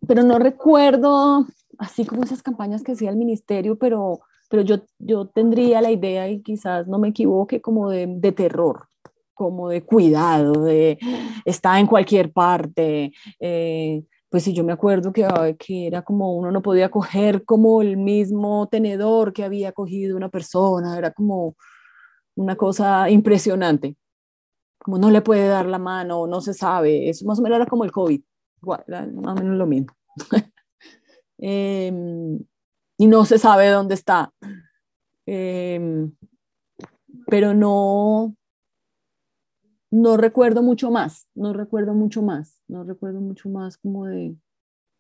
pero 0.07 0.23
no 0.23 0.39
recuerdo 0.39 1.45
así 1.77 2.05
como 2.05 2.23
esas 2.23 2.41
campañas 2.41 2.81
que 2.83 2.93
hacía 2.93 3.11
el 3.11 3.17
ministerio, 3.17 3.77
pero, 3.77 4.21
pero 4.53 4.61
yo, 4.61 4.85
yo 4.99 5.25
tendría 5.25 5.81
la 5.81 5.89
idea, 5.89 6.29
y 6.29 6.43
quizás 6.43 6.87
no 6.87 6.99
me 6.99 7.07
equivoque, 7.07 7.59
como 7.59 7.89
de, 7.89 8.05
de 8.07 8.31
terror, 8.31 8.87
como 9.33 9.69
de 9.69 9.83
cuidado, 9.83 10.63
de 10.63 10.99
está 11.43 11.79
en 11.79 11.87
cualquier 11.87 12.31
parte. 12.31 13.11
Eh, 13.39 14.03
pues 14.29 14.43
sí, 14.43 14.53
yo 14.53 14.63
me 14.63 14.73
acuerdo 14.73 15.11
que, 15.11 15.27
que 15.57 15.87
era 15.87 16.03
como 16.03 16.37
uno 16.37 16.51
no 16.51 16.61
podía 16.61 16.91
coger 16.91 17.43
como 17.45 17.81
el 17.81 17.97
mismo 17.97 18.67
tenedor 18.69 19.33
que 19.33 19.43
había 19.43 19.71
cogido 19.71 20.15
una 20.15 20.29
persona, 20.29 20.99
era 20.99 21.09
como 21.09 21.55
una 22.35 22.55
cosa 22.55 23.09
impresionante 23.09 23.97
como 24.77 24.99
no 24.99 25.09
le 25.09 25.21
puede 25.21 25.47
dar 25.47 25.65
la 25.65 25.79
mano, 25.79 26.27
no 26.27 26.41
se 26.41 26.53
sabe, 26.53 27.09
eso 27.09 27.25
más 27.25 27.39
o 27.39 27.41
menos 27.41 27.55
era 27.55 27.65
como 27.65 27.85
el 27.85 27.91
COVID, 27.91 28.21
más 28.61 29.07
o 29.09 29.33
menos 29.35 29.57
lo 29.57 29.65
mismo. 29.65 29.95
Em, 31.39 32.39
y 32.97 33.07
no 33.07 33.25
se 33.25 33.37
sabe 33.37 33.69
dónde 33.69 33.95
está. 33.95 34.31
Em, 35.25 36.11
pero 37.27 37.53
no, 37.53 38.35
no 39.91 40.17
recuerdo 40.17 40.63
mucho 40.63 40.91
más, 40.91 41.27
no 41.35 41.53
recuerdo 41.53 41.93
mucho 41.93 42.21
más, 42.21 42.59
no 42.67 42.83
recuerdo 42.83 43.21
mucho 43.21 43.49
más 43.49 43.77
como 43.77 44.05
de 44.05 44.35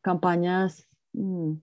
campañas. 0.01 0.87
Mm. 1.13 1.53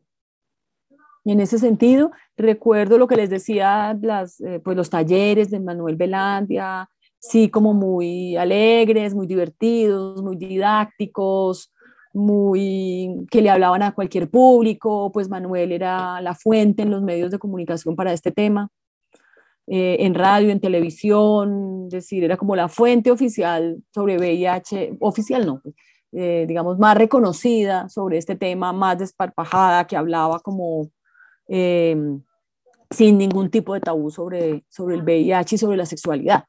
en 1.24 1.40
ese 1.40 1.58
sentido, 1.58 2.12
recuerdo 2.36 2.98
lo 2.98 3.06
que 3.08 3.16
les 3.16 3.30
decía, 3.30 3.98
las, 4.00 4.40
eh, 4.40 4.60
pues 4.64 4.76
los 4.76 4.90
talleres 4.90 5.50
de 5.50 5.60
Manuel 5.60 5.96
Velandia, 5.96 6.88
sí, 7.18 7.50
como 7.50 7.74
muy 7.74 8.36
alegres, 8.36 9.14
muy 9.14 9.26
divertidos, 9.26 10.22
muy 10.22 10.36
didácticos, 10.36 11.72
muy 12.12 13.26
que 13.30 13.42
le 13.42 13.50
hablaban 13.50 13.82
a 13.82 13.94
cualquier 13.94 14.30
público, 14.30 15.10
pues 15.12 15.28
Manuel 15.28 15.72
era 15.72 16.20
la 16.20 16.34
fuente 16.34 16.82
en 16.82 16.90
los 16.90 17.02
medios 17.02 17.30
de 17.30 17.38
comunicación 17.38 17.96
para 17.96 18.12
este 18.12 18.32
tema, 18.32 18.70
eh, 19.66 19.98
en 20.00 20.14
radio, 20.14 20.50
en 20.50 20.60
televisión, 20.60 21.84
es 21.86 21.92
decir, 21.92 22.24
era 22.24 22.36
como 22.36 22.56
la 22.56 22.68
fuente 22.68 23.10
oficial 23.10 23.82
sobre 23.94 24.18
VIH, 24.18 24.96
oficial 25.00 25.46
no, 25.46 25.60
pues, 25.62 25.74
eh, 26.12 26.44
digamos, 26.48 26.78
más 26.78 26.96
reconocida 26.96 27.88
sobre 27.88 28.18
este 28.18 28.34
tema, 28.34 28.72
más 28.72 28.98
desparpajada, 28.98 29.86
que 29.86 29.96
hablaba 29.96 30.40
como 30.40 30.90
eh, 31.46 31.96
sin 32.90 33.18
ningún 33.18 33.50
tipo 33.50 33.74
de 33.74 33.80
tabú 33.80 34.10
sobre, 34.10 34.64
sobre 34.68 34.96
el 34.96 35.02
VIH 35.02 35.54
y 35.54 35.58
sobre 35.58 35.76
la 35.76 35.86
sexualidad. 35.86 36.44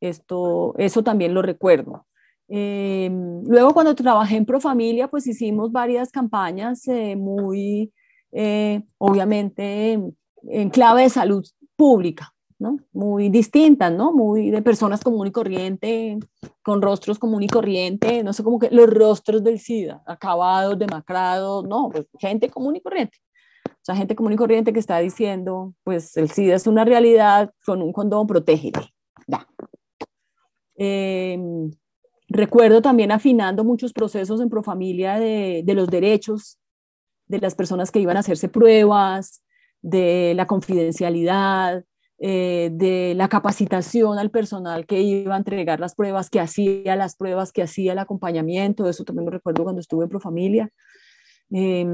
Esto, 0.00 0.74
eso 0.78 1.02
también 1.02 1.34
lo 1.34 1.42
recuerdo. 1.42 2.06
Em, 2.54 3.42
luego 3.46 3.72
cuando 3.72 3.94
trabajé 3.94 4.36
en 4.36 4.44
Profamilia, 4.44 5.08
pues 5.08 5.26
hicimos 5.26 5.72
varias 5.72 6.10
campañas 6.10 6.86
eh, 6.86 7.16
muy, 7.16 7.90
eh, 8.30 8.82
obviamente, 8.98 9.98
en 10.42 10.68
clave 10.68 11.04
de 11.04 11.08
salud 11.08 11.42
pública, 11.76 12.34
¿no? 12.58 12.76
Muy 12.92 13.30
distintas, 13.30 13.90
¿no? 13.90 14.12
Muy 14.12 14.50
de 14.50 14.60
personas 14.60 15.02
común 15.02 15.28
y 15.28 15.32
corriente, 15.32 16.18
con 16.62 16.82
rostros 16.82 17.18
común 17.18 17.42
y 17.42 17.48
corriente, 17.48 18.22
no 18.22 18.34
sé, 18.34 18.44
como 18.44 18.58
que 18.58 18.68
los 18.70 18.86
rostros 18.90 19.42
del 19.42 19.58
SIDA, 19.58 20.02
acabados, 20.04 20.78
demacrados, 20.78 21.64
no, 21.66 21.88
pues 21.88 22.06
gente 22.18 22.50
común 22.50 22.76
y 22.76 22.82
corriente. 22.82 23.16
O 23.64 23.80
sea, 23.80 23.96
gente 23.96 24.14
común 24.14 24.34
y 24.34 24.36
corriente 24.36 24.74
que 24.74 24.78
está 24.78 24.98
diciendo, 24.98 25.72
pues 25.84 26.14
el 26.18 26.30
SIDA 26.30 26.56
es 26.56 26.66
una 26.66 26.84
realidad, 26.84 27.50
con 27.64 27.80
un 27.80 27.94
condón 27.94 28.26
protégete. 28.26 28.92
Ya. 29.26 29.48
Em, 30.76 31.70
recuerdo 32.32 32.82
también 32.82 33.12
afinando 33.12 33.64
muchos 33.64 33.92
procesos 33.92 34.40
en 34.40 34.48
Profamilia 34.48 35.18
de, 35.18 35.62
de 35.64 35.74
los 35.74 35.88
derechos 35.88 36.58
de 37.26 37.40
las 37.40 37.54
personas 37.54 37.90
que 37.90 38.00
iban 38.00 38.16
a 38.16 38.20
hacerse 38.20 38.48
pruebas, 38.48 39.42
de 39.80 40.32
la 40.36 40.46
confidencialidad, 40.46 41.84
eh, 42.18 42.70
de 42.72 43.14
la 43.16 43.28
capacitación 43.28 44.18
al 44.18 44.30
personal 44.30 44.86
que 44.86 45.00
iba 45.00 45.34
a 45.34 45.38
entregar 45.38 45.80
las 45.80 45.96
pruebas, 45.96 46.30
que 46.30 46.38
hacía 46.38 46.94
las 46.94 47.16
pruebas, 47.16 47.52
que 47.52 47.62
hacía 47.62 47.92
el 47.92 47.98
acompañamiento, 47.98 48.88
eso 48.88 49.02
también 49.02 49.24
lo 49.24 49.32
recuerdo 49.32 49.64
cuando 49.64 49.80
estuve 49.80 50.04
en 50.04 50.10
Profamilia. 50.10 50.70
Eh, 51.52 51.84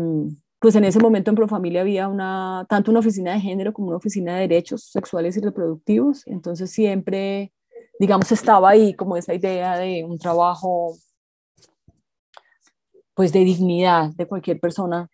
pues 0.61 0.75
en 0.75 0.85
ese 0.85 0.99
momento 0.99 1.31
en 1.31 1.37
Profamilia 1.37 1.81
había 1.81 2.09
una, 2.09 2.67
tanto 2.69 2.91
una 2.91 3.01
oficina 3.01 3.33
de 3.33 3.41
género 3.41 3.73
como 3.73 3.89
una 3.89 3.97
oficina 3.97 4.35
de 4.35 4.43
derechos 4.43 4.91
sexuales 4.91 5.37
y 5.37 5.41
reproductivos, 5.41 6.27
entonces 6.27 6.71
siempre, 6.71 7.53
digamos, 7.99 8.31
estaba 8.33 8.71
ahí 8.71 8.95
como 8.95 9.17
esa 9.17 9.35
idea 9.35 9.77
de 9.77 10.05
un 10.05 10.19
trabajo 10.19 10.95
pues 13.15 13.33
de 13.33 13.41
dignidad 13.41 14.11
de 14.15 14.27
cualquier 14.27 14.61
persona, 14.61 15.09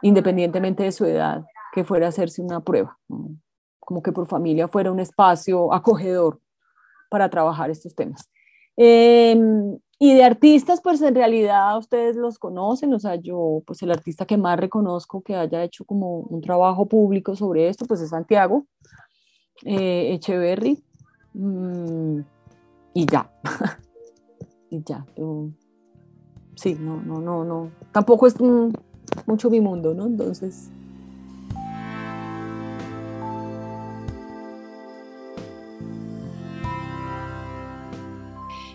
independientemente 0.00 0.84
de 0.84 0.92
su 0.92 1.04
edad, 1.04 1.44
que 1.72 1.84
fuera 1.84 2.06
a 2.06 2.08
hacerse 2.08 2.40
una 2.40 2.60
prueba 2.60 2.98
como 3.84 4.02
que 4.02 4.12
por 4.12 4.26
familia 4.26 4.68
fuera 4.68 4.92
un 4.92 5.00
espacio 5.00 5.72
acogedor 5.74 6.40
para 7.10 7.28
trabajar 7.28 7.70
estos 7.70 7.94
temas. 7.94 8.30
Em, 8.76 9.78
y 9.98 10.14
de 10.14 10.24
artistas, 10.24 10.80
pues 10.80 11.02
en 11.02 11.14
realidad 11.14 11.76
ustedes 11.76 12.16
los 12.16 12.38
conocen, 12.38 12.94
o 12.94 12.98
sea, 12.98 13.16
yo, 13.16 13.62
pues 13.66 13.82
el 13.82 13.90
artista 13.90 14.24
que 14.24 14.36
más 14.36 14.58
reconozco 14.58 15.22
que 15.22 15.36
haya 15.36 15.62
hecho 15.62 15.84
como 15.84 16.20
un 16.20 16.40
trabajo 16.40 16.86
público 16.86 17.36
sobre 17.36 17.68
esto, 17.68 17.84
pues 17.84 18.00
es 18.00 18.10
Santiago 18.10 18.66
eh, 19.64 20.14
Echeverry. 20.14 20.82
Mm, 21.34 22.20
y 22.94 23.06
ya, 23.06 23.30
y 24.70 24.82
ya, 24.84 25.04
sí, 26.54 26.76
no, 26.78 27.00
no, 27.00 27.20
no, 27.20 27.44
no, 27.44 27.70
tampoco 27.90 28.26
es 28.26 28.36
mucho 29.26 29.50
mi 29.50 29.60
mundo, 29.60 29.94
¿no? 29.94 30.06
Entonces, 30.06 30.70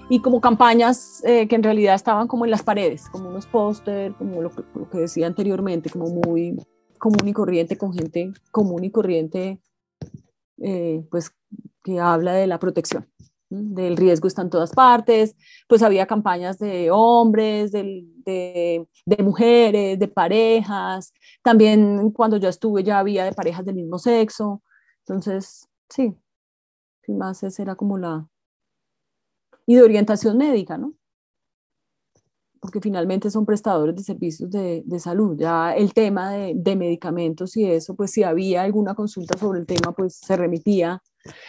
y 0.09 0.21
como 0.21 0.41
campañas 0.41 1.23
eh, 1.25 1.47
que 1.47 1.55
en 1.55 1.63
realidad 1.63 1.95
estaban 1.95 2.27
como 2.27 2.45
en 2.45 2.51
las 2.51 2.63
paredes, 2.63 3.09
como 3.09 3.29
unos 3.29 3.45
póster, 3.45 4.13
como 4.13 4.41
lo, 4.41 4.51
que 4.51 4.97
decía 4.97 5.27
anteriormente, 5.27 5.89
como 5.89 6.07
muy 6.07 6.55
común 6.97 7.27
y 7.27 7.33
corriente, 7.33 7.77
con 7.77 7.93
gente 7.93 8.31
común 8.51 8.83
y 8.83 8.91
corriente, 8.91 9.59
eh, 10.59 11.05
pues 11.11 11.36
que 11.87 12.01
habla 12.01 12.33
de 12.33 12.47
la 12.47 12.59
protección, 12.59 13.07
del 13.49 13.95
riesgo 13.95 14.27
está 14.27 14.41
en 14.41 14.49
todas 14.49 14.71
partes, 14.71 15.37
pues 15.69 15.81
había 15.81 16.05
campañas 16.05 16.59
de 16.59 16.91
hombres, 16.91 17.71
de, 17.71 18.05
de, 18.25 18.85
de, 19.05 19.23
mujeres, 19.23 19.97
de 19.97 20.07
parejas, 20.09 21.13
también 21.41 22.11
cuando 22.11 22.35
yo 22.35 22.49
estuve 22.49 22.83
ya 22.83 22.99
había 22.99 23.23
de 23.23 23.31
parejas 23.31 23.65
del 23.65 23.75
mismo 23.75 23.99
sexo, 23.99 24.61
entonces 24.99 25.69
sí, 25.89 26.13
sin 27.03 27.17
más 27.17 27.41
esa 27.41 27.61
era 27.61 27.75
como 27.75 27.97
la, 27.97 28.27
y 29.65 29.75
de 29.75 29.83
orientación 29.83 30.37
médica, 30.37 30.77
¿no? 30.77 30.93
Porque 32.59 32.81
finalmente 32.81 33.31
son 33.31 33.45
prestadores 33.45 33.95
de 33.95 34.03
servicios 34.03 34.49
de, 34.49 34.83
de 34.85 34.99
salud. 34.99 35.37
Ya 35.39 35.73
el 35.73 35.93
tema 35.93 36.31
de, 36.31 36.75
medicamentos 36.75 37.55
y 37.55 37.63
eso, 37.65 37.95
pues 37.95 38.11
si 38.11 38.23
había 38.23 38.63
alguna 38.63 38.93
consulta 38.93 39.37
sobre 39.37 39.59
el 39.59 39.65
tema, 39.65 39.93
pues 39.93 40.15
se 40.17 40.35
remitía, 40.35 41.01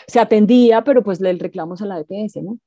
se 0.07 0.21
atendía, 0.21 0.83
pero 0.85 1.03
pues 1.03 1.21
le 1.21 1.33
reclamos 1.35 1.83
a 1.83 1.87
la 1.87 1.99
DPS, 1.99 2.43
¿no? 2.43 2.59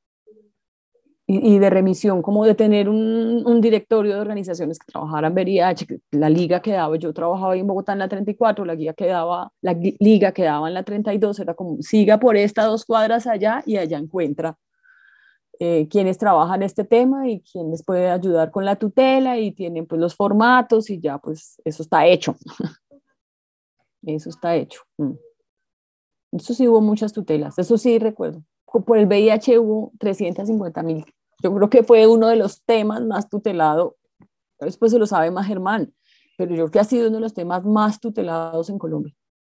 Y, 1.27 1.55
y 1.55 1.59
de 1.59 1.69
remisión, 1.69 2.21
como 2.21 2.45
de 2.45 2.55
tener 2.55 2.89
un, 2.89 3.43
un, 3.45 3.61
directorio 3.61 4.15
de 4.15 4.19
organizaciones 4.19 4.79
que 4.79 4.91
trabajaran 4.91 5.33
VIH, 5.33 6.01
la 6.11 6.29
liga 6.29 6.61
quedaba, 6.61 6.95
yo 6.97 7.13
trabajaba 7.13 7.53
ahí 7.53 7.61
en 7.61 7.67
Bogotá 7.67 7.93
en 7.93 7.99
la 7.99 8.09
34, 8.09 8.65
la 8.65 8.75
guía 8.75 8.93
quedaba, 8.93 9.51
la 9.61 9.73
liga 9.99 10.33
quedaba 10.33 10.67
en 10.67 10.73
la 10.73 10.83
32, 10.83 11.39
era 11.39 11.53
como 11.53 11.81
siga 11.81 12.19
por 12.19 12.35
estas 12.35 12.65
dos 12.65 12.85
cuadras 12.85 13.27
allá 13.27 13.63
y 13.65 13.77
allá 13.77 13.97
encuentra 13.97 14.57
eh, 15.63 15.87
quienes 15.87 16.17
trabajan 16.17 16.63
este 16.63 16.83
tema 16.85 17.29
y 17.29 17.41
quienes 17.41 17.83
pueden 17.83 18.09
ayudar 18.11 18.49
con 18.49 18.65
la 18.65 18.77
tutela 18.77 19.37
y 19.37 19.51
tienen 19.51 19.85
pues 19.85 20.01
los 20.01 20.15
formatos 20.15 20.89
y 20.89 20.99
ya 20.99 21.19
pues 21.19 21.61
eso 21.63 21.83
está 21.83 22.07
hecho. 22.07 22.35
eso 24.01 24.29
está 24.31 24.55
hecho. 24.55 24.81
Mm. 24.97 25.11
Eso 26.31 26.53
sí 26.53 26.67
hubo 26.67 26.81
muchas 26.81 27.13
tutelas, 27.13 27.57
eso 27.59 27.77
sí 27.77 27.99
recuerdo. 27.99 28.43
Por 28.65 28.97
el 28.97 29.07
VIH 29.07 29.59
hubo 29.59 29.91
350 29.99 30.83
mil. 30.83 31.05
Yo 31.43 31.53
creo 31.53 31.69
que 31.69 31.83
fue 31.83 32.07
uno 32.07 32.27
de 32.27 32.37
los 32.37 32.63
temas 32.63 33.01
más 33.03 33.27
tutelados. 33.27 33.93
Después 34.59 34.91
se 34.91 34.99
lo 34.99 35.07
sabe 35.07 35.31
más 35.31 35.47
Germán, 35.47 35.93
pero 36.37 36.51
yo 36.51 36.63
creo 36.63 36.71
que 36.71 36.79
ha 36.79 36.83
sido 36.83 37.07
uno 37.07 37.17
de 37.17 37.21
los 37.21 37.33
temas 37.33 37.65
más 37.65 37.99
tutelados 37.99 38.69
en 38.69 38.77
Colombia, 38.77 39.13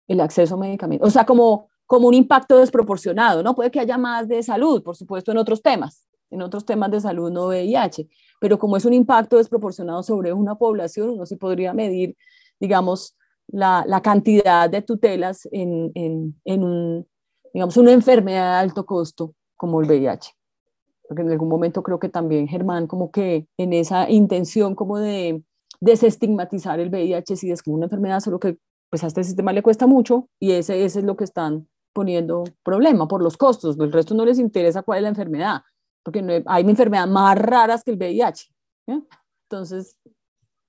el 0.08 0.20
acceso 0.20 0.56
a 0.56 0.58
medicamentos. 0.58 1.08
O 1.08 1.12
sea, 1.12 1.26
como 1.26 1.70
como 1.86 2.08
un 2.08 2.14
impacto 2.14 2.58
desproporcionado, 2.58 3.44
¿no? 3.44 3.56
Puede 3.56 3.72
que 3.72 3.80
haya 3.80 3.98
más 3.98 4.28
de 4.28 4.42
salud, 4.44 4.84
por 4.84 4.96
supuesto, 4.96 5.32
en 5.32 5.38
otros 5.38 5.62
temas, 5.62 6.08
en 6.32 6.42
otros 6.42 6.66
temas 6.66 6.92
de 6.92 7.00
salud 7.00 7.32
no 7.32 7.48
VIH, 7.48 8.08
pero 8.40 8.58
como 8.58 8.78
es 8.78 8.86
un 8.86 8.94
impacto 8.94 9.38
desproporcionado 9.38 10.02
sobre 10.04 10.34
una 10.34 10.56
población, 10.56 11.12
uno 11.12 11.26
sí 11.26 11.36
podría 11.36 11.74
medir, 11.74 12.18
digamos, 12.60 13.16
la, 13.48 13.84
la 13.88 14.02
cantidad 14.02 14.70
de 14.70 14.82
tutelas 14.82 15.48
en, 15.52 15.92
en, 15.96 16.40
en, 16.46 16.64
un, 16.64 17.08
digamos, 17.54 17.78
una 17.78 17.92
enfermedad 17.92 18.54
de 18.54 18.68
alto 18.68 18.86
costo 18.86 19.34
como 19.56 19.82
el 19.82 19.88
VIH. 19.88 20.32
Porque 21.08 21.22
en 21.22 21.32
algún 21.32 21.50
momento 21.50 21.84
creo 21.84 22.00
que 22.00 22.10
también 22.10 22.48
Germán 22.48 22.88
como 22.88 23.12
que 23.12 23.48
en 23.58 23.74
esa 23.74 24.10
intención 24.10 24.76
como 24.76 25.00
de 25.00 25.44
desestigmatizar 25.80 26.80
el 26.80 26.90
VIH, 26.90 27.36
sí 27.36 27.52
es 27.52 27.62
como 27.62 27.76
una 27.76 27.86
enfermedad, 27.86 28.20
solo 28.20 28.40
que 28.40 28.58
pues 28.90 29.04
a 29.04 29.08
este 29.08 29.24
sistema 29.24 29.54
le 29.54 29.62
cuesta 29.62 29.88
mucho 29.88 30.30
y 30.40 30.52
ese, 30.52 30.84
ese 30.84 31.00
es 31.00 31.06
lo 31.06 31.16
que 31.16 31.26
están 31.26 31.68
poniendo 31.94 32.44
problema 32.64 33.08
por 33.08 33.22
los 33.22 33.38
costos. 33.38 33.80
El 33.80 33.92
resto 33.92 34.16
no 34.16 34.26
les 34.26 34.40
interesa 34.40 34.84
cuál 34.84 35.00
es 35.00 35.04
la 35.04 35.10
enfermedad, 35.10 35.62
porque 36.04 36.22
no 36.22 36.34
hay, 36.46 36.64
enfermedades 36.64 37.12
más 37.12 37.38
raras 37.38 37.84
que 37.84 37.92
el 37.92 37.98
VIH. 37.98 38.48
Entonces, 39.50 39.98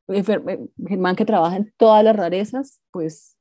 Germán 0.08 1.16
que 1.16 1.24
trabaja 1.24 1.56
en 1.56 1.72
todas 1.76 2.04
las 2.04 2.16
rarezas, 2.16 2.80
pues 2.90 3.36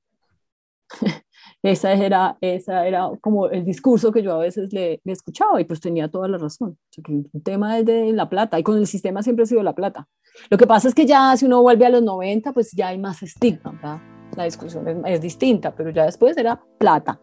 esa 1.63 1.93
era, 1.93 2.37
esa 2.41 2.87
era 2.87 3.09
como 3.21 3.47
el 3.47 3.65
discurso 3.65 4.11
que 4.11 4.23
yo 4.23 4.33
a 4.33 4.39
veces 4.39 4.73
le, 4.73 5.01
le 5.03 5.13
escuchaba 5.13 5.59
y 5.61 5.65
pues 5.65 5.79
tenía 5.79 6.07
toda 6.07 6.27
la 6.27 6.37
razón. 6.37 6.77
el 7.07 7.43
tema 7.43 7.79
es 7.79 7.85
de 7.85 8.13
la 8.13 8.29
plata 8.29 8.59
y 8.59 8.63
con 8.63 8.77
el 8.77 8.87
sistema 8.87 9.23
siempre 9.23 9.43
ha 9.43 9.47
sido 9.47 9.63
la 9.63 9.73
plata. 9.73 10.07
Lo 10.49 10.57
que 10.57 10.67
pasa 10.67 10.87
es 10.87 10.95
que 10.95 11.05
ya 11.05 11.35
si 11.37 11.45
uno 11.45 11.61
vuelve 11.61 11.85
a 11.85 11.89
los 11.89 12.03
90, 12.03 12.51
pues 12.53 12.71
ya 12.71 12.89
hay 12.89 12.97
más 12.97 13.23
estigma, 13.23 14.01
la 14.35 14.43
discusión 14.43 14.87
es, 14.87 14.97
es 15.05 15.21
distinta, 15.21 15.73
pero 15.75 15.91
ya 15.91 16.05
después 16.05 16.37
era 16.37 16.61
plata. 16.77 17.19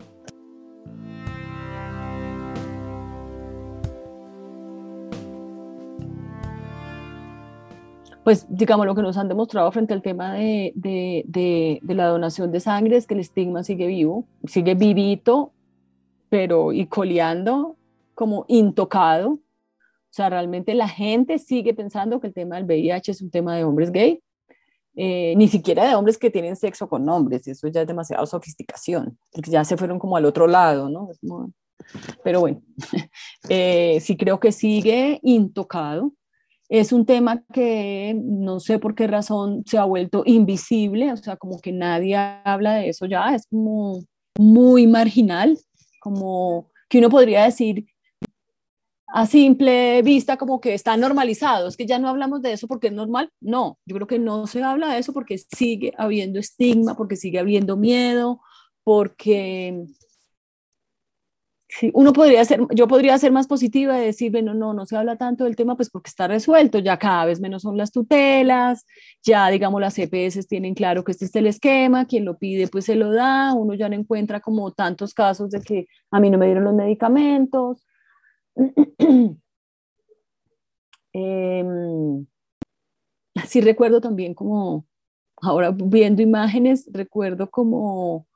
Pues 8.25 8.47
digamos 8.49 8.87
lo 8.87 8.95
que 8.95 9.03
nos 9.03 9.17
han 9.17 9.29
demostrado 9.29 9.71
frente 9.73 9.95
al 9.95 10.03
tema 10.03 10.35
de, 10.35 10.73
de, 10.75 11.25
de, 11.83 11.95
la 11.95 12.07
donación 12.07 12.53
de 12.53 12.61
sangre 12.61 12.97
es 12.97 13.07
que 13.07 13.15
el 13.15 13.21
estigma 13.21 13.65
sigue 13.65 13.87
vivo, 13.87 14.27
sigue 14.47 14.75
vivito, 14.75 15.53
pero 16.29 16.73
y 16.73 16.87
coleando 16.87 17.77
como 18.15 18.45
intocado. 18.49 19.31
O 19.31 20.15
sea, 20.15 20.29
realmente 20.29 20.75
la 20.75 20.89
gente 20.89 21.39
sigue 21.39 21.75
pensando 21.75 22.21
que 22.21 22.29
el 22.29 22.35
tema 22.35 22.57
del 22.57 22.65
VIH 22.67 23.13
es 23.13 23.23
un 23.23 23.31
tema 23.31 23.57
de 23.57 23.65
hombres 23.65 23.91
gay, 23.91 24.23
eh, 24.95 25.35
ni 25.37 25.49
siquiera 25.49 25.89
de 25.89 25.95
hombres 25.95 26.19
que 26.19 26.31
tienen 26.31 26.55
sexo 26.55 26.89
con 26.89 27.09
hombres, 27.09 27.49
eso 27.49 27.67
ya 27.69 27.81
es 27.81 27.87
demasiada 27.87 28.27
sofisticación, 28.27 29.19
porque 29.33 29.51
ya 29.51 29.65
se 29.65 29.77
fueron 29.77 29.99
como 29.99 30.17
al 30.17 30.27
otro 30.27 30.47
lado, 30.47 30.91
¿no? 30.91 31.09
Pero 32.23 32.41
bueno, 32.41 32.63
eh, 33.49 33.99
sí 34.01 34.17
creo 34.17 34.39
que 34.39 34.53
sigue 34.53 35.19
intocado 35.23 36.13
es 36.73 36.91
un 36.91 37.05
tema 37.05 37.45
que 37.53 38.19
no 38.19 38.59
sé 38.59 38.79
por 38.79 38.95
qué 38.95 39.07
razón 39.07 39.63
se 39.67 39.77
ha 39.77 39.85
vuelto 39.85 40.23
invisible, 40.25 41.13
o 41.13 41.17
sea, 41.19 41.37
como 41.37 41.61
que 41.61 41.71
nadie 41.71 42.17
habla 42.17 42.77
de 42.77 42.89
eso 42.89 43.05
ya, 43.05 43.35
es 43.35 43.47
como 43.47 44.03
muy 44.39 44.87
marginal, 44.87 45.59
como 46.01 46.71
que 46.89 47.01
uno 47.01 47.11
podría 47.11 47.45
decir 47.45 47.85
a 49.07 49.27
simple 49.27 50.01
vista 50.01 50.39
como 50.39 50.63
que 50.63 50.73
está 50.73 50.97
normalizado, 50.97 51.69
es 51.69 51.77
que 51.77 51.85
ya 51.85 51.99
no 51.99 52.09
hablamos 52.09 52.41
de 52.41 52.55
eso 52.55 52.67
porque 52.67 52.87
es 52.87 52.95
normal, 52.95 53.29
no, 53.39 53.79
yo 53.85 53.97
creo 53.97 54.07
que 54.07 54.19
no 54.19 54.47
se 54.47 54.63
habla 54.63 54.95
de 54.95 54.99
eso 54.99 55.13
porque 55.13 55.37
sigue 55.37 55.93
habiendo 55.99 56.41
estigma, 56.41 56.97
porque 56.97 57.17
sigue 57.17 57.39
habiendo 57.39 57.77
miedo, 57.77 58.41
porque 58.83 59.85
Sí, 61.75 61.91
uno 61.95 62.13
podría 62.13 62.45
ser, 62.45 62.61
yo 62.75 62.87
podría 62.87 63.17
ser 63.17 63.33
más 63.33 63.47
positiva 63.47 63.99
y 63.99 64.05
decir, 64.05 64.31
bueno, 64.31 64.53
no, 64.53 64.75
no 64.75 64.85
se 64.85 64.95
habla 64.95 65.17
tanto 65.17 65.45
del 65.45 65.57
tema, 65.57 65.75
pues 65.75 65.89
porque 65.89 66.11
está 66.11 66.29
resuelto, 66.29 66.79
ya 66.79 66.99
cada 66.99 67.25
vez 67.25 67.41
menos 67.41 67.63
son 67.63 67.79
las 67.79 67.91
tutelas, 67.91 68.85
ya 69.23 69.49
digamos 69.49 69.81
las 69.81 69.95
CPS 69.95 70.47
tienen 70.47 70.75
claro 70.75 71.03
que 71.03 71.13
este 71.13 71.25
es 71.25 71.35
el 71.35 71.47
esquema, 71.47 72.05
quien 72.05 72.27
lo 72.27 72.37
pide 72.37 72.69
pues 72.69 72.85
se 72.85 72.95
lo 72.95 73.11
da, 73.11 73.55
uno 73.55 73.73
ya 73.73 73.89
no 73.89 73.95
encuentra 73.95 74.41
como 74.41 74.71
tantos 74.73 75.15
casos 75.15 75.51
de 75.51 75.63
que 75.63 75.87
a 76.11 76.21
mí 76.21 76.29
no 76.29 76.37
me 76.37 76.45
dieron 76.45 76.65
los 76.65 76.75
medicamentos. 76.75 77.87
eh, 81.15 81.65
sí 83.47 83.61
recuerdo 83.63 84.03
también 84.03 84.35
como, 84.35 84.85
ahora 85.41 85.71
viendo 85.75 86.21
imágenes, 86.21 86.87
recuerdo 86.93 87.51
como 87.51 88.27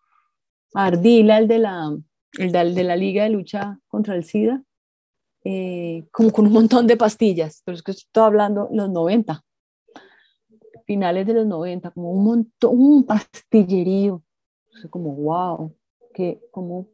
Ardila, 0.73 1.37
el 1.37 1.49
de 1.49 1.59
la 1.59 1.97
el 2.39 2.53
de, 2.53 2.85
la 2.85 2.97
Liga 2.97 3.25
de 3.25 3.31
Lucha 3.31 3.79
contra 3.89 4.15
el 4.15 4.25
SIDA, 4.25 4.63
eh, 5.45 6.07
como 6.11 6.31
con 6.33 6.47
un 6.47 6.53
montón 6.53 6.87
de 6.87 6.97
pastillas, 6.97 7.63
pero 7.65 7.77
es 7.77 7.83
que 7.83 7.93
estoy 7.93 8.25
hablando 8.25 8.69
los 8.73 8.91
90, 8.91 9.43
finales 10.87 11.27
de 11.27 11.35
los 11.35 11.47
90, 11.47 11.91
como 11.91 12.13
un 12.13 12.25
montón, 12.25 12.79
un 12.79 13.05
pastillerío, 13.05 14.23
como 14.91 15.15
wow, 15.15 15.75
qué, 16.15 16.41
como, 16.51 16.89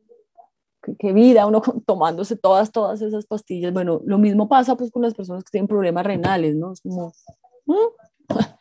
qué, 0.98 1.12
vida 1.12 1.46
uno 1.46 1.62
tomándose 1.86 2.36
todas, 2.36 2.70
todas 2.70 3.02
esas 3.02 3.26
pastillas. 3.26 3.72
Bueno, 3.72 4.00
lo 4.04 4.18
mismo 4.18 4.48
pasa 4.48 4.76
pues 4.76 4.90
con 4.90 5.02
las 5.02 5.14
personas 5.14 5.44
que 5.44 5.50
tienen 5.50 5.68
problemas 5.68 6.04
renales, 6.06 6.54
¿no? 6.54 6.72
Es 6.72 6.80
como, 6.80 7.12
¿Mm? 7.66 8.28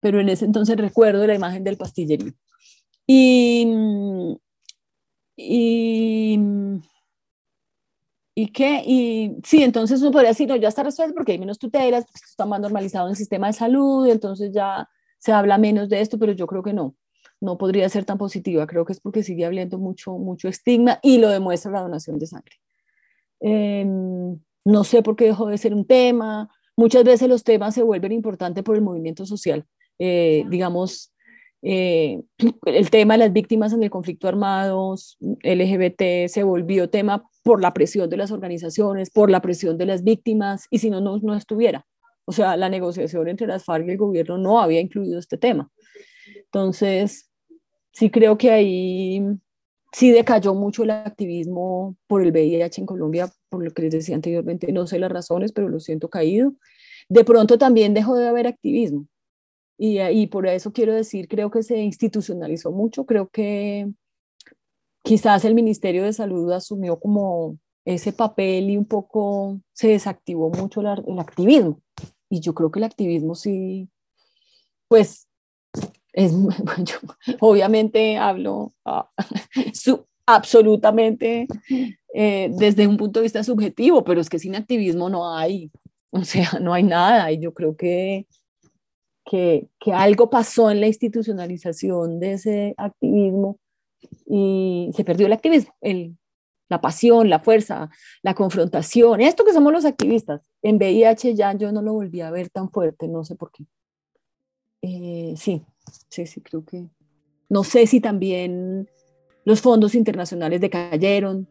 pero 0.00 0.20
en 0.20 0.28
ese 0.28 0.44
entonces 0.44 0.76
recuerdo 0.76 1.26
la 1.26 1.34
imagen 1.34 1.64
del 1.64 1.76
pastillerío. 1.76 2.32
Y, 3.06 4.38
y, 5.40 6.36
y 8.34 8.48
qué, 8.48 8.82
y 8.84 9.36
sí, 9.44 9.62
entonces 9.62 10.02
uno 10.02 10.10
podría 10.10 10.30
decir, 10.30 10.48
no, 10.48 10.56
ya 10.56 10.66
está 10.66 10.82
resuelto 10.82 11.14
porque 11.14 11.32
hay 11.32 11.38
menos 11.38 11.60
tutelas, 11.60 12.04
porque 12.06 12.26
está 12.28 12.44
más 12.44 12.60
normalizado 12.60 13.06
en 13.06 13.12
el 13.12 13.16
sistema 13.16 13.46
de 13.46 13.52
salud, 13.52 14.08
entonces 14.08 14.50
ya 14.52 14.88
se 15.18 15.30
habla 15.30 15.56
menos 15.56 15.88
de 15.88 16.00
esto, 16.00 16.18
pero 16.18 16.32
yo 16.32 16.48
creo 16.48 16.64
que 16.64 16.72
no, 16.72 16.96
no 17.40 17.56
podría 17.56 17.88
ser 17.88 18.04
tan 18.04 18.18
positiva, 18.18 18.66
creo 18.66 18.84
que 18.84 18.94
es 18.94 19.00
porque 19.00 19.22
sigue 19.22 19.46
habiendo 19.46 19.78
mucho, 19.78 20.18
mucho 20.18 20.48
estigma 20.48 20.98
y 21.02 21.18
lo 21.18 21.28
demuestra 21.28 21.70
la 21.70 21.82
donación 21.82 22.18
de 22.18 22.26
sangre. 22.26 22.56
Em, 23.38 24.40
no 24.64 24.82
sé 24.82 25.02
por 25.02 25.14
qué 25.14 25.26
dejó 25.26 25.46
de 25.46 25.58
ser 25.58 25.72
un 25.72 25.86
tema, 25.86 26.50
muchas 26.76 27.04
veces 27.04 27.28
los 27.28 27.44
temas 27.44 27.76
se 27.76 27.84
vuelven 27.84 28.10
importantes 28.10 28.64
por 28.64 28.74
el 28.74 28.82
movimiento 28.82 29.24
social, 29.24 29.64
eh, 30.00 30.44
digamos, 30.48 31.12
eh, 31.62 32.22
el 32.66 32.90
tema 32.90 33.14
de 33.14 33.18
las 33.18 33.32
víctimas 33.32 33.72
en 33.72 33.82
el 33.82 33.90
conflicto 33.90 34.28
armado 34.28 34.94
LGBT 35.20 36.28
se 36.28 36.42
volvió 36.42 36.90
tema 36.90 37.28
por 37.42 37.60
la 37.60 37.72
presión 37.72 38.08
de 38.10 38.16
las 38.16 38.30
organizaciones, 38.30 39.10
por 39.10 39.30
la 39.30 39.40
presión 39.40 39.78
de 39.78 39.86
las 39.86 40.04
víctimas, 40.04 40.66
y 40.70 40.78
si 40.78 40.90
no, 40.90 41.00
no, 41.00 41.34
estuviera. 41.34 41.86
O 42.24 42.32
sea, 42.32 42.56
la 42.56 42.68
negociación 42.68 43.28
entre 43.28 43.46
las 43.46 43.64
FARC 43.64 43.86
y 43.86 43.90
el 43.92 43.96
gobierno 43.96 44.36
no 44.36 44.60
había 44.60 44.80
incluido 44.80 45.18
este 45.18 45.38
tema. 45.38 45.70
Entonces, 46.36 47.30
sí 47.92 48.10
creo 48.10 48.36
que 48.36 48.50
ahí 48.50 49.22
sí 49.92 50.10
decayó 50.10 50.54
mucho 50.54 50.82
el 50.84 50.90
activismo 50.90 51.96
por 52.06 52.22
el 52.22 52.30
VIH 52.30 52.82
en 52.82 52.86
Colombia, 52.86 53.30
por 53.48 53.64
lo 53.64 53.70
que 53.70 53.82
les 53.82 53.92
decía 53.92 54.14
anteriormente, 54.14 54.70
no 54.72 54.86
sé 54.86 54.98
las 54.98 55.10
razones, 55.10 55.52
pero 55.52 55.68
lo 55.70 55.80
siento 55.80 56.10
caído. 56.10 56.52
De 57.08 57.24
pronto 57.24 57.56
también 57.56 57.94
dejó 57.94 58.16
de 58.16 58.28
haber 58.28 58.46
activismo. 58.46 59.06
Y, 59.78 60.00
y, 60.00 60.26
por 60.26 60.46
eso 60.46 60.72
quiero 60.72 60.92
decir, 60.92 61.28
creo 61.28 61.50
que 61.50 61.62
se 61.62 61.78
institucionalizó 61.78 62.72
mucho, 62.72 63.06
creo 63.06 63.28
que 63.28 63.88
quizás 65.04 65.44
el 65.44 65.54
Ministerio 65.54 66.04
de 66.04 66.12
Salud 66.12 66.50
asumió 66.52 66.98
como 66.98 67.58
ese 67.84 68.12
papel 68.12 68.70
y 68.70 68.76
un 68.76 68.84
poco 68.84 69.60
se 69.72 69.88
desactivó 69.88 70.50
mucho 70.50 70.80
el 70.80 71.18
activismo. 71.18 71.80
Y 72.28 72.40
yo 72.40 72.54
creo 72.54 72.70
que 72.70 72.80
el 72.80 72.84
activismo 72.84 73.34
sí, 73.34 73.88
pues, 74.88 75.26
es, 76.12 76.32
obviamente 77.40 78.18
hablo 78.18 78.74
ah, 78.84 79.10
absolutamente 80.26 81.46
eh, 82.12 82.50
desde 82.52 82.86
un 82.86 82.98
punto 82.98 83.20
de 83.20 83.24
vista 83.24 83.42
subjetivo, 83.42 84.04
pero 84.04 84.20
es 84.20 84.28
que 84.28 84.38
sin 84.38 84.54
activismo 84.54 85.08
no 85.08 85.34
hay, 85.34 85.70
o 86.10 86.24
sea, 86.24 86.58
no 86.60 86.74
hay 86.74 86.82
nada. 86.82 87.32
Y 87.32 87.38
yo 87.38 87.54
creo 87.54 87.76
que 87.76 88.26
que, 89.28 89.68
que, 89.78 89.92
algo 89.92 90.30
pasó 90.30 90.70
en 90.70 90.80
la 90.80 90.86
institucionalización 90.86 92.18
de 92.18 92.32
ese 92.32 92.74
activismo 92.78 93.58
y 94.26 94.90
se 94.94 95.04
perdió 95.04 95.26
el 95.26 95.34
activismo, 95.34 95.74
el, 95.82 96.16
la 96.68 96.80
pasión, 96.80 97.28
la 97.28 97.38
fuerza, 97.38 97.90
la 98.22 98.34
confrontación, 98.34 99.20
esto 99.20 99.44
que 99.44 99.52
somos 99.52 99.72
los 99.72 99.84
activistas. 99.84 100.40
En 100.62 100.76
VIH 100.76 101.34
ya 101.34 101.52
yo 101.52 101.72
no 101.72 101.82
lo 101.82 101.92
volví 101.92 102.22
a 102.22 102.30
ver 102.30 102.48
tan 102.48 102.70
fuerte, 102.70 103.06
no 103.06 103.24
sé 103.24 103.34
por 103.34 103.50
qué. 103.50 103.64
Eh, 104.80 105.34
sí, 105.36 105.62
sí, 106.08 106.26
sí, 106.26 106.40
creo 106.40 106.64
que... 106.64 106.88
No 107.50 107.64
sé 107.64 107.86
si 107.86 108.00
también 108.00 108.88
los 109.44 109.60
fondos 109.60 109.94
internacionales 109.94 110.60
decayeron, 110.60 111.48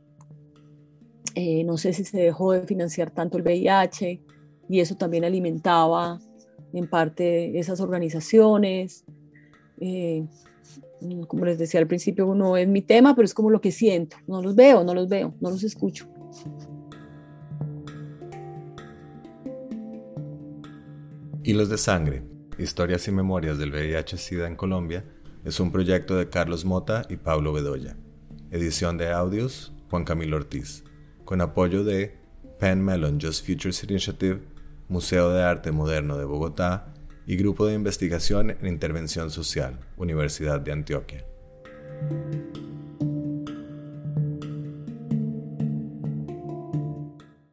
eh, 1.36 1.64
no 1.64 1.78
sé 1.78 1.94
si 1.94 2.04
se 2.04 2.20
dejó 2.20 2.54
de 2.54 2.64
financiar 2.64 3.12
tanto 3.12 3.38
el 3.38 3.44
VIH 3.44 4.22
y 4.70 4.80
eso 4.80 4.96
también 4.96 5.26
alimentaba 5.26 6.20
en 6.74 6.88
parte 6.88 7.58
esas 7.60 7.80
organizaciones. 7.80 9.06
Eh, 9.80 10.26
como 11.28 11.46
les 11.46 11.60
decía 11.60 11.80
al 11.80 11.88
principio, 11.88 12.34
no 12.34 12.58
es 12.58 12.68
mi 12.68 12.82
tema, 12.82 13.16
pero 13.16 13.26
es 13.26 13.34
como 13.34 13.50
lo 13.50 13.62
que 13.62 13.72
siento. 13.72 14.18
No 14.28 14.42
los 14.42 14.56
veo, 14.56 14.84
no 14.84 14.94
los 14.94 15.08
veo, 15.08 15.34
no 15.40 15.50
los 15.50 15.64
escucho. 15.64 16.08
Hilos 21.44 21.70
de 21.70 21.78
Sangre, 21.78 22.24
Historias 22.58 23.08
y 23.08 23.12
Memorias 23.12 23.58
del 23.58 23.72
VIH-Sida 23.72 24.48
en 24.48 24.56
Colombia, 24.56 25.06
es 25.46 25.60
un 25.60 25.72
proyecto 25.72 26.18
de 26.18 26.30
Carlos 26.30 26.66
Mota 26.66 27.04
y 27.10 27.16
Pablo 27.16 27.54
Bedoya. 27.54 27.96
Edición 28.52 28.98
de 28.98 29.12
audios, 29.12 29.72
Juan 29.90 30.04
Camilo 30.04 30.36
Ortiz, 30.36 30.84
con 31.24 31.40
apoyo 31.40 31.84
de 31.84 32.18
Penn 32.60 32.84
Mellon 32.84 33.20
Just 33.22 33.46
Futures 33.46 33.84
Initiative 33.84 34.42
Museo 34.90 35.32
de 35.32 35.44
Arte 35.44 35.72
Moderno 35.72 36.18
de 36.18 36.26
Bogotá 36.26 36.94
y 37.26 37.36
Grupo 37.36 37.66
de 37.66 37.74
Investigación 37.74 38.52
en 38.52 38.68
Intervención 38.68 39.30
Social, 39.32 39.80
Universidad 39.98 40.62
de 40.62 40.72
Antioquia. 40.72 41.26